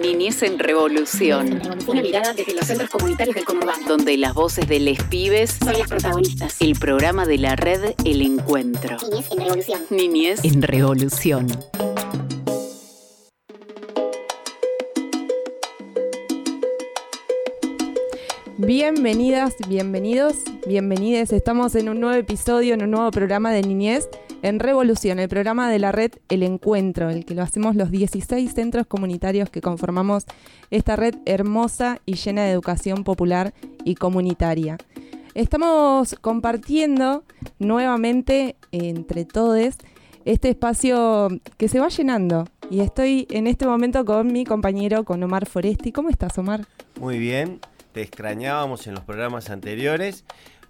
Niñez 0.00 0.42
en 0.42 0.58
Revolución. 0.58 1.60
Una 1.86 2.02
mirada 2.02 2.32
desde 2.32 2.54
los 2.54 2.66
centros 2.66 2.88
comunitarios 2.88 3.34
del 3.34 3.44
conurbano. 3.44 3.86
Donde 3.88 4.16
las 4.16 4.32
voces 4.32 4.68
de 4.68 4.78
les 4.78 5.02
pibes 5.04 5.58
son 5.62 5.72
las 5.78 5.88
protagonistas. 5.88 6.56
El 6.60 6.78
programa 6.78 7.26
de 7.26 7.38
la 7.38 7.56
red 7.56 7.94
El 8.04 8.22
Encuentro. 8.22 8.96
Niñez 9.00 9.30
en 9.30 9.38
Revolución. 9.38 9.86
Niñez 9.90 10.44
en 10.44 10.62
Revolución. 10.62 11.46
Bienvenidas, 18.56 19.54
bienvenidos, 19.68 20.36
bienvenides. 20.66 21.32
Estamos 21.32 21.74
en 21.74 21.88
un 21.88 22.00
nuevo 22.00 22.18
episodio, 22.18 22.74
en 22.74 22.82
un 22.82 22.90
nuevo 22.90 23.10
programa 23.10 23.52
de 23.52 23.62
Niñez 23.62 24.08
en 24.42 24.60
Revolución, 24.60 25.18
el 25.18 25.28
programa 25.28 25.70
de 25.70 25.78
la 25.78 25.92
red 25.92 26.12
El 26.28 26.42
Encuentro, 26.42 27.10
el 27.10 27.24
que 27.24 27.34
lo 27.34 27.42
hacemos 27.42 27.74
los 27.74 27.90
16 27.90 28.52
centros 28.52 28.86
comunitarios 28.86 29.50
que 29.50 29.60
conformamos 29.60 30.24
esta 30.70 30.96
red 30.96 31.16
hermosa 31.26 32.00
y 32.06 32.14
llena 32.14 32.44
de 32.44 32.52
educación 32.52 33.04
popular 33.04 33.52
y 33.84 33.94
comunitaria. 33.96 34.78
Estamos 35.34 36.16
compartiendo 36.20 37.24
nuevamente 37.58 38.56
entre 38.72 39.24
todos 39.24 39.76
este 40.24 40.48
espacio 40.50 41.28
que 41.56 41.68
se 41.68 41.80
va 41.80 41.88
llenando. 41.88 42.44
Y 42.70 42.80
estoy 42.80 43.26
en 43.30 43.46
este 43.46 43.66
momento 43.66 44.04
con 44.04 44.32
mi 44.32 44.44
compañero, 44.44 45.04
con 45.04 45.22
Omar 45.22 45.46
Foresti. 45.46 45.90
¿Cómo 45.90 46.10
estás, 46.10 46.36
Omar? 46.38 46.66
Muy 47.00 47.18
bien, 47.18 47.60
te 47.92 48.02
extrañábamos 48.02 48.86
en 48.86 48.94
los 48.94 49.04
programas 49.04 49.48
anteriores 49.48 50.24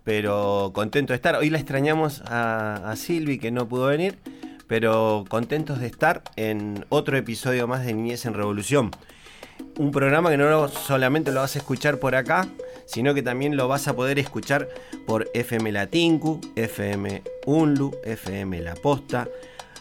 pero 0.09 0.71
contento 0.73 1.13
de 1.13 1.17
estar. 1.17 1.37
Hoy 1.37 1.51
la 1.51 1.59
extrañamos 1.59 2.23
a, 2.25 2.95
Silvi 2.97 3.39
que 3.39 3.51
no 3.51 3.69
pudo 3.69 3.89
venir, 3.89 4.19
pero 4.67 5.27
contentos 5.29 5.81
de 5.81 5.87
estar 5.87 6.23
en 6.37 6.87
otro 6.89 7.19
episodio 7.19 7.69
más 7.69 7.85
de 7.85 7.93
Niñez 7.93 8.25
en 8.25 8.33
Revolución. 8.33 8.91
Un 9.77 9.91
programa 9.91 10.31
que 10.31 10.39
no 10.39 10.67
solamente 10.69 11.31
lo 11.31 11.41
vas 11.41 11.57
a 11.57 11.59
escuchar 11.59 11.99
por 11.99 12.15
acá, 12.15 12.49
sino 12.87 13.13
que 13.13 13.23
también 13.23 13.55
lo 13.55 13.69
vas 13.69 13.87
a 13.87 13.95
poder 13.95 14.19
escuchar 14.19 14.71
por 15.07 15.29
FM 15.35 15.73
Latinku, 15.73 16.41
FM 16.57 17.23
Unlu, 17.45 17.95
FM 18.03 18.63
La 18.63 18.77
Posta, 18.77 19.29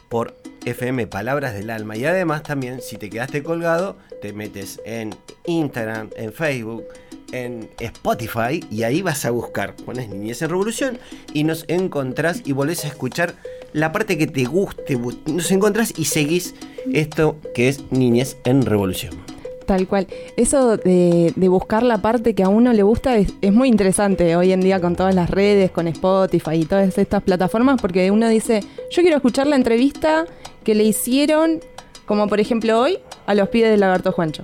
por 0.10 0.36
FM 0.66 1.08
Palabras 1.08 1.54
del 1.54 1.70
Alma. 1.70 1.96
Y 1.96 2.04
además 2.04 2.44
también, 2.44 2.82
si 2.82 2.98
te 2.98 3.10
quedaste 3.10 3.44
colgado, 3.44 3.96
te 4.22 4.34
metes 4.34 4.82
en 4.84 5.16
Instagram, 5.46 6.10
en 6.18 6.34
Facebook, 6.34 6.84
en 7.32 7.70
Spotify 7.80 8.64
y 8.72 8.84
ahí 8.84 9.02
vas 9.02 9.26
a 9.26 9.32
buscar, 9.32 9.76
pones 9.76 10.10
Niñez 10.10 10.42
en 10.42 10.50
Revolución 10.50 11.00
y 11.34 11.44
nos 11.44 11.66
encontrás 11.68 12.42
y 12.46 12.54
volvés 12.54 12.86
a 12.86 12.88
escuchar 12.88 13.36
la 13.74 13.92
parte 13.92 14.18
que 14.18 14.28
te 14.28 14.46
guste, 14.46 14.98
nos 15.26 15.52
encontrás 15.52 15.94
y 15.98 16.06
seguís 16.06 16.56
esto 16.94 17.38
que 17.54 17.70
es 17.70 17.84
Niñez 17.92 18.38
en 18.46 18.66
Revolución. 18.66 19.16
Tal 19.68 19.86
cual. 19.86 20.08
Eso 20.38 20.78
de, 20.78 21.34
buscar 21.36 21.84
la 21.84 22.02
parte 22.02 22.34
que 22.34 22.44
a 22.44 22.48
uno 22.48 22.72
le 22.72 22.84
gusta 22.84 23.18
es, 23.18 23.34
muy 23.52 23.68
interesante 23.68 24.38
hoy 24.38 24.54
en 24.54 24.62
día 24.62 24.80
con 24.80 24.96
todas 24.96 25.14
las 25.14 25.30
redes, 25.30 25.72
con 25.72 25.90
Spotify 25.90 26.56
y 26.56 26.66
todas 26.66 26.98
estas 26.98 27.22
plataformas, 27.22 27.80
porque 27.82 28.10
uno 28.10 28.30
dice, 28.30 28.62
yo 28.90 29.02
quiero 29.02 29.18
escuchar 29.18 29.46
la 29.46 29.58
entrevista 29.58 30.26
que 30.64 30.74
le 30.74 30.86
hicieron, 30.86 31.60
como 32.06 32.28
por 32.28 32.40
ejemplo 32.40 32.80
hoy, 32.80 33.00
a 33.26 33.36
los 33.36 33.50
pibes 33.50 33.70
del 33.70 33.82
lagarto 33.82 34.14
Juancho. 34.14 34.44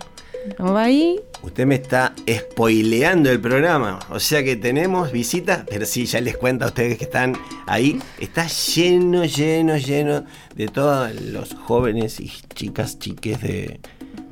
Vamos 0.58 0.78
ahí, 0.78 1.20
Usted 1.44 1.66
me 1.66 1.76
está 1.76 2.14
spoileando 2.30 3.30
el 3.30 3.42
programa. 3.42 4.00
O 4.10 4.20
sea 4.20 4.42
que 4.46 4.56
tenemos 4.56 5.12
visitas, 5.12 5.66
pero 5.70 5.86
sí, 5.86 6.06
ya 6.06 6.22
les 6.22 6.38
cuento 6.38 6.64
a 6.64 6.70
ustedes 6.70 6.98
que 6.98 7.04
están 7.04 7.36
ahí. 7.68 8.00
Está 8.18 8.48
lleno, 8.48 9.26
lleno, 9.26 9.76
lleno 9.76 10.24
de 10.56 10.68
todos 10.70 11.14
los 11.22 11.54
jóvenes 11.54 12.22
y 12.22 12.32
chicas, 12.56 12.98
chiques 12.98 13.42
de, 13.42 13.82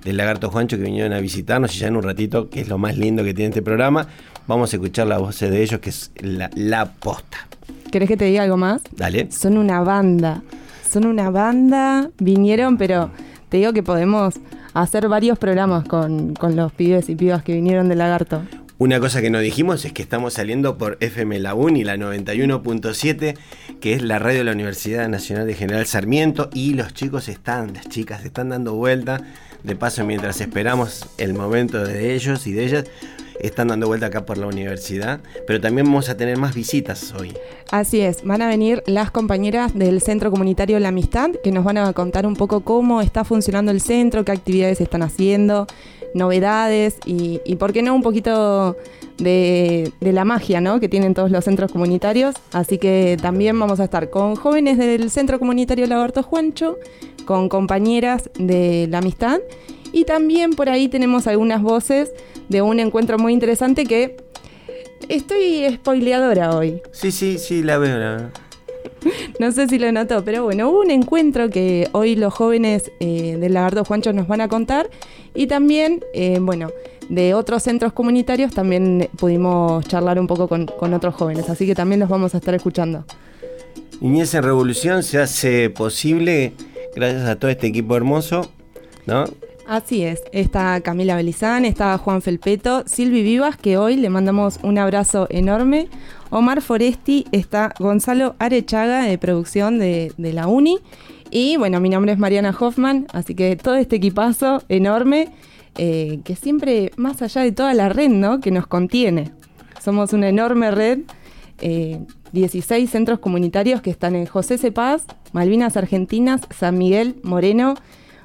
del 0.06 0.16
Lagarto 0.16 0.50
Juancho 0.50 0.78
que 0.78 0.84
vinieron 0.84 1.12
a 1.12 1.20
visitarnos. 1.20 1.76
Y 1.76 1.80
ya 1.80 1.88
en 1.88 1.98
un 1.98 2.04
ratito, 2.04 2.50
que 2.50 2.62
es 2.62 2.70
lo 2.70 2.78
más 2.78 2.98
lindo 2.98 3.26
que 3.26 3.34
tiene 3.34 3.50
este 3.50 3.62
programa, 3.62 4.08
vamos 4.48 4.72
a 4.72 4.78
escuchar 4.78 5.08
la 5.08 5.18
voz 5.18 5.38
de 5.38 5.62
ellos, 5.62 5.82
que 5.82 5.90
es 5.90 6.12
la, 6.22 6.50
la 6.56 6.94
posta. 6.94 7.46
¿Querés 7.92 8.08
que 8.08 8.16
te 8.16 8.24
diga 8.24 8.44
algo 8.44 8.56
más? 8.56 8.82
Dale. 8.96 9.30
Son 9.32 9.58
una 9.58 9.82
banda. 9.82 10.44
Son 10.90 11.06
una 11.06 11.30
banda. 11.30 12.10
Vinieron, 12.20 12.78
pero 12.78 13.12
te 13.52 13.58
digo 13.58 13.74
que 13.74 13.84
podemos 13.84 14.36
hacer 14.74 15.10
varios 15.10 15.38
programas 15.38 15.86
con, 15.86 16.34
los 16.56 16.72
pibes 16.72 17.10
y 17.10 17.16
pibas 17.16 17.44
que 17.44 17.54
vinieron 17.54 17.90
de 17.90 17.98
Lagarto. 17.98 18.44
Una 18.78 19.02
cosa 19.02 19.22
que 19.22 19.30
no 19.30 19.40
dijimos 19.40 19.84
es 19.84 19.92
que 19.92 20.02
estamos 20.02 20.36
saliendo 20.36 20.78
por 20.78 20.96
FM 21.02 21.38
La 21.40 21.54
y 21.54 21.84
la 21.84 21.98
91.7, 21.98 23.38
que 23.82 23.94
es 23.94 24.04
la 24.04 24.20
radio 24.20 24.40
de 24.40 24.44
la 24.46 24.54
Universidad 24.54 25.10
Nacional 25.10 25.48
de 25.48 25.54
General 25.56 25.86
Sarmiento, 25.86 26.50
y 26.54 26.76
los 26.76 26.94
chicos 26.94 27.28
están, 27.28 27.74
las 27.74 27.90
chicas 27.90 28.24
están 28.24 28.50
dando 28.50 28.74
vuelta. 28.76 29.22
De 29.64 29.76
paso, 29.76 30.06
mientras 30.06 30.40
esperamos 30.40 31.06
el 31.18 31.34
momento 31.34 31.84
de 31.84 32.16
ellos 32.16 32.48
y 32.48 32.54
de 32.54 32.66
ellas, 32.66 32.86
están 33.42 33.68
dando 33.70 33.88
vuelta 33.88 34.08
acá 34.08 34.26
por 34.26 34.38
la 34.38 34.48
universidad, 34.48 35.22
pero 35.48 35.60
también 35.60 35.86
vamos 35.86 36.10
a 36.10 36.18
tener 36.18 36.38
más 36.38 36.56
visitas 36.56 37.14
hoy. 37.14 37.34
Así 37.72 38.02
es, 38.02 38.24
van 38.24 38.42
a 38.42 38.48
venir 38.48 38.84
las 38.86 39.12
compañeras 39.12 39.74
del 39.74 40.02
Centro 40.02 40.32
Comunitario 40.32 40.80
La 40.80 40.90
Amistad, 40.90 41.32
que 41.44 41.52
nos 41.52 41.64
van 41.64 41.78
a 41.78 41.94
contar 41.94 42.26
un 42.26 42.36
poco 42.36 42.62
cómo 42.62 43.02
está 43.02 43.24
funcionando 43.24 43.72
el 43.72 43.82
centro, 43.82 44.26
qué 44.26 44.32
actividades 44.32 44.82
están 44.82 45.04
haciendo, 45.04 45.68
novedades 46.14 46.98
y, 47.06 47.40
por 47.56 47.74
qué 47.74 47.82
no 47.82 47.94
un 47.94 48.02
poquito 48.02 48.76
de, 49.18 49.92
la 50.00 50.26
magia 50.26 50.62
¿no? 50.62 50.80
que 50.80 50.90
tienen 50.90 51.14
todos 51.14 51.32
los 51.32 51.46
centros 51.46 51.72
comunitarios. 51.72 52.36
Así 52.52 52.78
que 52.78 53.18
también 53.22 53.60
vamos 53.60 53.80
a 53.80 53.86
estar 53.86 54.10
con 54.10 54.36
jóvenes 54.36 54.78
del 54.78 55.10
Centro 55.10 55.40
Comunitario 55.40 55.86
Lagarto 55.88 56.24
Juancho, 56.24 56.78
con 57.26 57.50
compañeras 57.50 58.30
de 58.38 58.88
la 58.90 59.00
amistad 59.00 59.40
y 59.94 60.06
también 60.06 60.52
por 60.52 60.70
ahí 60.70 60.88
tenemos 60.88 61.28
algunas 61.28 61.62
voces 61.62 62.12
de 62.50 62.62
un 62.62 62.80
encuentro 62.80 63.18
muy 63.18 63.34
interesante 63.34 63.86
que 63.86 64.18
estoy 65.10 65.70
spoileadora 65.74 66.56
hoy. 66.56 66.82
Sí, 66.92 67.12
sí, 67.12 67.38
sí, 67.38 67.64
la 67.64 67.78
veo, 67.78 67.98
la 67.98 68.16
veo. 68.16 68.51
No 69.40 69.52
sé 69.52 69.68
si 69.68 69.80
lo 69.80 69.92
notó, 69.92 70.24
pero 70.24 70.44
bueno, 70.44 70.70
hubo 70.70 70.82
un 70.82 70.92
encuentro 70.92 71.50
que 71.50 71.90
hoy 71.94 72.16
los 72.16 72.34
jóvenes 72.34 72.92
eh, 73.00 73.38
del 73.40 73.54
Lagardo 73.54 73.84
Juancho 73.84 74.14
nos 74.14 74.28
van 74.28 74.42
a 74.42 74.48
contar 74.48 74.90
y 75.34 75.48
también, 75.48 76.04
eh, 76.14 76.38
bueno, 76.40 76.70
de 77.10 77.34
otros 77.34 77.64
centros 77.64 77.94
comunitarios 77.94 78.54
también 78.54 79.10
pudimos 79.18 79.86
charlar 79.88 80.20
un 80.20 80.28
poco 80.28 80.48
con, 80.48 80.94
otros 80.94 81.16
jóvenes, 81.16 81.50
así 81.50 81.66
que 81.66 81.76
también 81.76 82.00
los 82.00 82.10
vamos 82.10 82.34
a 82.36 82.38
estar 82.38 82.54
escuchando. 82.54 83.04
Niñez 84.00 84.34
Revolución 84.34 85.04
se 85.04 85.20
hace 85.20 85.70
posible 85.70 86.54
gracias 86.96 87.28
a 87.28 87.36
todo 87.36 87.52
este 87.52 87.68
equipo 87.68 87.96
hermoso, 87.96 88.52
¿no? 89.06 89.26
Así 89.68 90.04
es, 90.04 90.22
está 90.32 90.82
Camila 90.82 91.16
Belizán, 91.16 91.66
está 91.66 91.98
Juan 91.98 92.22
Felpeto, 92.22 92.84
Silvi 92.86 93.22
Vivas, 93.22 93.56
que 93.56 93.78
hoy 93.78 93.96
le 93.96 94.10
mandamos 94.10 94.60
un 94.64 94.78
abrazo 94.78 95.28
enorme, 95.30 95.88
Omar 96.30 96.62
Foresti, 96.62 97.26
está 97.32 97.74
Gonzalo 97.80 98.36
Arechaga 98.40 99.04
de 99.04 99.18
producción 99.18 99.80
de, 99.80 100.14
la 100.18 100.48
Uni, 100.48 100.80
y 101.30 101.58
bueno, 101.58 101.80
mi 101.80 101.90
nombre 101.90 102.12
es 102.12 102.20
Mariana 102.20 102.56
Hoffman, 102.60 103.08
así 103.14 103.36
que 103.36 103.56
todo 103.56 103.76
este 103.76 103.98
equipazo 103.98 104.62
enorme, 104.68 105.30
eh, 105.78 106.20
que 106.26 106.36
siempre, 106.36 106.92
más 106.98 107.22
allá 107.22 107.42
de 107.42 107.54
toda 107.54 107.74
la 107.74 107.88
red, 107.88 108.10
¿no? 108.10 108.42
Que 108.42 108.52
nos 108.52 108.68
contiene. 108.68 109.32
Somos 109.82 110.12
una 110.12 110.28
enorme 110.28 110.72
red, 110.72 111.00
16 112.32 112.72
eh, 112.72 112.92
centros 112.92 113.20
comunitarios 113.20 113.82
que 113.82 113.90
están 113.90 114.16
en 114.16 114.26
José 114.26 114.58
Cepaz, 114.58 115.06
Malvinas 115.32 115.78
Argentinas, 115.78 116.42
San 116.50 116.78
Miguel, 116.78 117.16
Moreno, 117.24 117.76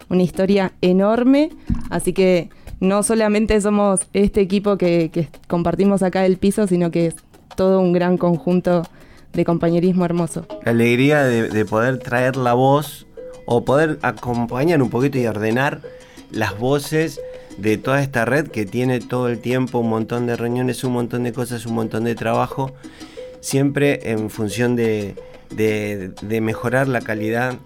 una 0.08 0.22
historia 0.22 0.72
enorme, 0.80 1.50
así 1.90 2.12
que 2.12 2.50
no 2.80 3.02
solamente 3.02 3.60
somos 3.60 4.00
este 4.12 4.40
equipo 4.40 4.76
que, 4.76 5.28
compartimos 5.48 6.02
acá 6.02 6.26
el 6.26 6.36
piso, 6.36 6.66
sino 6.66 6.90
que 6.90 7.06
es 7.06 7.16
todo 7.56 7.80
un 7.80 7.92
gran 7.92 8.18
conjunto 8.18 8.82
de 9.32 9.44
compañerismo 9.44 10.04
hermoso. 10.04 10.46
La 10.64 10.72
alegría 10.72 11.24
de, 11.24 11.64
poder 11.64 11.98
traer 11.98 12.36
la 12.36 12.54
voz 12.54 13.06
o 13.46 13.64
poder 13.64 13.98
acompañar 14.02 14.82
un 14.82 14.90
poquito 14.90 15.18
y 15.18 15.26
ordenar 15.26 15.80
las 16.30 16.58
voces 16.58 17.20
de 17.58 17.78
toda 17.78 18.02
esta 18.02 18.24
red 18.24 18.48
que 18.48 18.66
tiene 18.66 19.00
todo 19.00 19.28
el 19.28 19.38
tiempo 19.38 19.78
un 19.78 19.88
montón 19.88 20.26
de 20.26 20.36
reuniones, 20.36 20.84
un 20.84 20.92
montón 20.92 21.24
de 21.24 21.32
cosas, 21.32 21.64
un 21.64 21.74
montón 21.74 22.04
de 22.04 22.14
trabajo, 22.14 22.74
siempre 23.40 24.10
en 24.10 24.28
función 24.28 24.76
de, 24.76 25.14
de 25.50 26.40
mejorar 26.40 26.88
la 26.88 27.00
calidad 27.00 27.56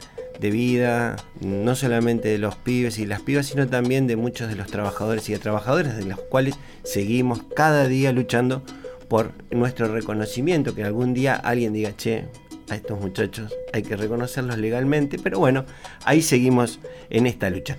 de 0.41 0.51
vida, 0.51 1.17
no 1.41 1.75
solamente 1.75 2.29
de 2.29 2.39
los 2.39 2.57
pibes 2.57 2.99
y 2.99 3.07
las 3.07 3.21
pibas, 3.21 3.47
sino 3.47 3.69
también 3.69 4.07
de 4.07 4.17
muchos 4.17 4.49
de 4.49 4.57
los 4.57 4.69
trabajadores 4.69 5.29
y 5.29 5.33
de 5.33 5.39
trabajadoras, 5.39 5.97
de 5.97 6.05
los 6.05 6.19
cuales 6.19 6.57
seguimos 6.83 7.43
cada 7.55 7.87
día 7.87 8.11
luchando 8.13 8.63
por 9.09 9.33
nuestro 9.51 9.89
reconocimiento, 9.89 10.75
que 10.75 10.85
algún 10.85 11.13
día 11.15 11.35
alguien 11.35 11.73
diga, 11.73 11.95
che, 11.97 12.25
a 12.71 12.77
estos 12.77 12.99
muchachos 13.01 13.53
hay 13.73 13.83
que 13.83 13.97
reconocerlos 13.97 14.57
legalmente, 14.57 15.19
pero 15.23 15.39
bueno, 15.39 15.65
ahí 16.05 16.23
seguimos 16.23 16.79
en 17.11 17.27
esta 17.27 17.51
lucha. 17.51 17.77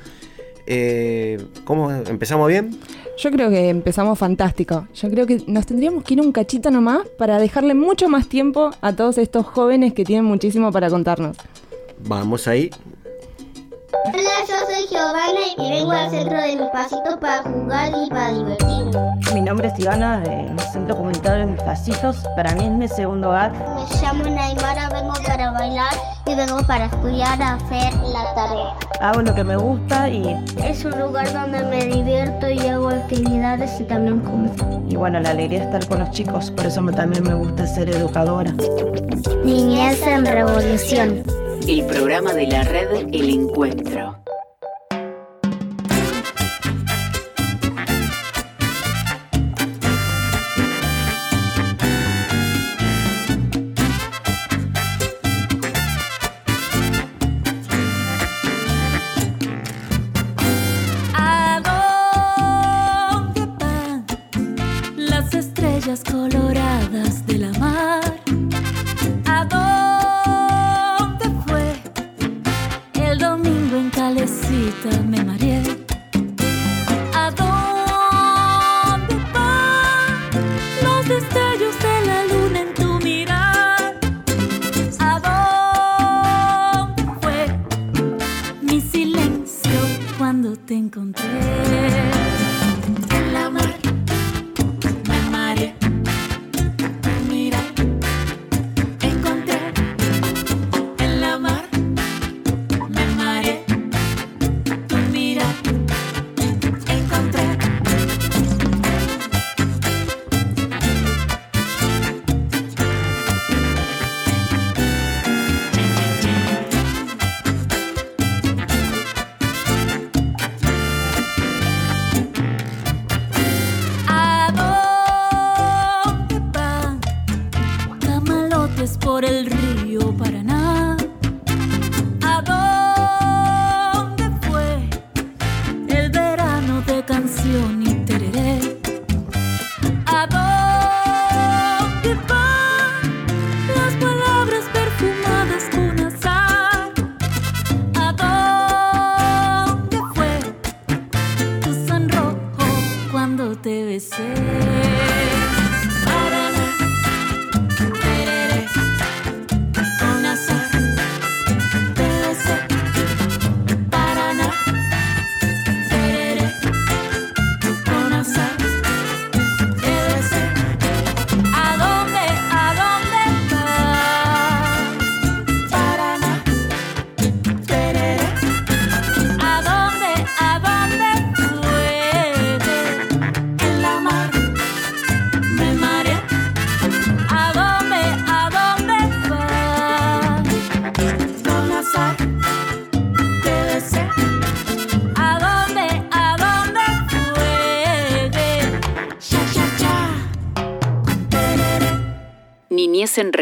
Eh, 0.67 1.43
¿Cómo 1.63 1.91
empezamos 1.91 2.47
bien? 2.47 2.77
Yo 3.17 3.31
creo 3.31 3.49
que 3.49 3.69
empezamos 3.69 4.19
fantástico. 4.19 4.87
Yo 4.93 5.09
creo 5.09 5.25
que 5.25 5.41
nos 5.47 5.65
tendríamos 5.65 6.03
que 6.03 6.13
ir 6.13 6.21
un 6.21 6.31
cachito 6.31 6.69
nomás 6.69 7.07
para 7.17 7.39
dejarle 7.39 7.73
mucho 7.73 8.07
más 8.09 8.27
tiempo 8.27 8.71
a 8.81 8.95
todos 8.95 9.17
estos 9.17 9.45
jóvenes 9.45 9.93
que 9.93 10.05
tienen 10.05 10.25
muchísimo 10.25 10.71
para 10.71 10.89
contarnos. 10.89 11.37
Vamos 12.05 12.47
ahí. 12.47 12.69
Hola, 14.05 14.31
yo 14.47 14.55
soy 14.65 14.87
Giovanna 14.89 15.39
y 15.57 15.69
vengo 15.69 15.91
al 15.91 16.09
centro 16.09 16.37
de 16.41 16.55
mis 16.55 16.69
pasitos 16.69 17.17
para 17.19 17.43
jugar 17.43 17.91
y 18.05 18.09
para 18.09 18.33
divertirme. 18.33 18.91
Mi 19.33 19.41
nombre 19.41 19.67
es 19.67 19.79
Ivana, 19.79 20.19
del 20.19 20.59
Centro 20.73 20.95
Comunitario 20.97 21.45
de 21.45 21.51
Mis 21.53 21.61
Pasitos. 21.63 22.17
Para 22.35 22.53
mí 22.55 22.65
es 22.65 22.71
mi 22.71 22.87
segundo 22.87 23.29
hogar. 23.29 23.51
Me 23.51 24.01
llamo 24.01 24.23
Naimara, 24.23 24.89
vengo 24.89 25.13
para 25.25 25.51
bailar 25.51 25.93
y 26.25 26.35
vengo 26.35 26.61
para 26.67 26.85
estudiar 26.85 27.41
a 27.41 27.53
hacer 27.53 27.93
la 27.95 28.33
tarea. 28.33 28.73
Hago 29.01 29.21
lo 29.21 29.33
que 29.35 29.43
me 29.43 29.55
gusta 29.55 30.09
y, 30.09 30.35
Es 30.63 30.83
un 30.83 30.99
lugar 30.99 31.31
donde 31.31 31.63
me 31.65 31.85
divierto 31.85 32.49
y 32.49 32.59
hago 32.67 32.89
actividades 32.89 33.79
y 33.79 33.83
también 33.83 34.19
como. 34.21 34.51
y 34.89 34.95
bueno, 34.95 35.19
la 35.19 35.29
alegría 35.29 35.59
de 35.59 35.65
estar 35.65 35.87
con 35.87 35.99
los 35.99 36.11
chicos. 36.11 36.51
Por 36.51 36.65
eso 36.65 36.81
me- 36.81 36.91
también 36.93 37.23
me 37.23 37.33
gusta 37.33 37.65
ser 37.67 37.89
educadora. 37.89 38.51
Niñez 39.45 40.01
en 40.05 40.25
revolución. 40.25 41.23
El 41.67 41.85
programa 41.85 42.33
de 42.33 42.47
la 42.47 42.63
red 42.63 43.07
El 43.11 43.29
Encuentro. 43.29 44.17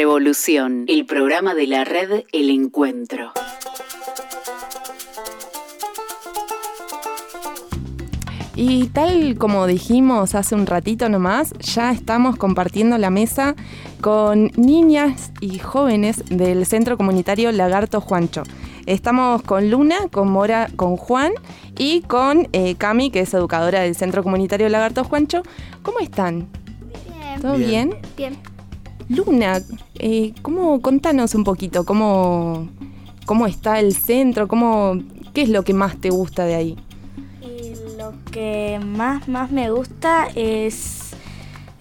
Revolución. 0.09 0.85
El 0.87 1.05
programa 1.05 1.53
de 1.53 1.67
la 1.67 1.83
red 1.83 2.23
El 2.31 2.49
Encuentro. 2.49 3.31
Y 8.55 8.87
tal 8.87 9.37
como 9.37 9.67
dijimos 9.67 10.33
hace 10.33 10.55
un 10.55 10.65
ratito 10.65 11.09
nomás, 11.09 11.53
ya 11.59 11.91
estamos 11.91 12.37
compartiendo 12.37 12.97
la 12.97 13.11
mesa 13.11 13.55
con 14.01 14.49
niñas 14.55 15.31
y 15.41 15.59
jóvenes 15.59 16.23
del 16.27 16.65
Centro 16.65 16.97
Comunitario 16.97 17.51
Lagarto 17.51 18.01
Juancho. 18.01 18.41
Estamos 18.87 19.43
con 19.43 19.69
Luna, 19.69 20.07
con 20.09 20.31
Mora, 20.31 20.69
con 20.75 20.97
Juan 20.97 21.33
y 21.77 22.01
con 22.01 22.47
eh, 22.51 22.73
Cami, 22.73 23.11
que 23.11 23.19
es 23.19 23.33
educadora 23.35 23.81
del 23.81 23.95
Centro 23.95 24.23
Comunitario 24.23 24.69
Lagarto 24.69 25.03
Juancho. 25.03 25.43
¿Cómo 25.83 25.99
están? 25.99 26.47
¿Todo 27.41 27.57
bien? 27.57 27.95
Bien. 28.17 28.35
Luna, 29.09 29.63
eh, 29.95 30.33
¿cómo, 30.43 30.81
contanos 30.81 31.33
un 31.33 31.43
poquito 31.43 31.83
cómo, 31.83 32.69
cómo 33.25 33.47
está 33.47 33.79
el 33.79 33.95
centro, 33.95 34.47
cómo, 34.47 34.99
qué 35.33 35.41
es 35.41 35.49
lo 35.49 35.63
que 35.63 35.73
más 35.73 35.97
te 35.97 36.11
gusta 36.11 36.45
de 36.45 36.55
ahí. 36.55 36.77
Y 37.41 37.97
lo 37.97 38.13
que 38.31 38.79
más, 38.85 39.27
más 39.27 39.51
me 39.51 39.71
gusta 39.71 40.27
es 40.35 41.11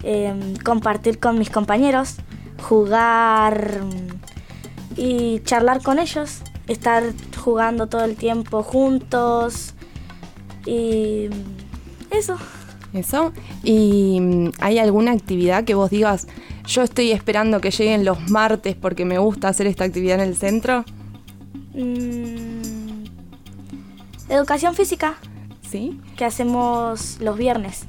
em, 0.02 0.56
compartir 0.56 1.18
con 1.18 1.38
mis 1.38 1.50
compañeros, 1.50 2.16
jugar 2.62 3.82
mm, 3.82 5.00
y 5.00 5.40
charlar 5.40 5.82
con 5.82 5.98
ellos, 5.98 6.40
estar 6.66 7.04
jugando 7.42 7.88
todo 7.88 8.04
el 8.04 8.16
tiempo 8.16 8.62
juntos 8.62 9.74
y 10.64 11.28
mm, 11.28 12.14
eso. 12.14 12.36
Eso. 12.94 13.32
¿Y 13.62 14.18
mm, 14.18 14.52
hay 14.60 14.78
alguna 14.78 15.12
actividad 15.12 15.64
que 15.64 15.74
vos 15.74 15.90
digas, 15.90 16.26
yo 16.68 16.82
estoy 16.82 17.12
esperando 17.12 17.60
que 17.60 17.70
lleguen 17.70 18.04
los 18.04 18.30
martes 18.30 18.76
porque 18.76 19.04
me 19.04 19.18
gusta 19.18 19.48
hacer 19.48 19.66
esta 19.66 19.84
actividad 19.84 20.20
en 20.20 20.28
el 20.28 20.36
centro? 20.36 20.84
Mm, 21.74 23.04
educación 24.28 24.74
física 24.74 25.14
¿Sí? 25.68 25.98
que 26.16 26.26
hacemos 26.26 27.16
los 27.20 27.38
viernes. 27.38 27.86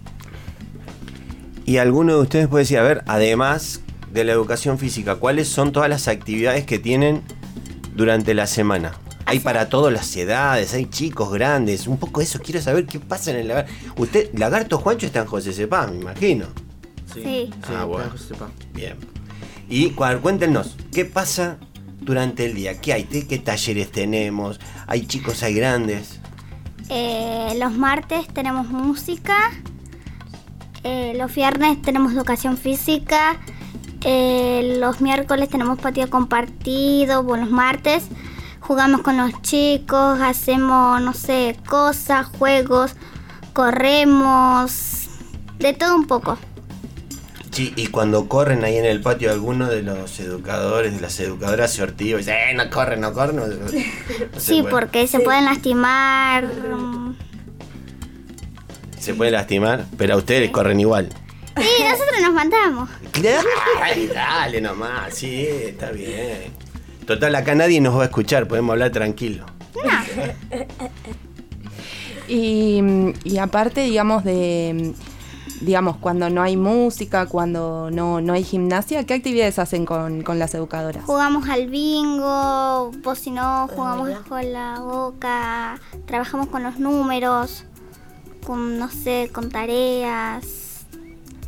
Y 1.65 1.77
alguno 1.77 2.15
de 2.15 2.21
ustedes 2.21 2.47
puede 2.47 2.63
decir, 2.63 2.79
a 2.79 2.83
ver, 2.83 3.03
además 3.05 3.81
de 4.11 4.23
la 4.23 4.31
educación 4.31 4.79
física, 4.79 5.15
¿cuáles 5.15 5.49
son 5.49 5.71
todas 5.71 5.89
las 5.89 6.07
actividades 6.07 6.65
que 6.65 6.79
tienen 6.79 7.21
durante 7.95 8.33
la 8.33 8.47
semana? 8.47 8.93
Hay 9.25 9.39
para 9.39 9.69
todas 9.69 9.93
las 9.93 10.15
edades, 10.15 10.73
hay 10.73 10.85
chicos 10.85 11.31
grandes, 11.31 11.85
un 11.85 11.97
poco 11.97 12.21
eso, 12.21 12.39
quiero 12.39 12.61
saber 12.61 12.85
qué 12.87 12.99
pasa 12.99 13.31
en 13.31 13.37
el 13.37 13.49
lagarto. 13.49 13.71
Usted, 13.97 14.33
Lagarto 14.33 14.79
Juancho 14.79 15.05
está 15.05 15.19
en 15.19 15.27
José 15.27 15.53
Cepá, 15.53 15.85
me 15.85 15.97
imagino. 15.97 16.47
Sí. 17.13 17.49
Ah, 17.75 17.85
bueno. 17.85 18.11
Bien. 18.73 18.95
Y 19.69 19.91
cu- 19.91 20.03
cuéntenos, 20.21 20.75
¿qué 20.93 21.05
pasa 21.05 21.57
durante 22.01 22.45
el 22.45 22.55
día? 22.55 22.79
¿Qué 22.81 22.93
hay? 22.93 23.03
¿Qué, 23.05 23.27
qué 23.27 23.37
talleres 23.39 23.91
tenemos? 23.91 24.59
¿Hay 24.87 25.05
chicos, 25.05 25.43
hay 25.43 25.53
grandes? 25.53 26.19
Eh, 26.89 27.55
los 27.59 27.73
martes 27.73 28.27
tenemos 28.33 28.67
música. 28.69 29.37
eh, 30.83 31.13
los 31.17 31.33
viernes 31.35 31.81
tenemos 31.81 32.13
educación 32.13 32.57
física. 32.57 33.37
eh, 34.05 34.77
los 34.79 35.01
miércoles 35.01 35.49
tenemos 35.49 35.77
patio 35.79 36.09
compartido. 36.09 37.21
Bueno, 37.23 37.43
los 37.45 37.53
martes 37.53 38.05
jugamos 38.61 39.01
con 39.01 39.17
los 39.17 39.41
chicos, 39.41 40.19
hacemos, 40.21 41.01
no 41.01 41.13
sé, 41.13 41.57
cosas, 41.67 42.27
juegos, 42.27 42.95
corremos, 43.53 45.09
de 45.59 45.73
todo 45.73 45.95
un 45.95 46.05
poco. 46.07 46.37
Sí, 47.51 47.73
y 47.75 47.87
cuando 47.87 48.27
corren 48.29 48.63
ahí 48.63 48.77
en 48.77 48.85
el 48.85 49.01
patio, 49.01 49.31
alguno 49.31 49.67
de 49.69 49.81
los 49.81 50.19
educadores, 50.19 50.93
de 50.93 51.01
las 51.01 51.19
educadoras 51.19 51.73
se 51.73 51.81
ortiva 51.83 52.19
y 52.19 52.23
dice, 52.23 52.31
eh, 52.51 52.53
no 52.53 52.69
corren, 52.69 53.01
no 53.01 53.11
corren. 53.13 53.37
No, 53.37 53.47
no 53.47 53.55
Sí, 54.37 54.61
puede. 54.61 54.71
porque 54.71 55.07
se 55.07 55.19
pueden 55.19 55.45
lastimar. 55.45 56.47
Se 58.99 59.13
puede 59.15 59.31
lastimar, 59.31 59.85
pero 59.97 60.13
a 60.13 60.17
ustedes 60.17 60.51
corren 60.51 60.79
igual. 60.79 61.09
Y 61.57 61.83
nosotros 61.83 62.21
nos 62.21 62.33
mandamos. 62.33 62.89
Ay, 63.81 64.07
dale 64.13 64.61
nomás, 64.61 65.13
sí, 65.15 65.45
está 65.47 65.91
bien. 65.91 66.53
Total, 67.05 67.33
acá 67.35 67.55
nadie 67.55 67.81
nos 67.81 67.97
va 67.97 68.03
a 68.03 68.05
escuchar, 68.05 68.47
podemos 68.47 68.73
hablar 68.73 68.91
tranquilo. 68.91 69.45
Y, 72.27 72.79
mm, 72.81 73.13
y 73.23 73.37
aparte, 73.39 73.81
digamos, 73.81 74.23
de. 74.23 74.93
Digamos, 75.61 75.97
cuando 75.97 76.29
no 76.29 76.41
hay 76.41 76.55
música, 76.55 77.25
cuando 77.25 77.89
no, 77.91 78.21
no 78.21 78.33
hay 78.33 78.43
gimnasia, 78.43 79.05
¿qué 79.05 79.15
actividades 79.15 79.59
hacen 79.59 79.85
con, 79.85 80.23
con 80.23 80.39
las 80.39 80.53
educadoras? 80.53 81.03
Jugamos 81.03 81.49
al 81.49 81.67
bingo, 81.67 82.91
o 83.03 83.15
si 83.15 83.31
no, 83.31 83.67
jugamos 83.67 84.09
con 84.27 84.53
la 84.53 84.79
boca, 84.79 85.79
trabajamos 86.05 86.47
con 86.47 86.63
los 86.63 86.79
números, 86.79 87.65
con, 88.45 88.79
no 88.79 88.89
sé, 88.89 89.29
con 89.33 89.49
tareas. 89.49 90.85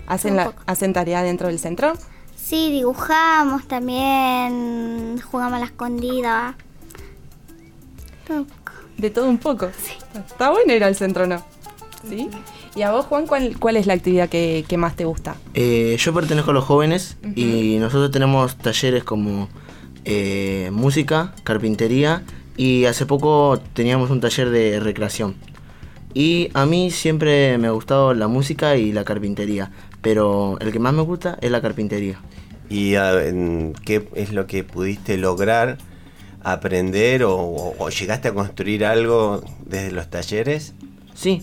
¿Hacen, 0.08 0.36
la, 0.36 0.54
¿Hacen 0.66 0.92
tarea 0.92 1.24
dentro 1.24 1.48
del 1.48 1.60
centro? 1.60 1.94
Sí, 2.36 2.70
dibujamos 2.70 3.66
también, 3.66 5.22
jugamos 5.22 5.54
a 5.54 5.60
la 5.60 5.66
escondida. 5.68 6.56
Todo 8.28 8.40
un 8.40 8.46
poco. 8.46 8.72
De 8.98 9.10
todo 9.10 9.30
un 9.30 9.38
poco. 9.38 9.70
Está 10.14 10.50
bueno 10.50 10.74
ir 10.74 10.84
al 10.84 10.98
centro, 10.98 11.26
¿no? 11.28 11.42
¿Sí? 12.10 12.30
¿Y 12.76 12.84
a 12.84 12.92
vos, 12.92 13.06
Juan, 13.06 13.28
cuál, 13.28 13.58
cuál 13.60 13.76
es 13.76 13.86
la 13.86 13.94
actividad 13.94 14.30
que, 14.30 14.64
que 14.68 14.78
más 14.78 14.96
te 14.96 15.04
gusta? 15.06 15.36
Eh, 15.54 15.98
yo 16.00 16.14
pertenezco 16.14 16.52
a 16.52 16.54
los 16.54 16.64
jóvenes 16.64 17.18
y 17.36 17.78
nosotros 17.80 18.12
tenemos 18.12 18.56
talleres 18.58 19.04
como 19.04 19.50
eh, 20.06 20.70
música, 20.72 21.34
carpintería 21.44 22.24
y 22.56 22.86
hace 22.86 23.06
poco 23.06 23.60
teníamos 23.74 24.10
un 24.10 24.22
taller 24.22 24.50
de 24.50 24.80
recreación. 24.80 25.36
Y 26.14 26.50
a 26.54 26.66
mí 26.66 26.92
siempre 26.92 27.58
me 27.58 27.68
ha 27.68 27.72
gustado 27.72 28.14
la 28.14 28.28
música 28.30 28.76
y 28.78 28.92
la 28.94 29.04
carpintería, 29.04 29.72
pero 30.02 30.58
el 30.60 30.72
que 30.72 30.80
más 30.80 30.94
me 30.94 31.02
gusta 31.02 31.38
es 31.42 31.52
la 31.52 31.62
carpintería. 31.62 32.20
¿Y 32.70 32.96
a- 32.96 33.26
en 33.28 33.74
qué 33.86 34.08
es 34.16 34.32
lo 34.32 34.48
que 34.48 34.64
pudiste 34.64 35.18
lograr 35.18 35.78
aprender 36.42 37.24
o, 37.24 37.36
o- 37.36 37.76
o 37.78 37.90
llegaste 37.90 38.30
a 38.30 38.34
construir 38.34 38.86
algo 38.86 39.42
desde 39.66 39.92
los 39.92 40.10
talleres? 40.10 40.74
Sí, 41.14 41.42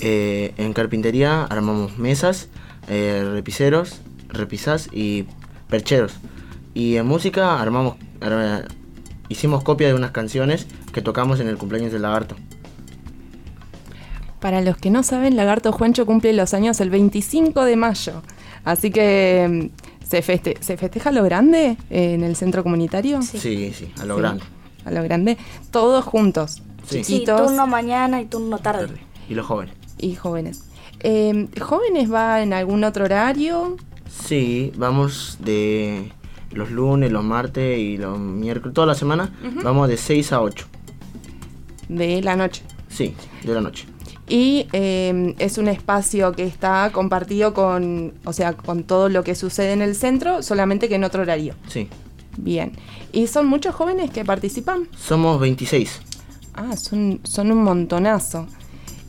eh, 0.00 0.52
en 0.56 0.72
carpintería 0.72 1.44
armamos 1.44 1.98
mesas, 1.98 2.48
eh, 2.88 3.28
repiseros, 3.32 4.00
repisas 4.28 4.88
y 4.92 5.24
percheros. 5.68 6.14
Y 6.74 6.96
en 6.96 7.06
música 7.06 7.60
armamos, 7.60 7.96
ar- 8.20 8.68
hicimos 9.28 9.62
copia 9.64 9.88
de 9.88 9.94
unas 9.94 10.10
canciones 10.10 10.66
que 10.92 11.02
tocamos 11.02 11.40
en 11.40 11.48
el 11.48 11.56
cumpleaños 11.58 11.92
del 11.92 12.02
lagarto. 12.02 12.36
Para 14.40 14.60
los 14.60 14.76
que 14.76 14.90
no 14.90 15.02
saben, 15.02 15.36
Lagarto 15.36 15.72
Juancho 15.72 16.06
cumple 16.06 16.32
los 16.32 16.52
años 16.54 16.80
el 16.80 16.90
25 16.90 17.64
de 17.64 17.76
mayo. 17.76 18.22
Así 18.64 18.90
que 18.90 19.70
mm, 19.72 20.06
se, 20.06 20.22
feste- 20.22 20.58
¿se 20.60 20.76
festeja 20.76 21.08
a 21.10 21.12
lo 21.12 21.24
grande 21.24 21.76
eh, 21.90 22.14
en 22.14 22.22
el 22.22 22.36
centro 22.36 22.62
comunitario. 22.62 23.22
Sí, 23.22 23.72
sí, 23.72 23.90
a 24.00 24.04
lo 24.04 24.14
Sí, 24.16 24.20
grande. 24.20 24.44
A 24.84 24.90
lo 24.90 25.02
grande. 25.02 25.38
Todos 25.70 26.04
juntos. 26.04 26.62
Sí. 26.88 26.98
Sí, 26.98 27.02
Chiquitos 27.02 27.46
turno 27.48 27.66
mañana 27.66 28.20
y 28.20 28.26
turno 28.26 28.58
tarde. 28.58 28.94
Y 29.28 29.34
los 29.34 29.46
jóvenes. 29.46 29.74
Y 29.98 30.14
jóvenes. 30.14 30.64
Eh, 31.00 31.48
¿Jóvenes 31.60 32.12
va 32.12 32.42
en 32.42 32.52
algún 32.52 32.84
otro 32.84 33.04
horario? 33.04 33.76
Sí, 34.08 34.72
vamos 34.76 35.38
de 35.40 36.12
los 36.52 36.70
lunes, 36.70 37.12
los 37.12 37.24
martes 37.24 37.78
y 37.78 37.96
los 37.96 38.18
miércoles, 38.18 38.74
toda 38.74 38.86
la 38.86 38.94
semana, 38.94 39.32
vamos 39.62 39.88
de 39.88 39.96
6 39.96 40.32
a 40.32 40.40
8. 40.40 40.66
De 41.88 42.22
la 42.22 42.34
noche. 42.36 42.62
Sí, 42.88 43.14
de 43.44 43.54
la 43.54 43.60
noche. 43.60 43.86
Y 44.28 44.66
eh, 44.72 45.34
es 45.38 45.58
un 45.58 45.68
espacio 45.68 46.32
que 46.32 46.44
está 46.44 46.90
compartido 46.92 47.54
con, 47.54 48.14
o 48.24 48.32
sea, 48.32 48.54
con 48.54 48.82
todo 48.82 49.08
lo 49.08 49.22
que 49.22 49.34
sucede 49.34 49.72
en 49.72 49.82
el 49.82 49.94
centro, 49.94 50.42
solamente 50.42 50.88
que 50.88 50.96
en 50.96 51.04
otro 51.04 51.22
horario. 51.22 51.54
Sí. 51.68 51.88
Bien. 52.36 52.72
¿Y 53.12 53.28
son 53.28 53.46
muchos 53.46 53.74
jóvenes 53.74 54.10
que 54.10 54.24
participan? 54.24 54.88
Somos 54.96 55.38
26. 55.38 56.00
Ah, 56.54 56.76
son, 56.76 57.20
son 57.22 57.52
un 57.52 57.62
montonazo. 57.62 58.46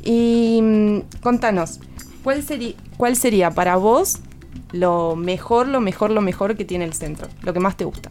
Y 0.07 0.61
mm, 0.61 1.19
contanos, 1.21 1.81
¿cuál, 2.23 2.41
sería 2.41 2.75
¿cuál 2.95 3.17
sería 3.17 3.51
para 3.51 3.75
vos 3.75 4.19
lo 4.71 5.17
mejor, 5.17 5.67
lo 5.67 5.81
mejor, 5.81 6.11
lo 6.11 6.21
mejor 6.21 6.55
que 6.55 6.63
tiene 6.63 6.85
el 6.85 6.93
centro? 6.93 7.27
Lo 7.43 7.51
que 7.51 7.59
más 7.59 7.75
te 7.75 7.83
gusta. 7.83 8.09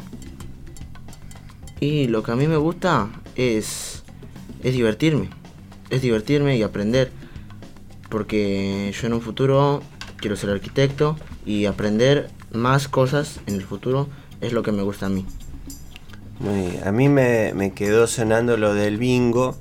Y 1.80 2.08
lo 2.08 2.22
que 2.22 2.32
a 2.32 2.36
mí 2.36 2.46
me 2.46 2.58
gusta 2.58 3.08
es, 3.34 4.04
es 4.62 4.74
divertirme. 4.74 5.30
Es 5.88 6.02
divertirme 6.02 6.58
y 6.58 6.62
aprender. 6.62 7.12
Porque 8.10 8.92
yo 9.00 9.06
en 9.06 9.14
un 9.14 9.22
futuro 9.22 9.82
quiero 10.18 10.36
ser 10.36 10.50
arquitecto 10.50 11.16
y 11.46 11.64
aprender 11.64 12.28
más 12.52 12.88
cosas 12.88 13.40
en 13.46 13.54
el 13.54 13.62
futuro 13.62 14.06
es 14.42 14.52
lo 14.52 14.62
que 14.62 14.70
me 14.70 14.82
gusta 14.82 15.06
a 15.06 15.08
mí. 15.08 15.24
Muy 16.40 16.72
bien. 16.72 16.86
A 16.86 16.92
mí 16.92 17.08
me, 17.08 17.54
me 17.54 17.72
quedó 17.72 18.06
sonando 18.06 18.58
lo 18.58 18.74
del 18.74 18.98
bingo 18.98 19.56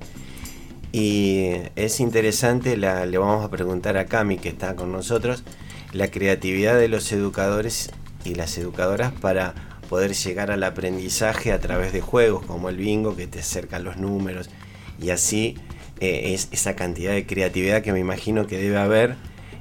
y 0.98 1.52
es 1.76 2.00
interesante, 2.00 2.78
le 2.78 3.18
vamos 3.18 3.44
a 3.44 3.50
preguntar 3.50 3.98
a 3.98 4.06
Cami 4.06 4.38
que 4.38 4.48
está 4.48 4.78
con 4.78 4.94
nosotros, 4.94 5.44
la 5.92 6.10
creatividad 6.10 6.80
de 6.80 6.88
los 6.88 7.12
educadores 7.12 7.92
y 8.24 8.36
las 8.36 8.58
educadoras 8.58 9.12
para 9.12 9.56
poder 9.90 10.14
llegar 10.14 10.52
al 10.52 10.64
aprendizaje 10.64 11.52
a 11.52 11.60
través 11.60 11.92
de 11.92 12.00
juegos 12.00 12.46
como 12.46 12.70
el 12.70 12.78
bingo 12.78 13.18
que 13.18 13.28
te 13.28 13.40
acercan 13.40 13.84
los 13.84 13.98
números 13.98 14.50
y 14.98 15.10
así 15.10 15.58
eh, 16.00 16.34
es 16.34 16.48
esa 16.54 16.78
cantidad 16.78 17.12
de 17.12 17.26
creatividad 17.26 17.82
que 17.82 17.92
me 17.92 18.00
imagino 18.00 18.48
que 18.48 18.58
debe 18.58 18.78
haber 18.78 19.18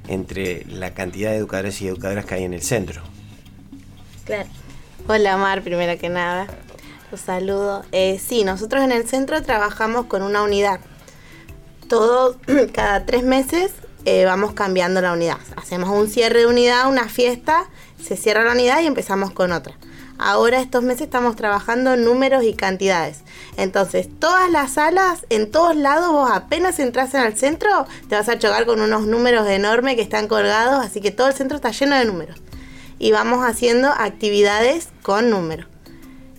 entre 0.06 0.64
la 0.66 0.94
cantidad 0.94 1.32
de 1.32 1.38
educadores 1.38 1.82
y 1.82 1.88
educadoras 1.88 2.26
que 2.26 2.34
hay 2.34 2.44
en 2.44 2.54
el 2.54 2.62
centro. 2.62 3.02
Claro. 4.24 4.48
Hola 5.08 5.36
Mar, 5.36 5.62
primero 5.62 5.98
que 5.98 6.10
nada. 6.10 6.46
Los 7.10 7.22
saludo. 7.22 7.84
Eh, 7.90 8.20
sí, 8.24 8.44
nosotros 8.44 8.84
en 8.84 8.92
el 8.92 9.08
centro 9.08 9.42
trabajamos 9.42 10.06
con 10.06 10.22
una 10.22 10.44
unidad. 10.44 10.78
Todo, 11.88 12.36
cada 12.72 13.06
tres 13.06 13.22
meses 13.22 13.72
eh, 14.04 14.24
vamos 14.24 14.52
cambiando 14.52 15.00
la 15.00 15.12
unidad. 15.12 15.38
Hacemos 15.56 15.90
un 15.90 16.08
cierre 16.08 16.40
de 16.40 16.46
unidad, 16.46 16.88
una 16.88 17.08
fiesta, 17.08 17.64
se 18.02 18.16
cierra 18.16 18.44
la 18.44 18.52
unidad 18.52 18.80
y 18.82 18.86
empezamos 18.86 19.32
con 19.32 19.52
otra. 19.52 19.76
Ahora 20.18 20.60
estos 20.60 20.84
meses 20.84 21.02
estamos 21.02 21.34
trabajando 21.34 21.96
números 21.96 22.44
y 22.44 22.54
cantidades. 22.54 23.22
Entonces, 23.56 24.08
todas 24.20 24.50
las 24.50 24.74
salas, 24.74 25.26
en 25.28 25.50
todos 25.50 25.74
lados, 25.74 26.12
vos 26.12 26.30
apenas 26.32 26.78
entras 26.78 27.14
en 27.14 27.22
el 27.22 27.36
centro, 27.36 27.86
te 28.08 28.14
vas 28.14 28.28
a 28.28 28.38
chocar 28.38 28.64
con 28.64 28.80
unos 28.80 29.06
números 29.06 29.48
enormes 29.48 29.96
que 29.96 30.02
están 30.02 30.28
colgados, 30.28 30.84
así 30.84 31.00
que 31.00 31.10
todo 31.10 31.28
el 31.28 31.34
centro 31.34 31.56
está 31.56 31.72
lleno 31.72 31.96
de 31.96 32.04
números 32.04 32.40
y 32.98 33.12
vamos 33.12 33.44
haciendo 33.44 33.88
actividades 33.88 34.88
con 35.02 35.30
números. 35.30 35.73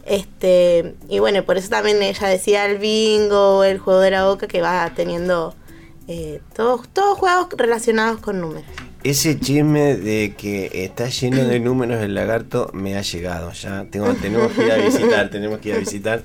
Este, 0.06 0.96
y 1.10 1.20
bueno, 1.20 1.44
por 1.44 1.58
eso 1.58 1.70
también 1.70 2.02
ella 2.02 2.28
decía 2.28 2.66
el 2.66 2.78
bingo, 2.78 3.64
el 3.64 3.80
juego 3.80 4.00
de 4.00 4.12
la 4.12 4.26
boca, 4.26 4.48
que 4.48 4.62
va 4.62 4.92
teniendo 4.96 5.56
eh, 6.08 6.42
todos, 6.56 6.88
todos 6.90 7.18
juegos 7.18 7.48
relacionados 7.58 8.20
con 8.20 8.40
números. 8.40 8.70
Ese 9.04 9.40
chisme 9.40 9.96
de 9.98 10.36
que 10.38 10.70
está 10.86 11.10
lleno 11.10 11.44
de 11.46 11.60
números 11.60 12.02
el 12.02 12.16
lagarto 12.16 12.70
me 12.74 12.96
ha 12.98 13.02
llegado. 13.02 13.52
Ya 13.52 13.86
tengo, 13.90 14.14
tenemos 14.16 14.52
que 14.52 14.66
ir 14.66 14.72
a 14.72 14.78
visitar, 14.78 15.30
tenemos 15.30 15.60
que 15.60 15.70
ir 15.70 15.76
a 15.76 15.80
visitar 15.80 16.24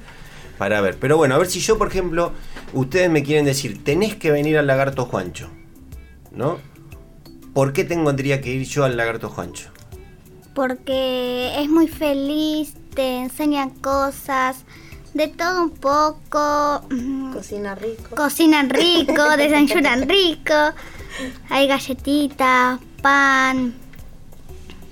para 0.57 0.81
ver. 0.83 0.97
Pero 0.99 1.17
bueno, 1.17 1.35
a 1.35 1.39
ver 1.39 1.47
si 1.47 1.61
yo, 1.61 1.79
por 1.79 1.89
ejemplo, 1.89 2.33
ustedes 2.75 3.11
me 3.11 3.23
quieren 3.23 3.45
decir, 3.45 3.83
tenés 3.83 4.15
que 4.17 4.31
venir 4.31 4.59
al 4.59 4.67
lagarto 4.67 5.07
Juancho, 5.07 5.49
¿no? 6.33 6.59
¿Por 7.55 7.73
qué 7.73 7.85
tendría 7.85 8.41
que 8.41 8.51
ir 8.51 8.67
yo 8.67 8.85
al 8.85 8.97
lagarto 8.97 9.29
Juancho? 9.29 9.71
Porque 10.55 11.53
es 11.59 11.69
muy 11.69 11.89
feliz, 11.89 12.75
te 13.01 13.17
enseñan 13.17 13.71
cosas, 13.71 14.59
de 15.15 15.29
todo 15.29 15.63
un 15.63 15.71
poco. 15.71 16.83
Cocina 17.33 17.75
rico. 17.75 18.15
Cocinan 18.15 18.69
rico, 18.69 19.23
desayunan 19.39 20.07
rico. 20.07 20.53
Hay 21.49 21.67
galletitas, 21.67 22.79
pan 23.01 23.73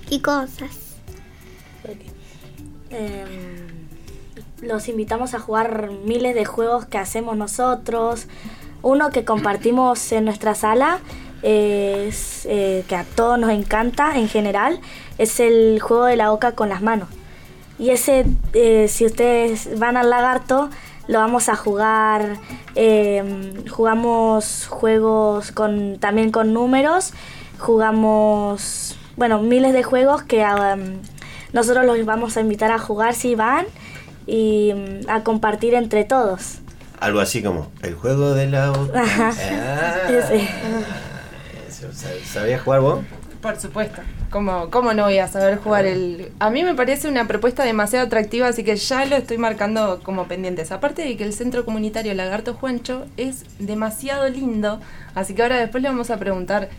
y 0.09 0.21
cosas. 0.21 0.95
Em, 2.89 3.67
los 4.63 4.87
invitamos 4.87 5.35
a 5.35 5.39
jugar 5.39 5.91
miles 6.03 6.33
de 6.33 6.45
juegos 6.45 6.85
que 6.85 6.97
hacemos 6.97 7.37
nosotros. 7.37 8.25
Uno 8.81 9.11
que 9.11 9.23
compartimos 9.23 10.11
en 10.13 10.25
nuestra 10.25 10.55
sala 10.55 10.97
es 11.43 12.47
eh, 12.47 12.83
que 12.87 12.95
a 12.95 13.03
todos 13.03 13.37
nos 13.37 13.51
encanta 13.51 14.17
en 14.17 14.27
general 14.27 14.81
es 15.19 15.39
el 15.39 15.79
juego 15.79 16.05
de 16.05 16.15
la 16.15 16.31
boca 16.31 16.53
con 16.53 16.69
las 16.69 16.81
manos. 16.81 17.07
Y 17.79 17.91
ese, 17.91 18.25
eh, 18.53 18.87
si 18.89 19.05
ustedes 19.05 19.79
van 19.79 19.95
al 19.97 20.09
lagarto, 20.09 20.69
lo 21.07 21.19
vamos 21.19 21.47
a 21.49 21.55
jugar, 21.55 22.37
eh, 22.75 23.53
jugamos 23.71 24.67
juegos 24.69 25.51
con, 25.53 25.97
también 25.99 26.29
con 26.31 26.53
números, 26.53 27.13
jugamos, 27.57 28.97
bueno, 29.15 29.39
miles 29.41 29.73
de 29.73 29.81
juegos 29.83 30.21
que 30.23 30.43
um, 30.43 30.99
nosotros 31.53 31.85
los 31.85 32.05
vamos 32.05 32.35
a 32.37 32.41
invitar 32.41 32.71
a 32.71 32.79
jugar 32.79 33.15
si 33.15 33.33
van 33.35 33.65
y 34.27 34.71
um, 34.73 34.99
a 35.09 35.23
compartir 35.23 35.73
entre 35.73 36.03
todos. 36.03 36.59
Algo 36.99 37.21
así 37.21 37.41
como 37.41 37.71
el 37.81 37.95
juego 37.95 38.33
de 38.33 38.47
la. 38.47 38.67
Ajá. 38.93 39.31
Ah, 39.31 39.95
Sí. 40.29 40.47
eso, 41.67 41.87
¿sab- 41.93 42.23
¿Sabías 42.25 42.61
jugar 42.61 42.81
vos? 42.81 42.99
Por 43.41 43.57
supuesto. 43.57 44.01
¿Cómo, 44.29 44.69
¿Cómo 44.69 44.93
no 44.93 45.05
voy 45.05 45.17
a 45.17 45.27
saber 45.27 45.57
jugar 45.57 45.85
el...? 45.87 46.31
A 46.39 46.51
mí 46.51 46.63
me 46.63 46.75
parece 46.75 47.07
una 47.07 47.27
propuesta 47.27 47.63
demasiado 47.63 48.05
atractiva, 48.05 48.47
así 48.47 48.63
que 48.63 48.75
ya 48.75 49.05
lo 49.05 49.15
estoy 49.15 49.37
marcando 49.39 50.01
como 50.03 50.27
pendientes. 50.27 50.71
Aparte 50.71 51.01
de 51.01 51.17
que 51.17 51.23
el 51.23 51.33
centro 51.33 51.65
comunitario 51.65 52.13
Lagarto 52.13 52.53
Juancho 52.53 53.05
es 53.17 53.45
demasiado 53.57 54.29
lindo, 54.29 54.79
así 55.15 55.33
que 55.33 55.41
ahora 55.41 55.57
después 55.57 55.81
le 55.81 55.89
vamos 55.89 56.11
a 56.11 56.17
preguntar 56.17 56.69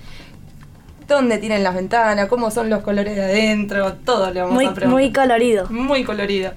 dónde 1.09 1.39
tienen 1.39 1.65
las 1.65 1.75
ventanas, 1.75 2.29
cómo 2.29 2.53
son 2.53 2.71
los 2.71 2.83
colores 2.85 3.17
de 3.17 3.23
adentro, 3.25 3.95
todo 4.05 4.31
le 4.31 4.43
vamos 4.43 4.55
Muy, 4.55 4.67
a 4.67 4.75
preguntar. 4.75 4.89
muy 5.01 5.13
colorido. 5.13 5.67
Muy 5.71 6.05
colorido. 6.05 6.53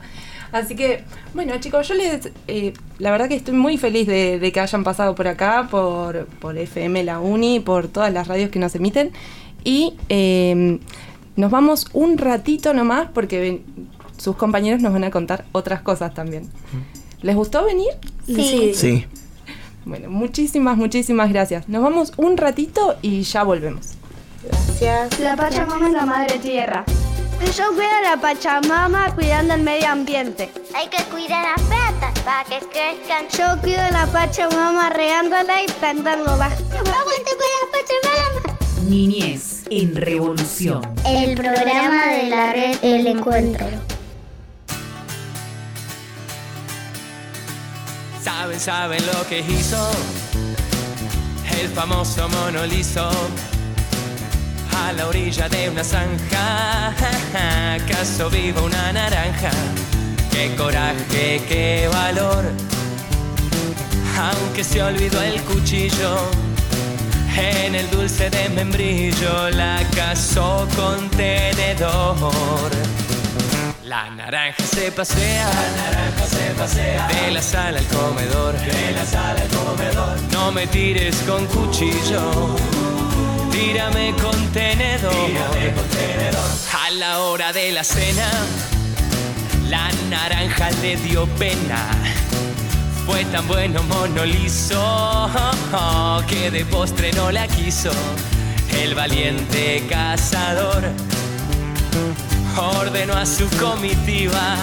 Así 0.51 0.75
que, 0.75 1.03
bueno, 1.33 1.53
chicos, 1.59 1.87
yo 1.87 1.95
les. 1.95 2.29
eh, 2.47 2.73
la 2.99 3.09
verdad 3.09 3.27
que 3.27 3.33
estoy 3.33 3.55
muy 3.55 3.79
feliz 3.79 4.05
de, 4.05 4.37
de 4.37 4.51
que 4.51 4.59
hayan 4.59 4.83
pasado 4.83 5.15
por 5.15 5.27
acá, 5.27 5.67
por, 5.71 6.27
por 6.39 6.55
FM 6.55 7.03
La 7.03 7.19
Uni, 7.19 7.59
por 7.59 7.87
todas 7.87 8.13
las 8.13 8.27
radios 8.27 8.51
que 8.51 8.59
nos 8.59 8.75
emiten. 8.75 9.11
Y 9.63 9.95
eh, 10.09 10.79
nos 11.35 11.51
vamos 11.51 11.87
un 11.93 12.17
ratito 12.17 12.73
nomás 12.73 13.07
porque 13.13 13.39
ven- 13.39 13.63
sus 14.17 14.35
compañeros 14.35 14.81
nos 14.81 14.93
van 14.93 15.03
a 15.03 15.11
contar 15.11 15.45
otras 15.51 15.81
cosas 15.81 16.13
también. 16.13 16.49
¿Les 17.21 17.35
gustó 17.35 17.65
venir? 17.65 17.89
Sí. 18.25 18.71
Sí. 18.75 19.05
Bueno, 19.85 20.09
muchísimas, 20.09 20.77
muchísimas 20.77 21.29
gracias. 21.29 21.67
Nos 21.67 21.81
vamos 21.83 22.13
un 22.17 22.37
ratito 22.37 22.95
y 23.01 23.21
ya 23.23 23.43
volvemos. 23.43 23.91
Gracias. 24.47 25.19
La 25.19 25.35
Pachamama 25.35 25.87
es 25.87 25.93
la 25.93 26.05
madre 26.05 26.39
tierra. 26.39 26.85
Yo 27.57 27.67
cuido 27.75 27.89
a 27.91 28.15
la 28.15 28.21
Pachamama 28.21 29.13
cuidando 29.15 29.53
el 29.55 29.63
medio 29.63 29.87
ambiente. 29.89 30.49
Hay 30.73 30.87
que 30.87 31.03
cuidar 31.05 31.43
las 31.57 31.61
plantas 31.67 32.17
para 32.23 32.43
que 32.45 32.59
crezcan. 32.67 33.25
Yo 33.37 33.61
cuido 33.61 33.81
a 33.81 33.91
la 33.91 34.05
Pachamama 34.07 34.89
regándola 34.91 35.63
y 35.63 35.65
plantándola. 35.79 36.45
Aguante 36.45 37.31
con 37.31 37.49
la 37.51 37.71
Pachamama. 37.71 38.59
Niñez 38.89 39.63
en 39.69 39.95
revolución. 39.95 40.81
El 41.05 41.35
programa 41.35 42.07
de 42.07 42.29
la 42.29 42.53
red 42.53 42.77
El 42.81 43.07
Encuentro. 43.07 43.65
Saben, 48.21 48.59
saben 48.59 49.05
lo 49.05 49.27
que 49.27 49.39
hizo 49.39 49.91
el 51.59 51.69
famoso 51.69 52.27
mono 52.29 52.65
liso 52.65 53.09
a 54.75 54.91
la 54.93 55.07
orilla 55.07 55.47
de 55.49 55.69
una 55.69 55.83
zanja. 55.83 56.89
Acaso 57.75 58.29
viva 58.29 58.61
una 58.61 58.91
naranja. 58.91 59.51
Qué 60.31 60.53
coraje, 60.55 61.41
qué 61.47 61.89
valor. 61.91 62.43
Aunque 64.17 64.63
se 64.63 64.81
olvidó 64.81 65.21
el 65.21 65.41
cuchillo 65.41 66.29
en 67.37 67.75
el 67.75 67.89
dulce 67.89 68.29
de 68.29 68.49
membrillo, 68.49 69.49
la 69.51 69.79
cazó 69.95 70.67
con 70.75 71.09
tenedor. 71.11 72.71
La 73.85 74.09
naranja 74.09 74.63
se 74.63 74.91
pasea, 74.91 75.47
la 75.47 75.83
naranja 75.83 76.25
se 76.25 76.53
pasea 76.57 77.07
de 77.07 77.31
la 77.31 77.41
sala 77.41 77.79
al 77.79 77.85
comedor, 77.87 78.53
de 78.53 78.91
la 78.91 79.05
sala 79.05 79.41
al 79.41 79.47
comedor. 79.49 80.21
No 80.31 80.51
me 80.51 80.67
tires 80.67 81.15
con 81.27 81.45
cuchillo, 81.47 82.55
tírame 83.51 84.13
con 84.21 84.51
tenedor. 84.51 85.13
con 85.13 85.87
tenedor. 85.89 86.49
A 86.85 86.91
la 86.91 87.19
hora 87.19 87.53
de 87.53 87.71
la 87.71 87.83
cena, 87.83 88.29
la 89.69 89.91
naranja 90.09 90.71
le 90.81 90.95
dio 90.97 91.25
pena. 91.37 91.89
Fue 93.05 93.25
tan 93.25 93.47
bueno 93.47 93.83
mono 93.83 94.25
liso 94.25 95.29
que 96.27 96.51
de 96.51 96.65
postre 96.65 97.11
no 97.13 97.31
la 97.31 97.47
quiso 97.47 97.91
el 98.81 98.95
valiente 98.95 99.85
cazador 99.89 100.83
ordenó 102.57 103.13
a 103.13 103.25
su 103.25 103.49
comitiva 103.57 104.57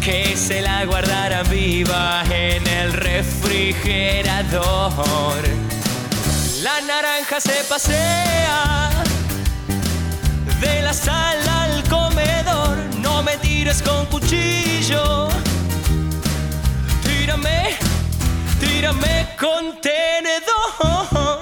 que 0.00 0.36
se 0.36 0.60
la 0.62 0.84
guardara 0.84 1.42
viva 1.44 2.22
en 2.30 2.66
el 2.66 2.92
refrigerador. 2.92 5.42
La 6.62 6.80
naranja 6.82 7.40
se 7.40 7.64
pasea 7.68 8.90
de 10.60 10.82
la 10.82 10.92
sala 10.92 11.62
al 11.64 11.82
comedor. 11.88 12.76
No 13.00 13.22
me 13.22 13.38
tires 13.38 13.80
con 13.82 14.04
cuchillo. 14.06 15.28
Tírame, 17.26 17.74
tírame 18.60 19.26
con 19.36 19.80
tenedor. 19.80 21.40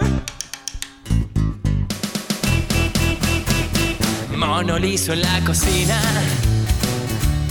Mono 4.34 4.78
liso 4.78 5.12
en 5.12 5.20
la 5.20 5.40
cocina, 5.44 6.00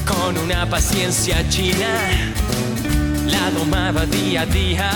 con 0.07 0.35
una 0.39 0.67
paciencia 0.67 1.47
china, 1.47 1.91
la 3.27 3.51
domaba 3.51 4.03
día 4.07 4.41
a 4.41 4.45
día, 4.47 4.91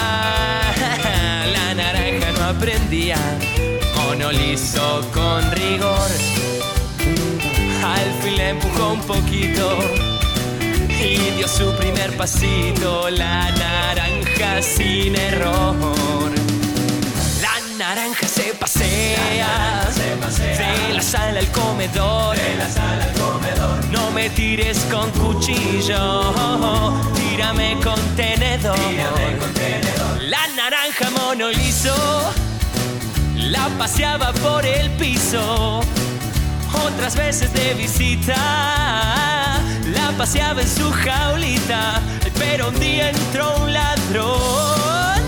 la 1.54 1.76
naranja 1.76 2.32
no 2.32 2.44
aprendía, 2.44 3.20
mono 3.96 4.32
liso 4.32 5.08
con 5.14 5.52
rigor, 5.52 6.10
al 7.86 8.12
fin 8.24 8.36
le 8.36 8.50
empujó 8.50 8.94
un 8.94 9.02
poquito 9.02 10.17
y 11.00 11.32
dio 11.36 11.48
su 11.48 11.72
primer 11.76 12.16
pasito, 12.18 13.10
la 13.10 13.52
naranja 13.52 14.62
sin 14.62 15.16
error. 15.16 15.76
La 17.42 17.78
naranja 17.78 18.28
se 18.28 18.54
pasea, 18.54 19.88
de 19.96 20.94
la 20.94 21.02
sala 21.02 21.40
al 21.40 21.52
comedor, 21.52 22.38
No 23.92 24.12
me 24.12 24.30
tires 24.30 24.80
con 24.92 25.10
cuchillo, 25.12 27.04
tírame 27.16 27.78
con 27.84 28.00
tenedor. 28.16 28.78
La 30.22 30.48
naranja 30.56 31.10
mono 31.12 31.50
liso 31.50 31.96
la 33.36 33.70
paseaba 33.78 34.34
por 34.34 34.66
el 34.66 34.90
piso. 34.92 35.82
Otras 36.86 37.16
veces 37.16 37.54
de 37.54 37.74
visita 37.76 39.57
la 39.94 40.12
paseaba 40.18 40.62
en 40.62 40.68
su 40.68 40.92
jaulita, 40.92 42.02
pero 42.38 42.70
un 42.70 42.80
día 42.80 43.10
entró 43.10 43.56
un 43.58 43.74
ladrón. 43.74 45.22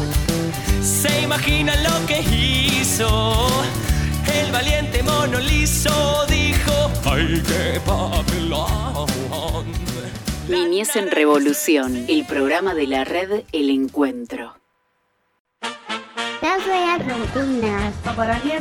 Se 0.82 1.22
imagina 1.22 1.76
lo 1.78 2.06
que 2.06 2.22
hizo. 2.22 3.48
El 4.34 4.52
valiente 4.52 5.02
mono 5.04 5.39
liso 5.39 6.26
dijo: 6.28 6.91
¡Ay, 7.06 7.41
qué 7.48 7.80
papelón! 7.86 9.65
Niñez 10.48 10.95
en 10.95 11.12
revolución. 11.12 12.06
El 12.08 12.26
programa 12.26 12.74
de 12.74 12.88
la 12.88 13.04
red 13.04 13.43
El 13.52 13.69
Encuentro. 13.69 14.56
Las 16.41 16.65
veas 16.65 17.00
rutinas. 17.06 17.93
Para 18.15 18.39
mí 18.39 18.52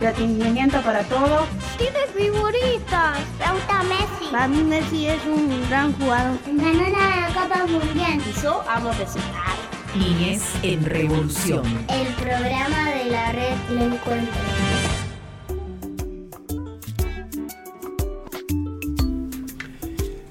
entretenimiento 0.00 0.80
para 0.80 1.02
todos. 1.04 1.46
¿Tienes 1.76 2.06
figuritas? 2.16 3.18
Me 3.38 3.52
gusta 3.52 3.82
Messi. 3.82 4.32
Para 4.32 4.48
mí 4.48 4.62
Messi 4.62 5.06
es 5.08 5.22
un 5.26 5.68
gran 5.68 5.92
jugador. 5.92 6.38
Ganó 6.46 6.88
la 6.88 7.28
Copa 7.34 7.66
Mundial. 7.66 8.18
Yo 8.42 8.64
amo 8.66 8.90
resultados. 8.92 9.60
Niñez 9.94 10.42
en 10.62 10.84
revolución. 10.86 11.64
El 11.88 12.14
programa 12.14 12.90
de 12.90 13.10
la 13.10 13.32
red 13.32 13.52
El 13.68 13.92
Encuentro. 13.92 14.40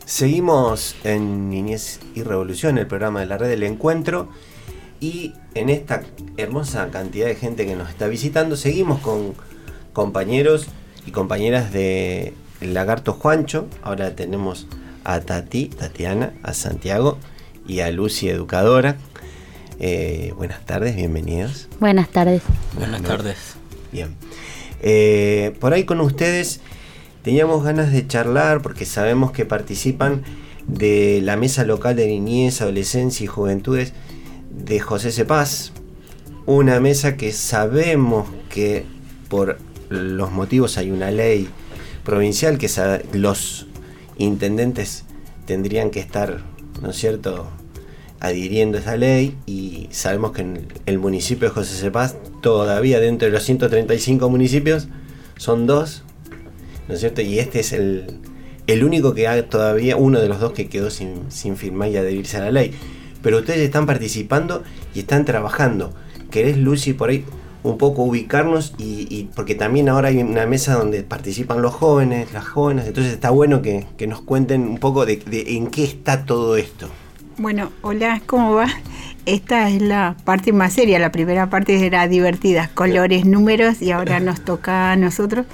Seguimos 0.05 0.95
en 1.03 1.49
Niñez 1.49 1.99
y 2.15 2.23
Revolución, 2.23 2.79
el 2.79 2.87
programa 2.87 3.19
de 3.19 3.27
la 3.27 3.37
red 3.37 3.49
del 3.49 3.63
encuentro. 3.63 4.29
Y 4.99 5.33
en 5.53 5.69
esta 5.69 6.01
hermosa 6.35 6.89
cantidad 6.89 7.27
de 7.27 7.35
gente 7.35 7.65
que 7.65 7.75
nos 7.75 7.89
está 7.89 8.07
visitando, 8.07 8.57
seguimos 8.57 8.99
con 8.99 9.35
compañeros 9.93 10.67
y 11.05 11.11
compañeras 11.11 11.71
de 11.71 12.33
Lagarto 12.61 13.13
Juancho. 13.13 13.67
Ahora 13.81 14.15
tenemos 14.15 14.67
a 15.03 15.21
Tati, 15.21 15.67
Tatiana, 15.67 16.33
a 16.43 16.53
Santiago 16.53 17.17
y 17.67 17.79
a 17.79 17.91
Lucy, 17.91 18.29
educadora. 18.29 18.97
Eh, 19.79 20.33
buenas 20.35 20.65
tardes, 20.65 20.95
bienvenidos. 20.95 21.67
Buenas 21.79 22.09
tardes. 22.09 22.41
Buenas 22.73 23.01
tardes. 23.01 23.55
Bien. 23.91 24.15
Eh, 24.81 25.55
por 25.59 25.73
ahí 25.73 25.85
con 25.85 25.99
ustedes 26.01 26.61
teníamos 27.23 27.63
ganas 27.63 27.91
de 27.91 28.05
charlar 28.07 28.61
porque 28.61 28.85
sabemos 28.85 29.31
que 29.31 29.45
participan 29.45 30.23
de 30.67 31.21
la 31.23 31.35
Mesa 31.37 31.63
Local 31.63 31.95
de 31.95 32.07
Niñez, 32.07 32.61
Adolescencia 32.61 33.23
y 33.23 33.27
Juventudes 33.27 33.93
de 34.51 34.79
José 34.79 35.11
Cepaz. 35.11 35.71
Una 36.45 36.79
mesa 36.79 37.15
que 37.15 37.31
sabemos 37.31 38.27
que 38.49 38.85
por 39.29 39.57
los 39.89 40.31
motivos 40.31 40.77
hay 40.77 40.91
una 40.91 41.11
ley 41.11 41.49
provincial 42.03 42.57
que 42.57 42.69
los 43.13 43.67
intendentes 44.17 45.05
tendrían 45.45 45.89
que 45.91 45.99
estar, 45.99 46.41
¿no 46.81 46.91
es 46.91 46.95
cierto?, 46.97 47.47
adhiriendo 48.19 48.77
a 48.77 48.81
esa 48.81 48.97
ley 48.97 49.37
y 49.45 49.87
sabemos 49.91 50.33
que 50.33 50.41
en 50.41 50.67
el 50.85 50.99
municipio 50.99 51.47
de 51.47 51.53
José 51.53 51.75
Cepaz 51.75 52.15
todavía 52.41 52.99
dentro 52.99 53.27
de 53.27 53.31
los 53.31 53.43
135 53.43 54.29
municipios 54.29 54.89
son 55.37 55.67
dos, 55.67 56.03
¿no 56.87 56.95
es 56.95 56.99
cierto? 56.99 57.21
Y 57.21 57.39
este 57.39 57.61
es 57.61 57.71
el, 57.71 58.19
el 58.67 58.83
único 58.83 59.13
que 59.13 59.27
ha 59.27 59.49
todavía, 59.49 59.95
uno 59.95 60.19
de 60.19 60.27
los 60.27 60.39
dos 60.39 60.51
que 60.51 60.67
quedó 60.67 60.89
sin, 60.89 61.31
sin 61.31 61.55
firmar 61.55 61.89
y 61.89 61.97
adherirse 61.97 62.37
a 62.37 62.41
la 62.41 62.51
ley. 62.51 62.73
Pero 63.21 63.39
ustedes 63.39 63.59
están 63.59 63.85
participando 63.85 64.63
y 64.93 64.99
están 64.99 65.23
trabajando. 65.23 65.93
¿Querés, 66.29 66.57
Lucy, 66.57 66.93
por 66.93 67.09
ahí 67.09 67.23
un 67.63 67.77
poco 67.77 68.03
ubicarnos? 68.03 68.73
Y, 68.77 69.07
y- 69.09 69.29
porque 69.35 69.55
también 69.55 69.89
ahora 69.89 70.09
hay 70.09 70.17
una 70.19 70.45
mesa 70.45 70.75
donde 70.75 71.03
participan 71.03 71.61
los 71.61 71.73
jóvenes, 71.73 72.31
las 72.33 72.47
jóvenes, 72.47 72.87
entonces 72.87 73.13
está 73.13 73.29
bueno 73.29 73.61
que, 73.61 73.85
que 73.97 74.07
nos 74.07 74.21
cuenten 74.21 74.61
un 74.67 74.77
poco 74.77 75.05
de, 75.05 75.17
de 75.17 75.55
en 75.57 75.67
qué 75.67 75.83
está 75.83 76.25
todo 76.25 76.55
esto. 76.57 76.89
Bueno, 77.37 77.71
hola, 77.83 78.21
¿cómo 78.25 78.53
va? 78.55 78.67
Esta 79.25 79.69
es 79.69 79.81
la 79.81 80.15
parte 80.25 80.51
más 80.51 80.73
seria. 80.73 80.99
La 80.99 81.11
primera 81.11 81.49
parte 81.49 81.85
era 81.85 82.07
divertida, 82.07 82.69
colores, 82.73 83.25
números, 83.25 83.81
y 83.81 83.91
ahora 83.91 84.19
nos 84.19 84.41
toca 84.43 84.91
a 84.91 84.95
nosotros. 84.97 85.45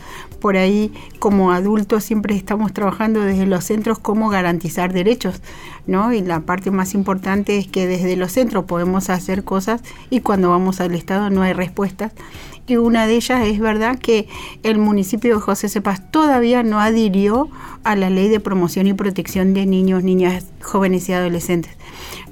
Por 0.46 0.58
ahí, 0.58 0.94
como 1.18 1.52
adultos, 1.52 2.04
siempre 2.04 2.36
estamos 2.36 2.72
trabajando 2.72 3.20
desde 3.22 3.48
los 3.48 3.64
centros 3.64 3.98
cómo 3.98 4.30
garantizar 4.30 4.94
derechos, 4.94 5.42
¿no? 5.88 6.14
Y 6.14 6.22
la 6.22 6.42
parte 6.42 6.70
más 6.70 6.94
importante 6.94 7.58
es 7.58 7.66
que 7.68 7.88
desde 7.88 8.16
los 8.16 8.34
centros 8.34 8.66
podemos 8.66 9.10
hacer 9.10 9.44
cosas 9.44 9.82
y 10.12 10.20
cuando 10.20 10.52
vamos 10.52 10.82
al 10.82 10.94
Estado 10.94 11.32
no 11.32 11.42
hay 11.42 11.54
respuestas. 11.54 12.12
Y 12.68 12.78
una 12.78 13.06
de 13.06 13.16
ellas 13.16 13.46
es 13.46 13.60
verdad 13.60 14.00
que 14.00 14.28
el 14.64 14.80
municipio 14.80 15.36
de 15.36 15.42
José 15.42 15.70
Cepaz 15.70 16.10
todavía 16.10 16.64
no 16.64 16.80
adhirió 16.80 17.50
a 17.84 17.96
la 17.96 18.10
ley 18.10 18.28
de 18.28 18.40
promoción 18.40 18.88
y 18.88 18.94
protección 18.94 19.54
de 19.54 19.68
niños, 19.68 20.04
niñas, 20.04 20.46
jóvenes 20.64 21.08
y 21.10 21.14
adolescentes. 21.14 21.74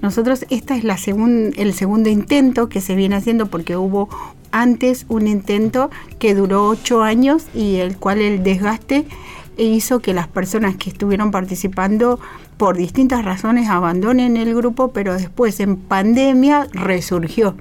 Nosotros, 0.01 0.45
esta 0.49 0.75
es 0.75 0.83
el 0.83 1.73
segundo 1.73 2.09
intento 2.09 2.67
que 2.67 2.81
se 2.81 2.95
viene 2.95 3.15
haciendo 3.15 3.45
porque 3.45 3.77
hubo 3.77 4.09
antes 4.51 5.05
un 5.07 5.27
intento 5.27 5.91
que 6.17 6.33
duró 6.33 6.67
ocho 6.67 7.03
años 7.03 7.45
y 7.53 7.75
el 7.75 7.97
cual 7.97 8.19
el 8.19 8.43
desgaste 8.43 9.05
hizo 9.57 9.99
que 9.99 10.13
las 10.13 10.27
personas 10.27 10.77
que 10.77 10.89
estuvieron 10.89 11.31
participando 11.31 12.19
por 12.57 12.75
distintas 12.75 13.23
razones 13.23 13.69
abandonen 13.69 14.35
el 14.37 14.55
grupo, 14.55 14.91
pero 14.91 15.13
después 15.13 15.59
en 15.59 15.77
pandemia 15.77 16.67
resurgió. 16.71 17.55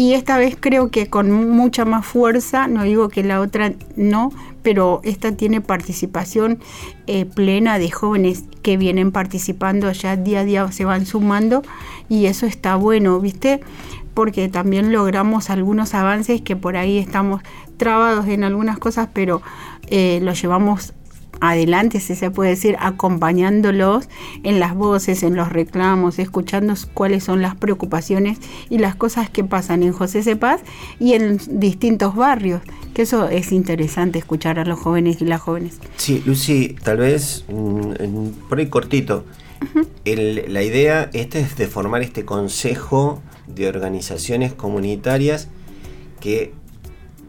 Y 0.00 0.14
esta 0.14 0.38
vez 0.38 0.56
creo 0.58 0.90
que 0.90 1.08
con 1.08 1.50
mucha 1.50 1.84
más 1.84 2.06
fuerza, 2.06 2.68
no 2.68 2.84
digo 2.84 3.10
que 3.10 3.22
la 3.22 3.38
otra 3.38 3.74
no, 3.96 4.32
pero 4.62 5.02
esta 5.04 5.32
tiene 5.32 5.60
participación 5.60 6.58
eh, 7.06 7.26
plena 7.26 7.78
de 7.78 7.90
jóvenes 7.90 8.44
que 8.62 8.78
vienen 8.78 9.12
participando, 9.12 9.92
ya 9.92 10.16
día 10.16 10.40
a 10.40 10.44
día 10.44 10.72
se 10.72 10.86
van 10.86 11.04
sumando 11.04 11.62
y 12.08 12.24
eso 12.24 12.46
está 12.46 12.76
bueno, 12.76 13.20
¿viste? 13.20 13.60
Porque 14.14 14.48
también 14.48 14.90
logramos 14.90 15.50
algunos 15.50 15.92
avances 15.92 16.40
que 16.40 16.56
por 16.56 16.78
ahí 16.78 16.96
estamos 16.96 17.42
trabados 17.76 18.26
en 18.26 18.42
algunas 18.42 18.78
cosas, 18.78 19.10
pero 19.12 19.42
eh, 19.88 20.20
lo 20.22 20.32
llevamos 20.32 20.94
adelante, 21.40 22.00
si 22.00 22.14
se 22.14 22.30
puede 22.30 22.50
decir, 22.50 22.76
acompañándolos 22.78 24.08
en 24.42 24.60
las 24.60 24.74
voces, 24.74 25.22
en 25.22 25.36
los 25.36 25.50
reclamos, 25.50 26.18
escuchando 26.18 26.74
cuáles 26.94 27.24
son 27.24 27.42
las 27.42 27.54
preocupaciones 27.54 28.38
y 28.68 28.78
las 28.78 28.94
cosas 28.94 29.30
que 29.30 29.44
pasan 29.44 29.82
en 29.82 29.92
José 29.92 30.22
Cepaz 30.22 30.60
y 30.98 31.14
en 31.14 31.38
distintos 31.60 32.14
barrios, 32.14 32.60
que 32.94 33.02
eso 33.02 33.28
es 33.28 33.52
interesante 33.52 34.18
escuchar 34.18 34.58
a 34.58 34.64
los 34.64 34.78
jóvenes 34.78 35.20
y 35.20 35.24
las 35.24 35.40
jóvenes. 35.40 35.78
Sí, 35.96 36.22
Lucy, 36.26 36.76
tal 36.82 36.98
vez 36.98 37.44
mm, 37.48 38.48
por 38.48 38.58
ahí 38.58 38.66
cortito. 38.68 39.24
El- 40.04 40.44
la 40.52 40.62
idea 40.62 41.10
esta 41.12 41.38
es 41.38 41.56
de 41.56 41.66
formar 41.66 42.02
este 42.02 42.24
consejo 42.24 43.20
de 43.46 43.68
organizaciones 43.68 44.52
comunitarias 44.54 45.48
que 46.20 46.52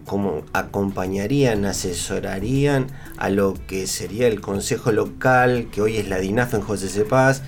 como 0.06 0.44
acompañarían, 0.54 1.66
asesorarían 1.66 2.88
a 3.18 3.30
lo 3.30 3.54
que 3.68 3.88
sería 3.88 4.28
el 4.28 4.42
consejo 4.42 4.92
local, 4.92 5.68
que 5.72 5.82
hoy 5.82 5.98
es 5.98 6.08
la 6.08 6.20
DINAF 6.20 6.54
en 6.54 6.62
José 6.62 6.90
Cepaz, 6.90 7.44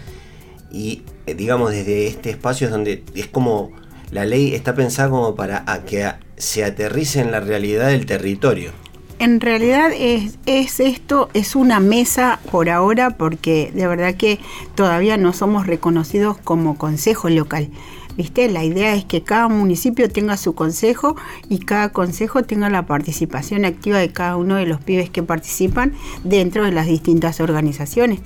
y 0.71 1.03
eh, 1.27 1.35
digamos 1.35 1.71
desde 1.71 2.07
este 2.07 2.31
espacio 2.31 2.67
es 2.67 2.71
donde 2.71 3.03
es 3.15 3.27
como 3.27 3.71
la 4.11 4.25
ley 4.25 4.53
está 4.53 4.75
pensada 4.75 5.09
como 5.09 5.35
para 5.35 5.63
que 5.85 6.11
se 6.37 6.63
aterrice 6.63 7.21
en 7.21 7.31
la 7.31 7.39
realidad 7.39 7.89
del 7.89 8.05
territorio. 8.05 8.71
En 9.19 9.39
realidad 9.39 9.91
es 9.95 10.79
esto, 10.79 11.29
es 11.33 11.55
una 11.55 11.79
mesa 11.79 12.39
por 12.51 12.69
ahora 12.69 13.11
porque 13.11 13.71
de 13.73 13.87
verdad 13.87 14.15
que 14.15 14.39
todavía 14.75 15.17
no 15.17 15.31
somos 15.31 15.65
reconocidos 15.65 16.37
como 16.37 16.77
consejo 16.77 17.29
local. 17.29 17.69
¿Viste? 18.15 18.49
La 18.49 18.63
idea 18.63 18.95
es 18.95 19.05
que 19.05 19.23
cada 19.23 19.47
municipio 19.47 20.09
tenga 20.09 20.37
su 20.37 20.53
consejo 20.53 21.15
y 21.49 21.59
cada 21.59 21.89
consejo 21.89 22.43
tenga 22.43 22.69
la 22.69 22.85
participación 22.85 23.65
activa 23.65 23.97
de 23.97 24.11
cada 24.11 24.37
uno 24.37 24.55
de 24.55 24.65
los 24.65 24.79
pibes 24.81 25.09
que 25.09 25.23
participan 25.23 25.93
dentro 26.23 26.63
de 26.63 26.71
las 26.71 26.85
distintas 26.85 27.39
organizaciones. 27.39 28.19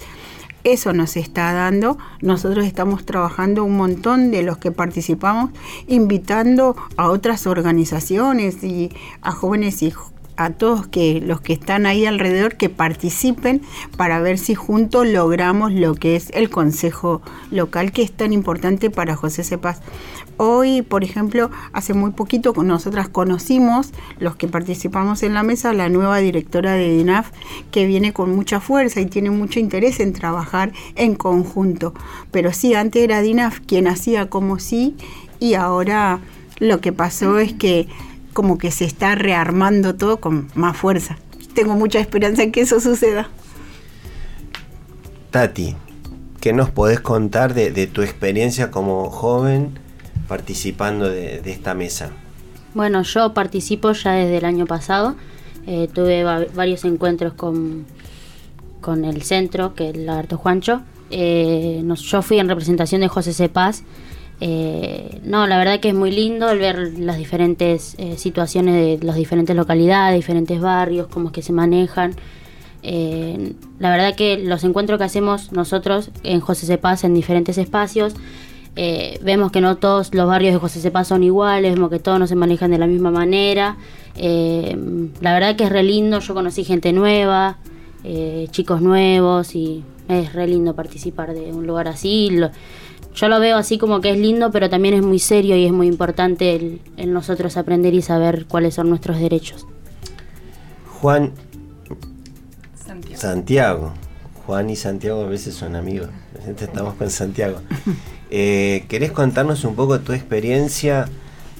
Eso 0.63 0.91
nos 0.91 1.15
está 1.15 1.53
dando. 1.53 1.97
Nosotros 2.21 2.65
estamos 2.65 3.05
trabajando 3.05 3.63
un 3.63 3.77
montón 3.77 4.31
de 4.31 4.43
los 4.43 4.57
que 4.57 4.73
participamos, 4.73 5.51
invitando 5.87 6.75
a 6.97 7.09
otras 7.09 7.47
organizaciones 7.47 8.61
y 8.65 8.91
a 9.21 9.31
jóvenes 9.31 9.81
y 9.81 9.93
a 10.37 10.51
todos 10.51 10.87
que 10.87 11.19
los 11.19 11.41
que 11.41 11.53
están 11.53 11.85
ahí 11.85 12.05
alrededor 12.05 12.55
que 12.55 12.69
participen 12.69 13.61
para 13.97 14.21
ver 14.21 14.37
si 14.37 14.55
juntos 14.55 15.07
logramos 15.07 15.71
lo 15.71 15.95
que 15.95 16.15
es 16.15 16.29
el 16.33 16.49
consejo 16.49 17.21
local 17.51 17.91
que 17.91 18.03
es 18.03 18.11
tan 18.11 18.31
importante 18.33 18.89
para 18.89 19.15
José 19.15 19.43
Cepaz. 19.43 19.81
Hoy, 20.37 20.83
por 20.83 21.03
ejemplo, 21.03 21.49
hace 21.73 21.95
muy 21.95 22.11
poquito 22.11 22.53
nosotras 22.63 23.09
conocimos 23.09 23.91
los 24.19 24.35
que 24.35 24.47
participamos 24.47 25.23
en 25.23 25.33
la 25.33 25.41
mesa 25.41 25.73
la 25.73 25.89
nueva 25.89 26.19
directora 26.19 26.73
de 26.73 26.95
DINAF 26.95 27.31
que 27.71 27.87
viene 27.87 28.13
con 28.13 28.35
mucha 28.35 28.59
fuerza 28.59 29.01
y 29.01 29.07
tiene 29.07 29.31
mucho 29.31 29.59
interés 29.59 29.99
en 29.99 30.13
trabajar 30.13 30.71
en 30.95 31.15
conjunto. 31.15 31.95
Pero 32.29 32.53
sí, 32.53 32.75
antes 32.75 33.03
era 33.03 33.21
DINAF 33.21 33.61
quien 33.61 33.87
hacía 33.87 34.29
como 34.29 34.59
sí 34.59 34.95
y 35.39 35.55
ahora 35.55 36.19
lo 36.59 36.81
que 36.81 36.93
pasó 36.93 37.39
es 37.39 37.53
que 37.53 37.87
como 38.37 38.59
que 38.59 38.69
se 38.69 38.85
está 38.85 39.15
rearmando 39.15 39.95
todo 39.95 40.17
con 40.17 40.47
más 40.53 40.77
fuerza. 40.77 41.17
Tengo 41.55 41.73
mucha 41.73 41.97
esperanza 41.99 42.43
en 42.43 42.51
que 42.51 42.61
eso 42.61 42.79
suceda. 42.79 43.29
Tati, 45.31 45.75
¿qué 46.39 46.53
nos 46.53 46.69
podés 46.69 46.99
contar 46.99 47.55
de, 47.55 47.71
de 47.71 47.87
tu 47.87 48.03
experiencia 48.03 48.69
como 48.69 49.09
joven 49.09 49.79
participando 50.27 51.09
de, 51.09 51.41
de 51.41 51.51
esta 51.51 51.73
mesa? 51.73 52.11
Bueno, 52.75 53.01
yo 53.01 53.33
participo 53.33 53.91
ya 53.93 54.11
desde 54.11 54.37
el 54.37 54.45
año 54.45 54.67
pasado. 54.67 55.15
Eh, 55.65 55.89
tuve 55.91 56.23
va- 56.23 56.45
varios 56.53 56.85
encuentros 56.85 57.33
con, 57.33 57.85
con 58.81 59.03
el 59.03 59.23
centro, 59.23 59.73
que 59.73 59.89
es 59.89 59.95
el 59.95 60.05
Lagarto 60.05 60.37
Juancho. 60.37 60.81
Eh, 61.09 61.81
nos- 61.83 62.01
yo 62.03 62.21
fui 62.21 62.37
en 62.37 62.47
representación 62.49 63.01
de 63.01 63.07
José 63.07 63.33
Cepaz. 63.33 63.81
Eh, 64.39 65.19
no, 65.23 65.47
la 65.47 65.57
verdad 65.57 65.79
que 65.79 65.89
es 65.89 65.95
muy 65.95 66.11
lindo 66.11 66.49
el 66.49 66.59
ver 66.59 66.93
las 66.99 67.17
diferentes 67.17 67.95
eh, 67.97 68.17
situaciones 68.17 68.99
de 68.99 69.05
las 69.05 69.15
diferentes 69.15 69.55
localidades, 69.55 70.15
diferentes 70.15 70.59
barrios, 70.61 71.07
cómo 71.07 71.29
es 71.29 71.33
que 71.33 71.41
se 71.41 71.53
manejan. 71.53 72.15
Eh, 72.83 73.53
la 73.79 73.89
verdad 73.89 74.15
que 74.15 74.37
los 74.37 74.63
encuentros 74.63 74.97
que 74.97 75.03
hacemos 75.03 75.51
nosotros 75.51 76.11
en 76.23 76.39
José 76.39 76.65
Cepaz 76.65 77.03
en 77.03 77.13
diferentes 77.13 77.57
espacios, 77.57 78.13
eh, 78.75 79.19
vemos 79.23 79.51
que 79.51 79.59
no 79.59 79.77
todos 79.77 80.13
los 80.13 80.27
barrios 80.27 80.53
de 80.53 80.59
José 80.59 80.79
Cepaz 80.79 81.07
son 81.07 81.23
iguales, 81.23 81.73
vemos 81.73 81.89
que 81.89 81.99
todos 81.99 82.19
no 82.19 82.27
se 82.27 82.35
manejan 82.35 82.71
de 82.71 82.77
la 82.77 82.87
misma 82.87 83.11
manera. 83.11 83.77
Eh, 84.15 84.77
la 85.19 85.33
verdad 85.33 85.55
que 85.55 85.63
es 85.63 85.69
re 85.69 85.83
lindo, 85.83 86.19
yo 86.19 86.33
conocí 86.33 86.63
gente 86.63 86.93
nueva, 86.93 87.57
chicos 88.51 88.81
nuevos 88.81 89.53
y 89.53 89.83
es 90.07 90.31
re 90.31 90.47
lindo 90.47 90.73
participar 90.73 91.33
de 91.33 91.51
un 91.51 91.67
lugar 91.67 91.89
así. 91.89 92.29
Yo 93.17 93.27
lo 93.27 93.39
veo 93.39 93.57
así 93.57 93.77
como 93.77 93.99
que 93.99 94.11
es 94.11 94.17
lindo, 94.17 94.51
pero 94.51 94.69
también 94.69 94.93
es 94.93 95.01
muy 95.03 95.19
serio 95.19 95.55
y 95.57 95.65
es 95.65 95.71
muy 95.73 95.87
importante 95.87 96.55
el, 96.55 96.81
el 96.97 97.11
nosotros 97.11 97.57
aprender 97.57 97.93
y 97.93 98.01
saber 98.01 98.45
cuáles 98.47 98.75
son 98.75 98.89
nuestros 98.89 99.19
derechos. 99.19 99.65
Juan 101.01 101.33
Santiago. 103.15 103.93
Juan 104.45 104.69
y 104.69 104.75
Santiago 104.75 105.21
a 105.23 105.27
veces 105.27 105.55
son 105.55 105.75
amigos. 105.75 106.09
Estamos 106.47 106.93
con 106.95 107.09
Santiago. 107.09 107.59
Eh, 108.29 108.83
¿Querés 108.89 109.13
contarnos 109.13 109.63
un 109.63 109.75
poco 109.75 110.01
tu 110.01 110.11
experiencia? 110.11 111.07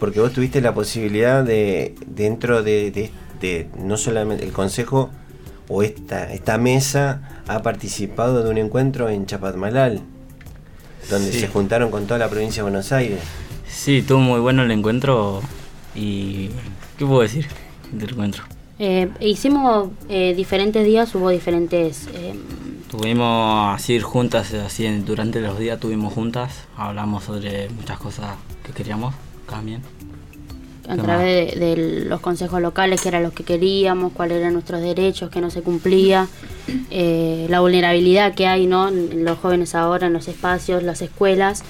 Porque 0.02 0.20
vos 0.20 0.34
tuviste 0.34 0.60
la 0.60 0.74
posibilidad 0.74 1.42
de, 1.42 1.96
dentro 2.08 2.62
de, 2.62 2.92
de- 2.92 3.10
de 3.40 3.70
no 3.82 3.96
solamente 3.96 4.44
el 4.44 4.52
consejo, 4.52 5.10
o 5.70 5.82
esta, 5.82 6.30
esta 6.34 6.58
mesa 6.58 7.42
ha 7.48 7.62
participado 7.62 8.44
de 8.44 8.50
un 8.50 8.58
encuentro 8.58 9.08
en 9.08 9.26
Chapadmalal, 9.26 10.02
donde 11.10 11.32
Sí. 11.32 11.40
se 11.42 11.48
juntaron 11.48 11.92
con 11.92 12.06
toda 12.06 12.20
la 12.20 12.30
provincia 12.30 12.62
de 12.64 12.70
Buenos 12.70 12.92
Aires. 12.92 13.20
Sí, 13.68 13.98
estuvo 14.00 14.20
muy 14.20 14.40
bueno 14.40 14.64
el 14.64 14.72
encuentro 14.72 15.42
y... 15.96 16.50
¿Qué 16.98 17.06
puedo 17.06 17.22
decir 17.22 17.48
del 17.92 18.10
encuentro? 18.12 18.44
Eh, 18.80 19.10
hicimos 19.20 19.90
eh, 20.10 20.34
diferentes 20.36 20.86
días, 20.86 21.14
hubo 21.16 21.30
diferentes... 21.30 22.08
eh, 22.14 22.34
Tuvimos 22.90 23.76
así 23.76 24.00
juntas, 24.00 24.54
así 24.54 24.88
durante 25.00 25.42
los 25.42 25.60
días 25.60 25.78
tuvimos 25.80 26.14
juntas, 26.14 26.54
hablamos 26.78 27.26
sobre 27.26 27.70
muchas 27.70 28.00
cosas 28.00 28.36
que 28.64 28.72
queríamos 28.72 29.14
también. 29.50 29.82
A 30.88 30.96
¿Qué 30.96 31.02
través 31.02 31.60
de, 31.60 31.76
de 31.76 32.06
los 32.06 32.22
consejos 32.22 32.62
locales, 32.62 33.02
que 33.02 33.10
era 33.10 33.20
lo 33.20 33.32
que 33.32 33.44
queríamos, 33.44 34.14
cuáles 34.14 34.38
eran 34.38 34.54
nuestros 34.54 34.82
derechos, 34.82 35.30
que 35.30 35.42
no 35.42 35.50
se 35.50 35.62
cumplía, 35.62 36.28
eh, 36.90 37.46
la 37.50 37.60
vulnerabilidad 37.60 38.36
que 38.36 38.48
hay 38.48 38.68
¿no? 38.68 38.88
en 38.88 39.26
los 39.26 39.38
jóvenes 39.38 39.76
ahora, 39.76 40.08
en 40.08 40.14
los 40.14 40.28
espacios, 40.28 40.84
las 40.84 41.02
escuelas, 41.02 41.64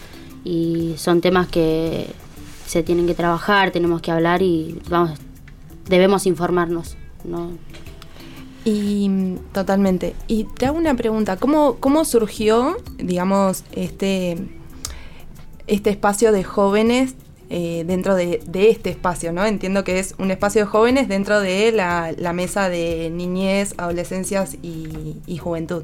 y 0.44 0.94
son 0.98 1.22
temas 1.22 1.48
que 1.48 2.08
se 2.68 2.84
tienen 2.84 3.08
que 3.08 3.16
trabajar, 3.16 3.72
tenemos 3.72 4.02
que 4.02 4.12
hablar 4.12 4.42
y 4.42 4.80
vamos, 4.90 5.18
debemos 5.88 6.26
informarnos. 6.26 6.96
¿no? 7.24 7.52
Y 8.66 9.36
totalmente. 9.54 10.16
Y 10.28 10.44
te 10.44 10.66
hago 10.66 10.78
una 10.78 10.96
pregunta, 10.96 11.38
¿cómo, 11.38 11.78
cómo 11.80 12.06
surgió, 12.06 12.78
digamos, 12.98 13.64
este, 13.72 14.38
este 15.68 15.90
espacio 15.90 16.32
de 16.32 16.44
jóvenes 16.44 17.16
eh, 17.50 17.84
dentro 17.88 18.16
de, 18.16 18.42
de 18.46 18.70
este 18.70 18.90
espacio, 18.90 19.32
¿no? 19.32 19.46
Entiendo 19.46 19.84
que 19.84 20.00
es 20.00 20.16
un 20.18 20.32
espacio 20.32 20.62
de 20.62 20.66
jóvenes 20.68 21.08
dentro 21.08 21.40
de 21.40 21.72
la, 21.72 22.14
la 22.18 22.34
mesa 22.34 22.70
de 22.70 23.10
niñez, 23.14 23.74
adolescencias 23.78 24.56
y, 24.62 25.18
y 25.26 25.38
juventud. 25.38 25.84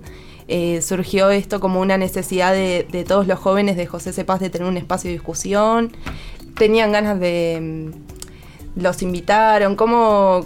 Eh, 0.49 0.82
surgió 0.82 1.30
esto 1.30 1.60
como 1.62 1.80
una 1.80 1.97
necesidad 1.97 2.52
de, 2.54 2.86
de 2.91 3.04
todos 3.06 3.28
los 3.28 3.39
jóvenes 3.39 3.78
de 3.78 3.86
José 3.88 4.12
Cepaz 4.12 4.41
de 4.41 4.49
tener 4.49 4.67
un 4.67 4.76
espacio 4.78 5.08
de 5.10 5.13
discusión. 5.13 5.91
Tenían 6.58 6.91
ganas 6.91 7.19
de... 7.19 7.60
mm, 7.62 8.82
Los 8.82 9.02
invitaron, 9.02 9.76
¿cómo, 9.78 10.45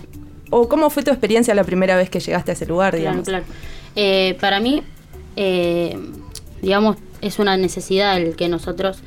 o 0.51 0.69
cómo 0.69 0.89
fue 0.91 1.01
tu 1.03 1.09
experiencia 1.11 1.55
la 1.55 1.63
primera 1.63 1.95
vez 1.95 2.09
que 2.11 2.19
llegaste 2.19 2.51
a 2.51 2.53
ese 2.53 2.65
lugar, 2.67 2.91
Claro, 2.91 3.01
digamos? 3.01 3.27
claro. 3.27 3.45
Eh, 3.95 4.37
para 4.39 4.59
mí, 4.59 4.83
eh, 5.35 5.97
digamos, 6.61 6.97
es 7.21 7.39
una 7.39 7.57
necesidad 7.57 8.17
el 8.17 8.35
que 8.35 8.47
nosotros, 8.49 8.99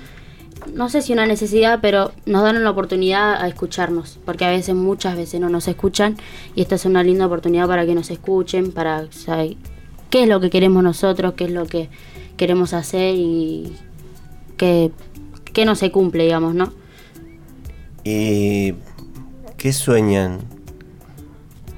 no 0.74 0.88
sé 0.88 1.02
si 1.02 1.12
una 1.12 1.26
necesidad, 1.26 1.80
pero 1.82 2.12
nos 2.26 2.42
dan 2.42 2.62
la 2.62 2.70
oportunidad 2.70 3.42
a 3.42 3.48
escucharnos, 3.48 4.18
porque 4.24 4.44
a 4.44 4.50
veces, 4.50 4.74
muchas 4.74 5.16
veces 5.16 5.40
no 5.40 5.48
nos 5.48 5.68
escuchan 5.68 6.16
y 6.54 6.62
esta 6.62 6.74
es 6.74 6.84
una 6.84 7.02
linda 7.02 7.26
oportunidad 7.26 7.66
para 7.66 7.86
que 7.86 7.94
nos 7.94 8.10
escuchen, 8.10 8.72
para 8.72 9.10
saber 9.12 9.56
qué 10.10 10.24
es 10.24 10.28
lo 10.28 10.40
que 10.40 10.50
queremos 10.50 10.82
nosotros, 10.82 11.34
qué 11.34 11.44
es 11.44 11.50
lo 11.50 11.66
que 11.66 11.88
queremos 12.36 12.72
hacer 12.72 13.14
y 13.16 13.72
qué, 14.56 14.90
qué 15.52 15.64
no 15.64 15.74
se 15.74 15.90
cumple, 15.90 16.24
digamos, 16.24 16.54
¿no? 16.54 16.72
¿Y 18.04 18.74
qué 19.56 19.72
sueñan? 19.72 20.40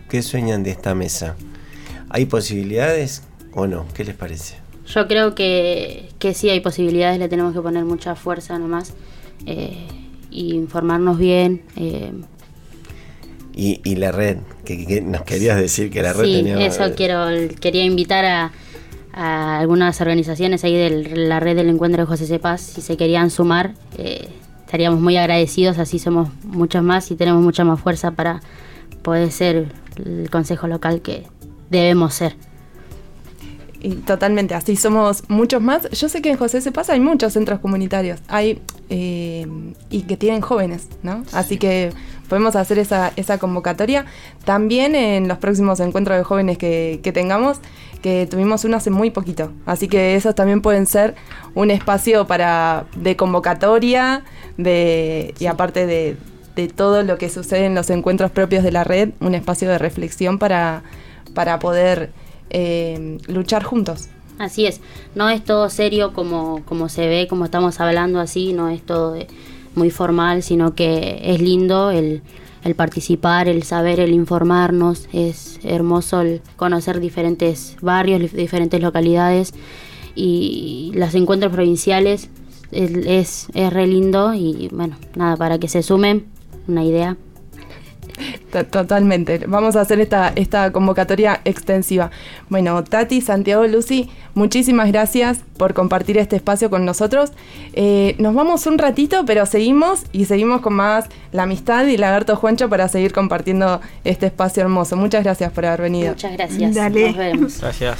¿Qué 0.08 0.22
sueñan 0.22 0.62
de 0.62 0.70
esta 0.70 0.94
mesa? 0.94 1.36
¿Hay 2.08 2.26
posibilidades 2.26 3.22
o 3.52 3.66
no? 3.66 3.86
¿Qué 3.94 4.04
les 4.04 4.14
parece? 4.14 4.61
Yo 4.86 5.06
creo 5.08 5.34
que, 5.34 6.10
que 6.18 6.34
sí 6.34 6.50
hay 6.50 6.60
posibilidades, 6.60 7.18
le 7.18 7.28
tenemos 7.28 7.54
que 7.54 7.60
poner 7.60 7.84
mucha 7.84 8.14
fuerza 8.14 8.58
nomás 8.58 8.94
eh, 9.46 9.86
y 10.30 10.54
informarnos 10.54 11.18
bien. 11.18 11.62
eh, 11.76 12.12
Y, 13.54 13.80
y 13.84 13.96
la 13.96 14.12
red, 14.12 14.38
que, 14.64 14.86
que 14.86 15.00
nos 15.02 15.22
querías 15.22 15.58
decir 15.58 15.90
que 15.90 16.02
la 16.02 16.12
red 16.12 16.24
sí, 16.24 16.32
tenía... 16.32 16.66
eso 16.66 16.92
quiero, 16.96 17.26
quería 17.60 17.84
invitar 17.84 18.24
a, 18.24 18.52
a 19.12 19.58
algunas 19.60 20.00
organizaciones 20.00 20.64
ahí 20.64 20.74
de 20.74 21.16
la 21.16 21.38
red 21.38 21.54
del 21.56 21.68
encuentro 21.68 22.02
de 22.02 22.06
José 22.06 22.26
Cepaz, 22.26 22.60
si 22.62 22.80
se 22.80 22.96
querían 22.96 23.30
sumar, 23.30 23.74
eh, 23.98 24.28
estaríamos 24.64 25.00
muy 25.00 25.18
agradecidos, 25.18 25.78
así 25.78 25.98
somos 25.98 26.30
muchos 26.44 26.82
más 26.82 27.10
y 27.10 27.14
tenemos 27.16 27.42
mucha 27.42 27.62
más 27.62 27.78
fuerza 27.78 28.12
para 28.12 28.40
poder 29.02 29.30
ser 29.30 29.66
el 29.96 30.30
consejo 30.30 30.66
local 30.66 31.02
que 31.02 31.24
debemos 31.70 32.14
ser. 32.14 32.36
Y 33.84 33.96
totalmente, 33.96 34.54
así 34.54 34.76
somos 34.76 35.24
muchos 35.28 35.60
más. 35.60 35.90
Yo 35.90 36.08
sé 36.08 36.22
que 36.22 36.30
en 36.30 36.36
José 36.36 36.60
Cepaz 36.60 36.88
hay 36.88 37.00
muchos 37.00 37.32
centros 37.32 37.58
comunitarios, 37.58 38.20
hay 38.28 38.62
eh, 38.90 39.44
y 39.90 40.02
que 40.02 40.16
tienen 40.16 40.40
jóvenes, 40.40 40.86
¿no? 41.02 41.24
Así 41.32 41.56
que 41.58 41.90
podemos 42.28 42.54
hacer 42.54 42.78
esa, 42.78 43.12
esa 43.16 43.38
convocatoria. 43.38 44.06
También 44.44 44.94
en 44.94 45.26
los 45.26 45.38
próximos 45.38 45.80
encuentros 45.80 46.16
de 46.16 46.22
jóvenes 46.22 46.58
que, 46.58 47.00
que 47.02 47.10
tengamos, 47.10 47.58
que 48.02 48.28
tuvimos 48.30 48.64
uno 48.64 48.76
hace 48.76 48.90
muy 48.90 49.10
poquito. 49.10 49.50
Así 49.66 49.88
que 49.88 50.14
esos 50.14 50.36
también 50.36 50.62
pueden 50.62 50.86
ser 50.86 51.16
un 51.54 51.72
espacio 51.72 52.28
para 52.28 52.86
de 52.94 53.16
convocatoria, 53.16 54.22
de, 54.58 55.34
y 55.40 55.46
aparte 55.46 55.86
de, 55.86 56.16
de 56.54 56.68
todo 56.68 57.02
lo 57.02 57.18
que 57.18 57.28
sucede 57.28 57.66
en 57.66 57.74
los 57.74 57.90
encuentros 57.90 58.30
propios 58.30 58.62
de 58.62 58.70
la 58.70 58.84
red, 58.84 59.10
un 59.18 59.34
espacio 59.34 59.68
de 59.68 59.78
reflexión 59.78 60.38
para, 60.38 60.84
para 61.34 61.58
poder 61.58 62.12
eh, 62.52 63.18
luchar 63.26 63.64
juntos. 63.64 64.08
Así 64.38 64.66
es, 64.66 64.80
no 65.14 65.28
es 65.28 65.44
todo 65.44 65.68
serio 65.68 66.12
como, 66.12 66.62
como 66.64 66.88
se 66.88 67.06
ve, 67.06 67.26
como 67.28 67.44
estamos 67.44 67.80
hablando 67.80 68.18
así, 68.18 68.52
no 68.52 68.68
es 68.68 68.80
todo 68.82 69.16
muy 69.74 69.90
formal, 69.90 70.42
sino 70.42 70.74
que 70.74 71.20
es 71.22 71.40
lindo 71.40 71.90
el, 71.90 72.22
el 72.64 72.74
participar, 72.74 73.48
el 73.48 73.62
saber, 73.62 74.00
el 74.00 74.12
informarnos, 74.12 75.08
es 75.12 75.60
hermoso 75.62 76.22
el 76.22 76.40
conocer 76.56 76.98
diferentes 76.98 77.76
barrios, 77.82 78.20
dif- 78.20 78.32
diferentes 78.32 78.80
localidades 78.80 79.52
y 80.14 80.92
los 80.94 81.14
encuentros 81.14 81.52
provinciales 81.52 82.28
es, 82.70 82.90
es, 83.06 83.46
es 83.54 83.72
re 83.72 83.86
lindo 83.86 84.34
y 84.34 84.68
bueno, 84.72 84.96
nada, 85.14 85.36
para 85.36 85.58
que 85.58 85.68
se 85.68 85.82
sumen, 85.82 86.26
una 86.66 86.84
idea. 86.84 87.16
To- 88.52 88.64
Totalmente. 88.64 89.40
Vamos 89.46 89.76
a 89.76 89.80
hacer 89.80 90.00
esta, 90.00 90.32
esta 90.36 90.70
convocatoria 90.72 91.40
extensiva. 91.44 92.10
Bueno, 92.48 92.82
Tati, 92.84 93.20
Santiago, 93.20 93.66
Lucy, 93.66 94.10
muchísimas 94.34 94.88
gracias 94.92 95.40
por 95.56 95.74
compartir 95.74 96.18
este 96.18 96.36
espacio 96.36 96.70
con 96.70 96.84
nosotros. 96.84 97.32
Eh, 97.72 98.14
nos 98.18 98.34
vamos 98.34 98.66
un 98.66 98.78
ratito, 98.78 99.24
pero 99.26 99.46
seguimos 99.46 100.04
y 100.12 100.26
seguimos 100.26 100.60
con 100.60 100.74
más 100.74 101.06
la 101.32 101.44
amistad 101.44 101.86
y 101.86 101.96
Lagarto 101.96 102.36
Juancho 102.36 102.68
para 102.68 102.88
seguir 102.88 103.12
compartiendo 103.12 103.80
este 104.04 104.26
espacio 104.26 104.62
hermoso. 104.62 104.96
Muchas 104.96 105.24
gracias 105.24 105.52
por 105.52 105.64
haber 105.66 105.82
venido. 105.82 106.10
Muchas 106.10 106.32
gracias. 106.32 106.74
Dale. 106.74 107.08
Nos 107.08 107.16
vemos. 107.16 107.60
Gracias. 107.60 107.98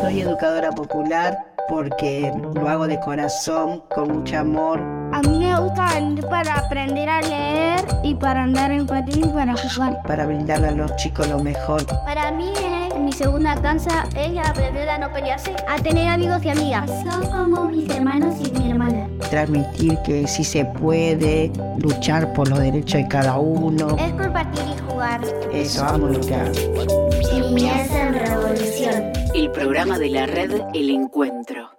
Soy 0.00 0.20
educadora 0.20 0.70
popular 0.72 1.36
porque 1.68 2.32
lo 2.54 2.68
hago 2.68 2.86
de 2.88 2.98
corazón, 3.00 3.82
con 3.94 4.10
mucho 4.18 4.36
amor. 4.38 4.80
A 5.12 5.20
mí 5.22 5.38
me 5.38 5.58
gusta 5.60 5.81
para 6.30 6.58
aprender 6.58 7.08
a 7.08 7.20
leer 7.20 7.84
y 8.02 8.14
para 8.14 8.44
andar 8.44 8.70
en 8.70 8.86
patín 8.86 9.24
y 9.24 9.28
para 9.28 9.54
jugar. 9.56 10.02
para 10.06 10.26
brindarle 10.26 10.68
a 10.68 10.72
los 10.72 10.94
chicos 10.96 11.28
lo 11.28 11.38
mejor. 11.38 11.84
Para 12.04 12.30
mí 12.30 12.52
es 12.56 12.98
mi 12.98 13.12
segunda 13.12 13.54
cansa 13.60 14.06
es 14.16 14.38
aprender 14.38 14.88
a 14.88 14.98
no 14.98 15.12
pelearse, 15.12 15.54
a 15.68 15.76
tener 15.76 16.08
amigos 16.08 16.44
y 16.44 16.50
amigas. 16.50 16.90
Son 17.04 17.26
como 17.26 17.66
mis 17.66 17.88
hermanos 17.90 18.36
y 18.40 18.50
mi 18.58 18.70
hermana. 18.70 19.08
Transmitir 19.30 19.98
que 20.04 20.26
sí 20.26 20.44
se 20.44 20.64
puede, 20.64 21.50
luchar 21.78 22.32
por 22.32 22.48
los 22.48 22.58
derechos 22.58 23.02
de 23.02 23.08
cada 23.08 23.38
uno. 23.38 23.96
Es 23.98 24.12
compartir 24.12 24.64
y 24.76 24.90
jugar. 24.90 25.20
Eso 25.52 25.84
amo 25.84 26.08
lo 26.08 26.20
que 26.20 26.34
hago. 26.34 26.52
Niñez 27.32 27.90
en 27.90 28.14
Revolución. 28.14 29.12
El 29.34 29.50
programa 29.50 29.98
de 29.98 30.10
la 30.10 30.26
red 30.26 30.62
El 30.74 30.90
Encuentro. 30.90 31.71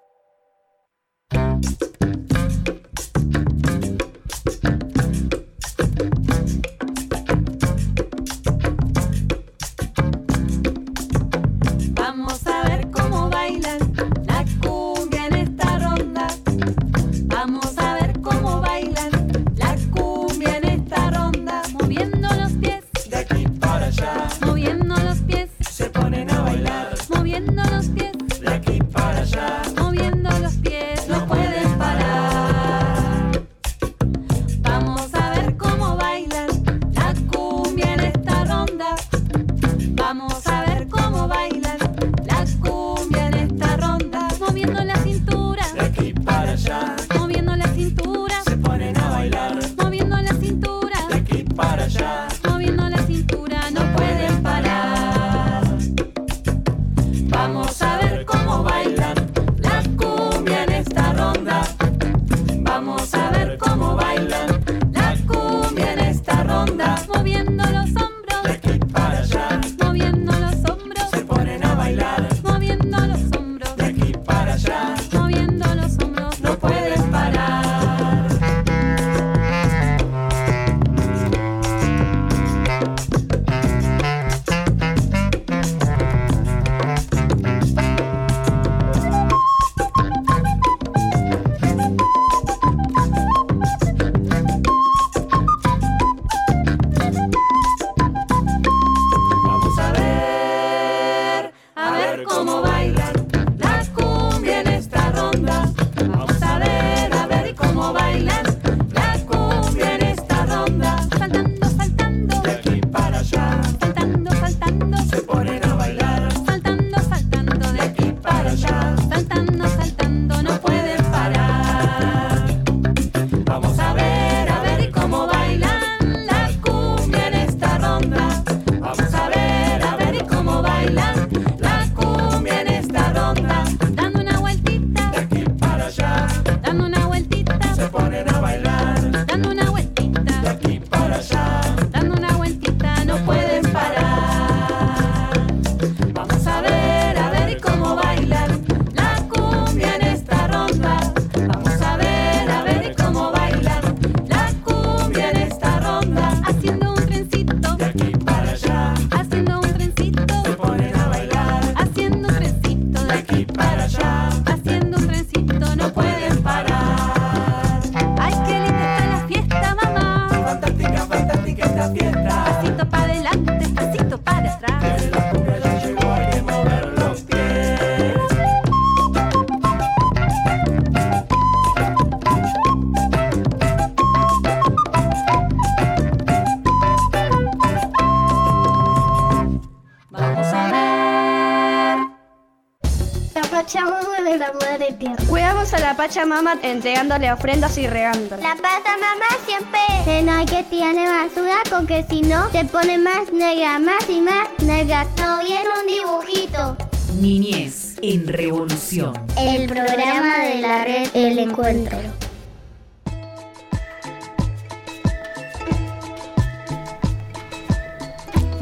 Tierra. 194.93 195.23
Cuidamos 195.27 195.73
a 195.73 195.79
la 195.79 195.95
Pachamama 195.95 196.57
entregándole 196.61 197.31
ofrendas 197.31 197.77
y 197.77 197.87
regando. 197.87 198.37
La 198.37 198.55
Pachamama 198.55 199.25
siempre 199.45 199.79
cena 200.05 200.45
que 200.45 200.63
tiene 200.63 201.07
basura 201.07 201.57
con 201.69 201.87
que 201.87 202.05
si 202.09 202.21
no 202.21 202.49
se 202.51 202.65
pone 202.65 202.97
más 202.97 203.31
negra, 203.31 203.79
más 203.79 204.09
y 204.09 204.21
más 204.21 204.47
negra. 204.59 205.05
No 205.17 205.39
viene 205.43 205.69
un 205.81 205.87
dibujito. 205.87 206.77
Niñez 207.19 207.95
en 208.01 208.27
revolución. 208.27 209.13
El 209.37 209.67
programa 209.67 210.39
de 210.39 210.61
la 210.61 210.83
red 210.83 211.09
El 211.13 211.39
Encuentro. 211.39 211.97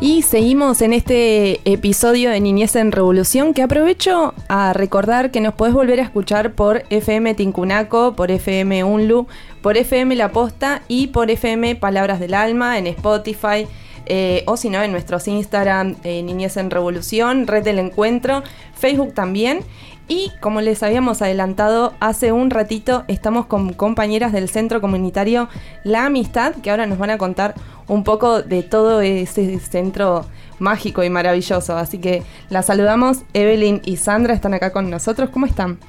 Y 0.03 0.23
seguimos 0.23 0.81
en 0.81 0.93
este 0.93 1.61
episodio 1.71 2.31
de 2.31 2.39
Niñez 2.39 2.75
en 2.75 2.91
Revolución 2.91 3.53
que 3.53 3.61
aprovecho 3.61 4.33
a 4.49 4.73
recordar 4.73 5.29
que 5.29 5.41
nos 5.41 5.53
podés 5.53 5.75
volver 5.75 5.99
a 5.99 6.03
escuchar 6.03 6.53
por 6.53 6.81
FM 6.89 7.35
Tincunaco, 7.35 8.15
por 8.15 8.31
FM 8.31 8.83
Unlu, 8.83 9.27
por 9.61 9.77
FM 9.77 10.15
La 10.15 10.31
Posta 10.31 10.81
y 10.87 11.07
por 11.07 11.29
FM 11.29 11.75
Palabras 11.75 12.19
del 12.19 12.33
Alma 12.33 12.79
en 12.79 12.87
Spotify. 12.87 13.67
eh, 14.07 14.43
o 14.47 14.57
si 14.57 14.71
no, 14.71 14.81
en 14.81 14.91
nuestros 14.91 15.27
Instagram, 15.27 15.95
eh, 16.03 16.23
Niñez 16.23 16.57
en 16.57 16.71
Revolución, 16.71 17.45
Red 17.45 17.63
del 17.63 17.77
Encuentro, 17.77 18.41
Facebook 18.73 19.13
también. 19.13 19.59
Y 20.07 20.31
como 20.41 20.59
les 20.61 20.83
habíamos 20.83 21.21
adelantado 21.21 21.93
hace 22.01 22.31
un 22.33 22.49
ratito, 22.49 23.05
estamos 23.07 23.45
con 23.45 23.71
compañeras 23.73 24.33
del 24.33 24.49
Centro 24.49 24.81
Comunitario 24.81 25.47
La 25.85 26.05
Amistad, 26.05 26.53
que 26.55 26.69
ahora 26.69 26.85
nos 26.85 26.97
van 26.97 27.11
a 27.11 27.17
contar 27.17 27.55
un 27.87 28.03
poco 28.03 28.41
de 28.41 28.61
todo 28.63 28.99
ese 29.01 29.57
centro 29.59 30.25
mágico 30.59 31.03
y 31.03 31.09
maravilloso. 31.09 31.77
Así 31.77 31.97
que 31.97 32.23
las 32.49 32.65
saludamos. 32.65 33.19
Evelyn 33.33 33.81
y 33.85 33.95
Sandra 33.97 34.33
están 34.33 34.53
acá 34.53 34.71
con 34.73 34.89
nosotros. 34.89 35.29
¿Cómo 35.29 35.45
están? 35.45 35.79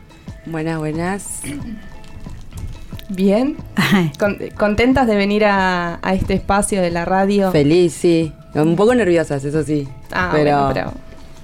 Buenas, 0.46 0.78
buenas. 0.78 1.40
Bien. 3.08 3.56
Con- 4.18 4.38
¿Contentas 4.56 5.06
de 5.06 5.16
venir 5.16 5.44
a, 5.44 5.98
a 6.00 6.14
este 6.14 6.34
espacio 6.34 6.80
de 6.80 6.90
la 6.90 7.04
radio? 7.04 7.50
Feliz, 7.50 7.92
sí. 7.92 8.32
Un 8.54 8.76
poco 8.76 8.94
nerviosas, 8.94 9.44
eso 9.44 9.62
sí. 9.62 9.88
Ah, 10.12 10.30
pero, 10.32 10.68
bueno, 10.68 10.70
pero 10.74 10.92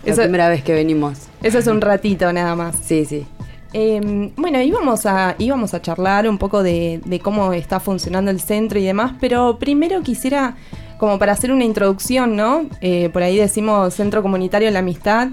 la 0.05 0.15
primera 0.15 0.49
vez 0.49 0.63
que 0.63 0.73
venimos. 0.73 1.19
Eso 1.43 1.59
es 1.59 1.67
un 1.67 1.81
ratito 1.81 2.33
nada 2.33 2.55
más. 2.57 2.77
Sí, 2.83 3.05
sí. 3.05 3.27
Eh, 3.75 4.33
bueno, 4.37 4.63
íbamos 4.63 5.05
a, 5.05 5.35
íbamos 5.39 5.75
a 5.75 5.83
charlar 5.83 6.27
un 6.29 6.39
poco 6.39 6.63
de, 6.63 7.01
de 7.05 7.21
cómo 7.21 7.53
está 7.53 7.81
funcionando 7.81 8.31
el 8.31 8.41
centro 8.41 8.79
y 8.79 8.85
demás, 8.85 9.13
pero 9.21 9.59
primero 9.59 10.01
quisiera, 10.03 10.57
como 10.97 11.19
para 11.19 11.33
hacer 11.33 11.53
una 11.53 11.65
introducción, 11.65 12.35
¿no? 12.35 12.65
Eh, 12.81 13.11
por 13.13 13.23
ahí 13.23 13.37
decimos 13.37 13.93
Centro 13.93 14.23
Comunitario 14.23 14.71
La 14.71 14.79
Amistad 14.79 15.29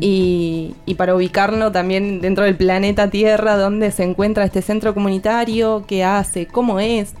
y, 0.00 0.74
y 0.84 0.94
para 0.96 1.14
ubicarlo 1.14 1.72
también 1.72 2.20
dentro 2.20 2.44
del 2.44 2.56
planeta 2.56 3.08
Tierra, 3.08 3.56
dónde 3.56 3.90
se 3.90 4.02
encuentra 4.02 4.44
este 4.44 4.60
centro 4.60 4.92
comunitario, 4.92 5.84
qué 5.86 6.04
hace, 6.04 6.46
cómo 6.46 6.80
es, 6.80 7.14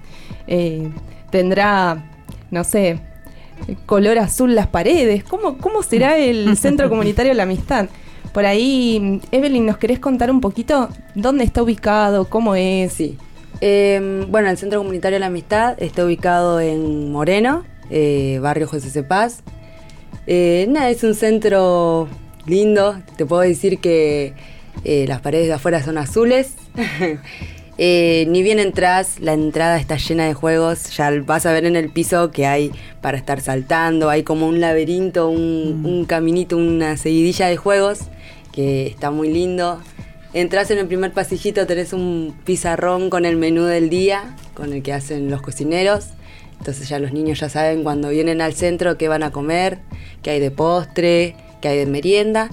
Eh, 0.50 0.88
tendrá, 1.30 2.04
no 2.50 2.64
sé, 2.64 3.00
color 3.86 4.18
azul 4.18 4.54
las 4.54 4.66
paredes, 4.66 5.24
¿cómo, 5.24 5.58
cómo 5.58 5.82
será 5.82 6.18
el 6.18 6.56
Centro 6.58 6.88
Comunitario 6.88 7.34
La 7.34 7.44
Amistad? 7.44 7.88
Por 8.32 8.46
ahí, 8.46 9.20
Evelyn, 9.32 9.66
¿nos 9.66 9.78
querés 9.78 9.98
contar 9.98 10.30
un 10.30 10.40
poquito 10.40 10.88
dónde 11.14 11.44
está 11.44 11.62
ubicado, 11.62 12.28
cómo 12.28 12.54
es? 12.54 12.92
Sí. 12.92 13.18
Eh, 13.60 14.26
bueno, 14.28 14.48
el 14.50 14.58
Centro 14.58 14.80
Comunitario 14.80 15.18
La 15.18 15.26
Amistad 15.26 15.74
está 15.82 16.04
ubicado 16.04 16.60
en 16.60 17.10
Moreno, 17.10 17.64
eh, 17.90 18.38
barrio 18.40 18.68
José 18.68 18.90
Cepaz. 18.90 19.42
Eh, 20.30 20.66
nada, 20.68 20.90
es 20.90 21.02
un 21.04 21.14
centro 21.14 22.06
lindo. 22.46 23.00
Te 23.16 23.24
puedo 23.24 23.40
decir 23.42 23.78
que 23.78 24.34
eh, 24.84 25.06
las 25.08 25.20
paredes 25.22 25.46
de 25.46 25.54
afuera 25.54 25.82
son 25.82 25.98
azules. 25.98 26.54
Eh, 27.80 28.26
ni 28.28 28.42
bien 28.42 28.58
entras, 28.58 29.20
la 29.20 29.34
entrada 29.34 29.78
está 29.78 29.96
llena 29.96 30.26
de 30.26 30.34
juegos. 30.34 30.96
Ya 30.96 31.10
vas 31.24 31.46
a 31.46 31.52
ver 31.52 31.64
en 31.64 31.76
el 31.76 31.90
piso 31.90 32.32
que 32.32 32.44
hay 32.46 32.72
para 33.00 33.16
estar 33.16 33.40
saltando. 33.40 34.10
Hay 34.10 34.24
como 34.24 34.48
un 34.48 34.60
laberinto, 34.60 35.28
un, 35.28 35.84
un 35.84 36.04
caminito, 36.04 36.56
una 36.56 36.96
seguidilla 36.96 37.46
de 37.46 37.56
juegos 37.56 38.00
que 38.52 38.88
está 38.88 39.12
muy 39.12 39.32
lindo. 39.32 39.80
Entras 40.34 40.70
en 40.72 40.78
el 40.78 40.86
primer 40.86 41.12
pasillito, 41.12 41.66
tenés 41.66 41.92
un 41.92 42.34
pizarrón 42.44 43.08
con 43.08 43.24
el 43.24 43.36
menú 43.36 43.64
del 43.64 43.88
día, 43.88 44.36
con 44.54 44.72
el 44.72 44.82
que 44.82 44.92
hacen 44.92 45.30
los 45.30 45.40
cocineros. 45.40 46.08
Entonces 46.58 46.88
ya 46.88 46.98
los 46.98 47.12
niños 47.12 47.38
ya 47.38 47.48
saben 47.48 47.84
cuando 47.84 48.08
vienen 48.08 48.40
al 48.40 48.52
centro 48.54 48.98
qué 48.98 49.06
van 49.06 49.22
a 49.22 49.30
comer, 49.30 49.78
qué 50.22 50.30
hay 50.30 50.40
de 50.40 50.50
postre, 50.50 51.36
qué 51.60 51.68
hay 51.68 51.78
de 51.78 51.86
merienda. 51.86 52.50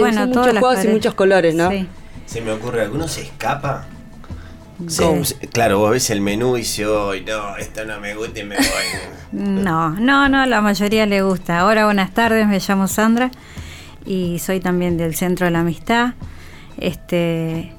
Bueno, 0.00 0.22
son 0.22 0.32
todas 0.32 0.46
muchos 0.46 0.58
juegos 0.58 0.84
y 0.84 0.88
muchos 0.88 1.14
colores, 1.14 1.54
¿no? 1.54 1.70
Sí. 1.70 1.86
Se 2.26 2.40
me 2.40 2.52
ocurre, 2.52 2.82
¿alguno 2.82 3.08
se 3.08 3.22
escapa? 3.22 3.86
Claro, 5.52 5.78
vos 5.78 5.90
ves 5.92 6.10
el 6.10 6.20
menú 6.20 6.56
y 6.56 6.60
dices, 6.60 6.86
"Ay, 6.86 7.24
no, 7.26 7.56
esto 7.56 7.84
no 7.86 7.98
me 8.00 8.14
gusta 8.14 8.40
y 8.40 8.44
me 8.44 8.56
voy. 8.56 8.66
No, 9.32 9.90
no, 9.90 10.28
no, 10.28 10.46
la 10.46 10.60
mayoría 10.60 11.04
le 11.06 11.22
gusta. 11.22 11.58
Ahora 11.60 11.84
buenas 11.84 12.12
tardes, 12.14 12.46
me 12.46 12.58
llamo 12.60 12.86
Sandra 12.88 13.30
y 14.04 14.38
soy 14.38 14.60
también 14.60 14.96
del 14.96 15.14
Centro 15.14 15.46
de 15.46 15.50
la 15.50 15.60
Amistad. 15.60 16.14
Este, 16.78 17.72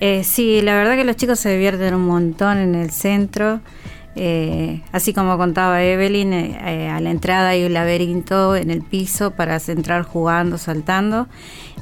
eh, 0.00 0.22
sí, 0.24 0.60
la 0.62 0.76
verdad 0.76 0.96
que 0.96 1.04
los 1.04 1.16
chicos 1.16 1.40
se 1.40 1.50
divierten 1.50 1.94
un 1.94 2.06
montón 2.06 2.58
en 2.58 2.74
el 2.74 2.90
centro. 2.90 3.60
Eh, 4.16 4.82
así 4.92 5.12
como 5.12 5.36
contaba 5.36 5.82
Evelyn, 5.82 6.32
eh, 6.32 6.58
eh, 6.64 6.88
a 6.88 7.00
la 7.00 7.10
entrada 7.10 7.48
hay 7.48 7.64
un 7.64 7.72
laberinto 7.74 8.54
en 8.54 8.70
el 8.70 8.82
piso 8.82 9.32
para 9.32 9.58
entrar 9.66 10.04
jugando, 10.04 10.56
saltando. 10.58 11.26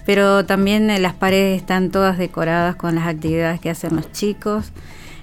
Pero 0.05 0.45
también 0.45 0.91
eh, 0.91 0.99
las 0.99 1.15
paredes 1.15 1.61
están 1.61 1.91
todas 1.91 2.19
decoradas 2.19 2.77
con 2.77 2.95
las 2.95 3.07
actividades 3.07 3.61
que 3.61 3.71
hacen 3.71 3.97
los 3.97 4.11
chicos. 4.13 4.73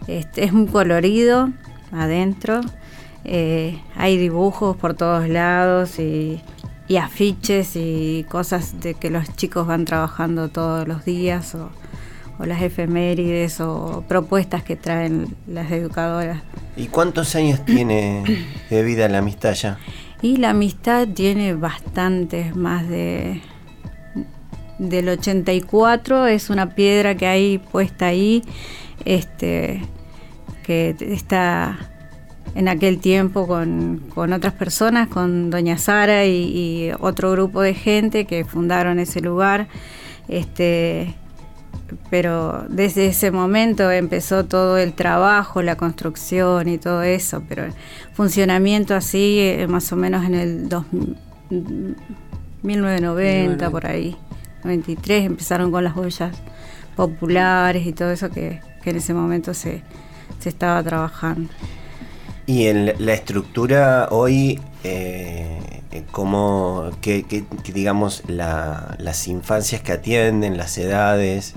Este, 0.08 0.44
es 0.44 0.54
muy 0.54 0.68
colorido 0.68 1.50
adentro. 1.92 2.62
Eh, 3.26 3.80
hay 3.96 4.18
dibujos 4.18 4.78
por 4.78 4.94
todos 4.94 5.28
lados 5.28 6.00
y, 6.00 6.42
y 6.88 6.98
afiches 6.98 7.76
y 7.76 8.26
cosas 8.30 8.80
de 8.80 8.94
que 8.94 9.10
los 9.10 9.36
chicos 9.36 9.68
van 9.68 9.86
trabajando 9.86 10.50
todos 10.50 10.88
los 10.88 11.04
días 11.04 11.54
o, 11.56 11.70
o 12.40 12.46
las 12.46 12.62
efemérides 12.62 13.60
o 13.60 14.04
propuestas 14.08 14.64
que 14.64 14.76
traen 14.76 15.36
las 15.46 15.70
educadoras. 15.72 16.42
¿Y 16.78 16.88
cuántos 16.88 17.36
años 17.36 17.64
tiene 17.66 18.24
de 18.70 18.84
vida 18.84 19.10
la 19.10 19.18
amistad 19.18 19.54
ya? 19.54 19.78
Y 20.22 20.38
la 20.38 20.52
amistad 20.52 21.08
tiene 21.08 21.54
bastantes, 21.54 22.56
más 22.56 22.88
de 22.88 23.42
del 24.80 25.10
84, 25.10 26.26
es 26.28 26.50
una 26.50 26.74
piedra 26.74 27.16
que 27.16 27.28
hay 27.28 27.58
puesta 27.60 28.08
ahí, 28.08 28.42
este 29.06 29.82
que 30.64 30.96
está 31.00 31.78
en 32.56 32.68
aquel 32.68 33.00
tiempo 33.00 33.46
con, 33.48 34.02
con 34.14 34.34
otras 34.34 34.54
personas, 34.54 35.08
con 35.08 35.50
Doña 35.50 35.78
Sara 35.78 36.26
y, 36.26 36.32
y 36.46 36.92
otro 37.00 37.32
grupo 37.32 37.62
de 37.62 37.74
gente 37.74 38.26
que 38.26 38.46
fundaron 38.46 39.00
ese 39.00 39.22
lugar. 39.22 39.68
Este, 40.28 41.16
pero 42.12 42.66
desde 42.70 43.08
ese 43.08 43.32
momento 43.32 43.90
empezó 43.92 44.46
todo 44.46 44.78
el 44.78 44.94
trabajo, 44.94 45.62
la 45.64 45.76
construcción 45.76 46.68
y 46.70 46.78
todo 46.78 47.02
eso, 47.04 47.42
pero 47.50 47.66
el 47.66 47.74
funcionamiento 48.14 48.94
así 48.96 49.40
eh, 49.40 49.66
más 49.68 49.92
o 49.92 49.96
menos 49.96 50.24
en 50.26 50.36
el 50.36 50.70
dos- 50.70 50.86
1990 52.62 53.70
por 53.72 53.86
ahí, 53.88 54.16
93 54.64 55.26
empezaron 55.26 55.72
con 55.72 55.84
las 55.84 55.96
ollas 55.98 56.36
populares 56.96 57.86
y 57.86 57.94
todo 57.94 58.12
eso 58.12 58.30
que, 58.30 58.62
que 58.84 58.90
en 58.90 58.98
ese 58.98 59.14
momento 59.14 59.54
se, 59.54 59.84
se 60.40 60.50
estaba 60.50 60.84
trabajando. 60.84 61.50
Y 62.46 62.66
en 62.68 62.94
la 62.98 63.14
estructura 63.14 64.08
hoy, 64.12 64.60
eh, 64.84 65.60
eh, 65.92 66.04
como 66.12 66.90
que, 67.02 67.24
que- 67.24 67.46
que 67.64 67.72
digamos 67.72 68.24
la- 68.28 68.96
las 69.00 69.28
infancias 69.28 69.82
que 69.82 69.92
atienden, 69.92 70.58
las 70.58 70.78
edades, 70.78 71.54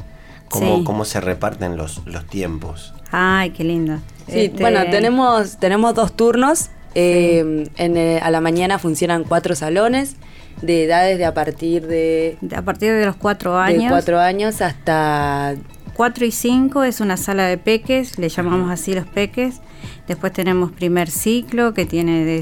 cómo, 0.50 0.78
Sí. 0.78 0.84
cómo 0.84 1.04
se 1.04 1.20
reparten 1.20 1.76
los, 1.76 2.02
los 2.06 2.26
tiempos. 2.26 2.92
Ay, 3.10 3.50
qué 3.50 3.64
lindo. 3.64 3.96
Sí, 4.28 4.40
Este, 4.46 4.60
bueno, 4.62 4.80
tenemos, 4.90 5.56
tenemos 5.58 5.94
dos 5.94 6.14
turnos. 6.14 6.68
Eh, 6.94 7.70
en 7.76 7.96
el- 7.96 8.22
a 8.22 8.30
la 8.30 8.42
mañana 8.42 8.78
funcionan 8.78 9.24
cuatro 9.24 9.54
salones 9.54 10.16
de 10.62 10.84
edades 10.84 11.18
de 11.18 11.24
a 11.24 11.34
partir 11.34 11.86
de... 11.86 12.38
A 12.56 12.62
partir 12.62 12.92
de 12.92 13.04
los 13.04 13.16
cuatro 13.16 13.54
De 13.56 13.62
años. 13.62 13.90
cuatro 13.90 14.18
años 14.20 14.60
hasta 14.62 15.54
4 15.94 16.24
y 16.24 16.30
5 16.32 16.84
es 16.84 17.00
una 17.00 17.16
sala 17.18 17.46
de 17.46 17.58
peques, 17.58 18.18
le 18.18 18.28
llamamos 18.30 18.70
así 18.70 18.94
los 18.94 19.06
peques. 19.06 19.60
Después 20.08 20.32
tenemos 20.32 20.72
primer 20.72 21.10
ciclo 21.10 21.74
que 21.74 21.84
tiene 21.84 22.24
de, 22.24 22.40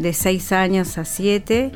de 0.00 0.12
6 0.12 0.52
años 0.52 0.98
a 0.98 1.04
7. 1.04 1.70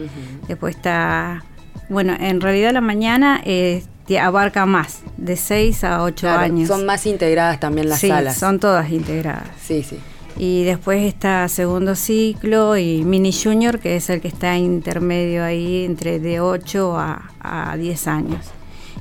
Después 0.49 0.74
está, 0.76 1.45
bueno, 1.88 2.14
en 2.18 2.40
realidad 2.40 2.72
la 2.72 2.80
mañana 2.80 3.40
eh, 3.45 3.84
abarca 4.20 4.66
más, 4.66 5.01
de 5.16 5.36
6 5.36 5.84
a 5.84 6.03
8 6.03 6.16
Claro, 6.26 6.40
años. 6.43 6.68
Son 6.68 6.84
más 6.84 7.07
integradas 7.07 7.61
también 7.61 7.88
las 7.88 8.01
Sí, 8.01 8.09
salas. 8.09 8.36
son 8.36 8.59
todas 8.59 8.90
integradas. 8.90 9.47
Sí, 9.64 9.82
sí. 9.82 9.99
Y 10.39 10.64
después 10.64 11.05
está 11.05 11.47
segundo 11.49 11.95
ciclo 11.95 12.76
y 12.76 13.05
mini 13.05 13.33
junior, 13.33 13.78
que 13.78 13.97
es 13.97 14.09
el 14.11 14.20
que 14.20 14.28
está 14.28 14.57
intermedio 14.57 15.45
ahí 15.45 15.85
entre 15.85 16.18
de 16.18 16.41
8 16.41 16.97
a, 16.99 17.30
a 17.41 17.76
10 17.76 18.07
años. 18.09 18.47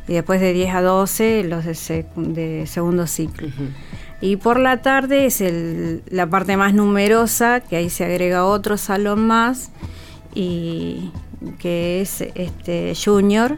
Y 0.07 0.13
después 0.13 0.41
de 0.41 0.51
10 0.53 0.75
a 0.75 0.81
12 0.81 1.43
los 1.45 1.63
de, 1.65 1.71
secu- 1.71 2.33
de 2.33 2.67
segundo 2.67 3.07
ciclo. 3.07 3.47
Y 4.19 4.35
por 4.35 4.59
la 4.59 4.81
tarde 4.81 5.25
es 5.25 5.41
el- 5.41 6.03
la 6.09 6.27
parte 6.29 6.57
más 6.57 6.73
numerosa, 6.73 7.61
que 7.61 7.77
ahí 7.77 7.89
se 7.89 8.03
agrega 8.05 8.45
otro 8.45 8.77
salón 8.77 9.25
más, 9.25 9.71
y 10.35 11.11
que 11.59 12.01
es 12.01 12.21
este 12.35 12.93
junior. 13.03 13.57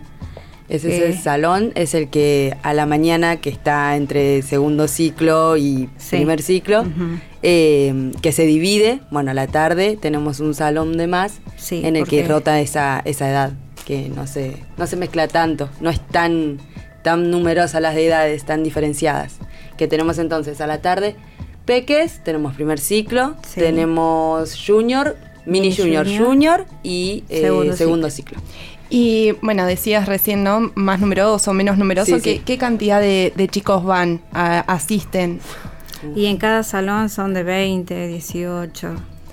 Ese 0.78 0.96
es 0.96 1.02
el 1.04 1.22
salón, 1.22 1.72
es 1.76 1.94
el 1.94 2.10
que 2.10 2.56
a 2.64 2.74
la 2.74 2.86
mañana 2.86 3.38
que 3.38 3.50
está 3.50 3.96
entre 3.96 4.42
segundo 4.42 4.88
ciclo 4.88 5.56
y 5.58 5.90
Sí. 5.98 6.18
primer 6.18 6.42
ciclo, 6.42 6.84
eh, 7.42 8.12
que 8.22 8.32
se 8.32 8.46
divide. 8.46 9.00
Bueno, 9.12 9.32
a 9.32 9.34
la 9.34 9.48
tarde 9.48 9.98
tenemos 10.02 10.40
un 10.40 10.54
salón 10.54 10.98
de 10.98 11.08
más 11.08 11.40
Sí, 11.58 11.82
en 11.86 11.96
el 11.96 12.08
que 12.08 12.28
rota 12.28 12.60
esa, 12.60 13.02
esa 13.06 13.30
edad, 13.30 13.52
que 13.86 14.10
no 14.10 14.28
se, 14.28 14.58
no 14.78 14.88
se 14.88 14.96
mezcla 14.96 15.28
tanto, 15.28 15.70
no 15.82 15.90
es 15.90 16.00
tan, 16.00 16.58
tan 17.04 17.30
numerosa 17.32 17.80
las 17.80 17.96
de 17.96 18.08
edades, 18.08 18.44
tan 18.46 18.64
diferenciadas. 18.64 19.36
Que 19.78 19.88
tenemos 19.88 20.18
entonces 20.20 20.60
a 20.62 20.68
la 20.68 20.82
tarde 20.82 21.16
peques, 21.66 22.24
tenemos 22.24 22.56
primer 22.56 22.80
ciclo, 22.80 23.36
Sí. 23.48 23.60
tenemos 23.62 24.56
junior, 24.66 25.16
mini, 25.46 25.68
Mini 25.70 25.76
junior, 25.76 26.06
junior. 26.06 26.26
junior, 26.28 26.66
y 26.84 27.24
eh, 27.30 27.42
Segundo 27.42 27.74
segundo, 27.76 28.10
ciclo. 28.10 28.38
Y 28.96 29.32
bueno, 29.42 29.66
decías 29.66 30.06
recién, 30.08 30.44
¿no? 30.44 30.72
Más 30.76 31.00
numeroso, 31.00 31.52
menos 31.52 31.80
numeroso. 31.80 32.16
Sí, 32.18 32.22
¿Qué, 32.22 32.34
sí. 32.36 32.42
qué 32.46 32.58
cantidad 32.60 33.02
de, 33.02 33.34
de 33.36 33.48
chicos 33.48 33.84
van, 33.84 34.22
a- 34.34 34.60
asisten? 34.60 35.40
Y 36.16 36.28
en 36.28 36.38
cada 36.38 36.62
salón 36.62 37.10
son 37.10 37.34
de 37.34 37.42
20, 37.42 38.08
18. 38.08 38.90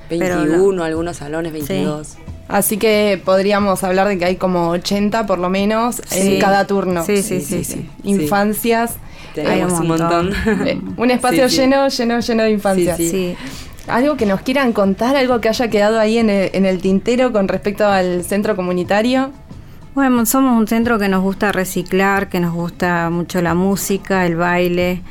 pero 0.08 0.36
21, 0.38 0.80
la- 0.80 0.86
algunos 0.86 1.18
salones 1.18 1.52
22. 1.52 2.14
Así 2.48 2.78
que 2.78 3.20
podríamos 3.22 3.84
hablar 3.84 4.08
de 4.08 4.16
que 4.18 4.24
hay 4.24 4.36
como 4.36 4.70
80 4.70 5.26
por 5.26 5.38
lo 5.38 5.50
menos 5.50 5.96
Sí. 6.06 6.36
en 6.36 6.40
cada 6.40 6.66
turno. 6.66 7.04
Sí, 7.04 7.22
sí, 7.22 7.42
sí, 7.42 7.62
sí. 7.62 7.86
Infancias. 8.02 8.94
Tenemos 9.34 9.78
un 9.78 9.88
montón. 9.88 10.32
Eh, 10.66 10.80
un 10.96 11.11
espacio 11.11 11.48
Sí, 11.50 11.56
sí. 11.56 11.61
lleno, 11.61 11.86
lleno, 11.88 12.18
lleno 12.20 12.42
de 12.44 12.50
infancias. 12.50 12.96
Sí, 12.96 13.11
sí. 13.11 13.36
Algo 13.88 14.16
que 14.16 14.24
nos 14.24 14.40
quieran 14.40 14.72
contar, 14.72 15.16
algo 15.16 15.40
que 15.42 15.50
haya 15.50 15.68
quedado 15.68 16.00
ahí 16.00 16.16
en 16.16 16.30
el, 16.30 16.50
en 16.54 16.64
el 16.64 16.80
tintero 16.80 17.30
con 17.30 17.46
respecto 17.46 17.86
al 17.86 18.24
centro 18.24 18.56
comunitario. 18.56 19.32
Bueno, 20.01 20.24
somos 20.24 20.59
un 20.59 20.66
centro 20.66 20.98
que 20.98 21.11
nos 21.11 21.22
gusta 21.22 21.53
reciclar, 21.53 22.30
que 22.30 22.40
nos 22.40 22.55
gusta 22.55 23.11
mucho 23.11 23.42
la 23.42 23.53
música, 23.53 24.24
el 24.24 24.34
baile, 24.34 25.03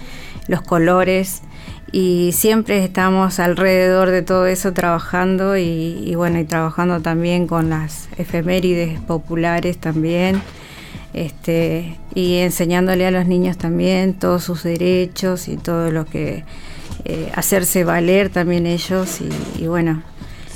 los 0.47 0.63
colores 0.63 1.43
y 1.91 2.31
siempre 2.33 2.83
estamos 2.83 3.39
alrededor 3.39 4.09
de 4.09 4.23
todo 4.23 4.47
eso 4.47 4.73
trabajando 4.73 5.55
y, 5.57 6.15
bueno, 6.15 6.39
y 6.39 6.43
trabajando 6.43 7.01
también 7.01 7.45
con 7.45 7.69
las 7.69 8.09
efemérides 8.17 8.99
populares 9.01 9.77
también. 9.77 10.41
Este, 11.13 11.99
y 12.15 12.37
enseñándole 12.37 13.05
a 13.05 13.11
los 13.11 13.27
niños 13.27 13.59
también 13.59 14.15
todos 14.15 14.43
sus 14.43 14.63
derechos 14.63 15.49
y 15.49 15.57
todo 15.57 15.91
lo 15.91 16.05
que 16.05 16.45
eh, 17.05 17.31
hacerse 17.35 17.83
valer 17.83 18.31
también 18.31 18.65
ellos 18.65 19.21
y, 19.21 19.61
y 19.61 19.67
bueno, 19.67 20.01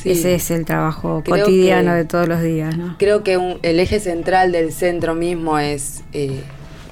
Sí. 0.04 0.12
ese 0.12 0.36
es 0.36 0.52
el 0.52 0.66
trabajo 0.66 1.22
Creo 1.24 1.46
cotidiano 1.46 1.92
que- 1.92 1.98
de 1.98 2.06
todos 2.06 2.28
los 2.28 2.42
días, 2.42 2.78
¿no? 2.78 2.96
Creo 3.00 3.24
que 3.24 3.38
un- 3.38 3.60
el 3.64 3.80
eje 3.80 4.00
central 4.00 4.52
del 4.52 4.72
centro 4.74 5.16
mismo 5.16 5.58
es 5.60 6.04
eh, 6.14 6.42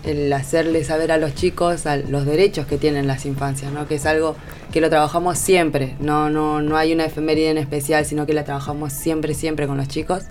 el 0.03 0.32
hacerle 0.34 0.84
saber 0.84 1.12
a 1.12 1.18
los 1.18 1.36
chicos 1.36 1.86
a 1.86 1.95
los 1.97 2.26
derechos 2.26 2.66
que 2.66 2.78
tienen 2.78 3.05
las 3.05 3.26
infancias, 3.28 3.72
¿no? 3.72 3.88
que 3.88 3.95
es 3.95 4.05
algo 4.07 4.36
que 4.72 4.82
lo 4.82 4.89
trabajamos 4.89 5.38
siempre, 5.38 5.95
no, 5.99 6.30
no, 6.32 6.62
no 6.62 6.76
hay 6.78 6.91
una 6.93 7.05
efeméride 7.05 7.51
en 7.51 7.57
especial, 7.59 8.05
sino 8.05 8.26
que 8.26 8.34
la 8.34 8.43
trabajamos 8.43 8.93
siempre, 8.93 9.34
siempre 9.36 9.68
con 9.68 9.78
los 9.78 9.88
chicos. 9.88 10.24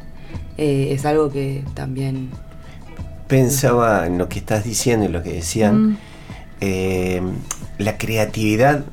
Eh, 0.59 0.89
es 0.93 1.07
algo 1.07 1.31
que 1.31 1.63
también... 1.75 2.31
Pensaba 3.29 4.07
en 4.07 4.19
lo 4.19 4.29
que 4.29 4.41
estás 4.41 4.65
diciendo 4.65 5.05
y 5.07 5.09
lo 5.09 5.23
que 5.23 5.33
decían, 5.35 5.91
Mm. 5.91 5.99
eh, 6.63 7.23
la 7.79 7.97
creatividad 7.97 8.85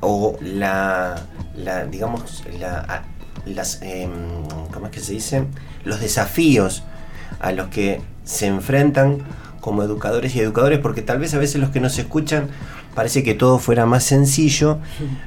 o 0.00 0.36
la, 0.40 1.26
la, 1.56 1.84
digamos, 1.84 2.42
la, 2.58 3.04
las, 3.46 3.80
em, 3.82 4.10
¿cómo 4.72 4.86
es 4.86 4.92
que 4.92 5.00
se 5.00 5.12
dice? 5.12 5.44
Los 5.84 6.00
desafíos 6.00 6.82
a 7.40 7.52
los 7.52 7.68
que 7.68 8.00
se 8.24 8.46
enfrentan 8.46 9.18
como 9.60 9.82
educadores 9.82 10.34
y 10.36 10.40
educadores, 10.40 10.78
porque 10.78 11.02
tal 11.02 11.18
vez 11.18 11.34
a 11.34 11.38
veces 11.38 11.60
los 11.60 11.70
que 11.70 11.80
nos 11.80 11.98
escuchan 11.98 12.48
parece 12.94 13.22
que 13.22 13.34
todo 13.34 13.58
fuera 13.58 13.84
más 13.84 14.04
sencillo, 14.04 14.78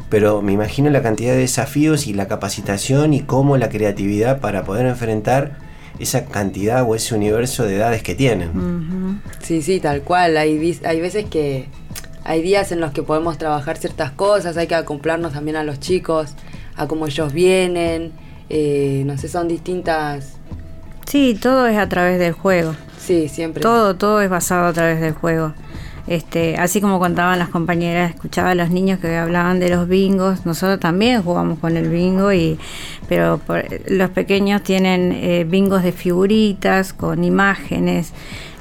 pero 0.10 0.42
me 0.42 0.54
imagino 0.54 0.90
la 0.90 1.02
cantidad 1.02 1.34
de 1.34 1.40
desafíos 1.40 2.08
y 2.08 2.14
la 2.14 2.28
capacitación 2.28 3.14
y 3.14 3.22
cómo 3.22 3.58
la 3.58 3.70
creatividad 3.70 4.40
para 4.40 4.64
poder 4.64 4.88
enfrentar 4.88 5.58
esa 6.00 6.26
cantidad 6.26 6.84
o 6.88 6.96
ese 6.96 7.14
universo 7.14 7.66
de 7.66 7.76
edades 7.76 8.02
que 8.02 8.16
tienen. 8.16 9.22
Sí, 9.42 9.62
sí, 9.62 9.80
tal 9.80 10.02
cual. 10.02 10.38
Hay, 10.38 10.80
hay 10.84 11.02
veces 11.02 11.26
que 11.26 11.68
hay 12.24 12.42
días 12.42 12.72
en 12.72 12.80
los 12.80 12.92
que 12.92 13.04
podemos 13.04 13.38
trabajar 13.38 13.78
ciertas 13.78 14.12
cosas, 14.12 14.58
hay 14.58 14.68
que 14.68 14.76
acoplarnos 14.76 15.34
también 15.34 15.58
a 15.58 15.64
los 15.64 15.80
chicos, 15.80 16.34
a 16.80 16.88
cómo 16.88 17.06
ellos 17.08 17.34
vienen, 17.34 18.12
eh, 18.50 19.04
no 19.06 19.18
sé, 19.18 19.28
son 19.28 19.48
distintas... 19.48 20.34
Sí, 21.06 21.38
todo 21.40 21.68
es 21.68 21.78
a 21.78 21.90
través 21.90 22.20
del 22.20 22.34
juego. 22.34 22.76
Sí, 22.98 23.28
siempre. 23.30 23.62
Todo, 23.62 23.96
todo 23.96 24.22
es 24.22 24.30
basado 24.30 24.68
a 24.68 24.74
través 24.74 25.02
del 25.02 25.14
juego. 25.14 25.54
Este, 26.08 26.56
así 26.58 26.82
como 26.82 26.98
contaban 27.00 27.38
las 27.38 27.50
compañeras, 27.50 28.12
escuchaba 28.16 28.52
a 28.52 28.56
los 28.56 28.72
niños 28.72 29.00
que 29.00 29.16
hablaban 29.16 29.60
de 29.60 29.70
los 29.70 29.88
bingos, 29.88 30.44
nosotros 30.46 30.80
también 30.80 31.22
jugamos 31.22 31.60
con 31.60 31.78
el 31.78 31.88
bingo 31.90 32.34
y 32.34 32.58
pero 33.08 33.38
por- 33.46 33.64
los 33.88 34.10
pequeños 34.10 34.64
tienen 34.64 35.12
eh, 35.12 35.46
bingos 35.48 35.84
de 35.84 35.92
figuritas 35.92 36.94
con 36.94 37.24
imágenes, 37.24 38.12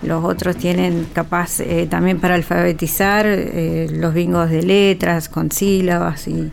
los 0.02 0.24
otros 0.24 0.56
tienen 0.56 1.06
capaz 1.14 1.60
eh, 1.60 1.86
también 1.88 2.20
para 2.20 2.34
alfabetizar 2.34 3.24
eh, 3.26 3.88
los 3.92 4.12
bingos 4.12 4.50
de 4.50 4.62
letras 4.62 5.30
con 5.30 5.50
sílabas 5.50 6.28
y, 6.28 6.52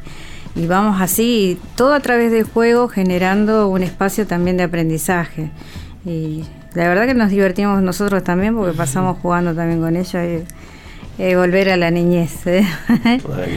y 0.55 0.67
vamos 0.67 1.01
así, 1.01 1.59
todo 1.75 1.93
a 1.93 1.99
través 1.99 2.31
del 2.31 2.43
juego 2.43 2.87
generando 2.87 3.67
un 3.67 3.83
espacio 3.83 4.25
también 4.25 4.55
de 4.55 4.63
aprendizaje. 4.63 5.51
Y 6.05 6.45
la 6.73 6.87
verdad 6.87 7.05
que 7.05 7.13
nos 7.13 7.29
divertimos 7.29 7.81
nosotros 7.81 8.23
también 8.23 8.55
porque 8.55 8.75
pasamos 8.75 9.17
jugando 9.21 9.53
también 9.53 9.81
con 9.81 9.97
ellos 9.97 10.15
y, 11.17 11.23
y 11.23 11.35
volver 11.35 11.69
a 11.69 11.77
la 11.77 11.91
niñez. 11.91 12.47
¿eh? 12.47 12.65
Bueno, 13.25 13.53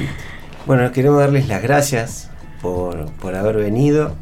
bueno, 0.66 0.92
queremos 0.92 1.20
darles 1.20 1.46
las 1.46 1.62
gracias 1.62 2.30
por, 2.60 3.06
por 3.12 3.36
haber 3.36 3.56
venido, 3.56 4.16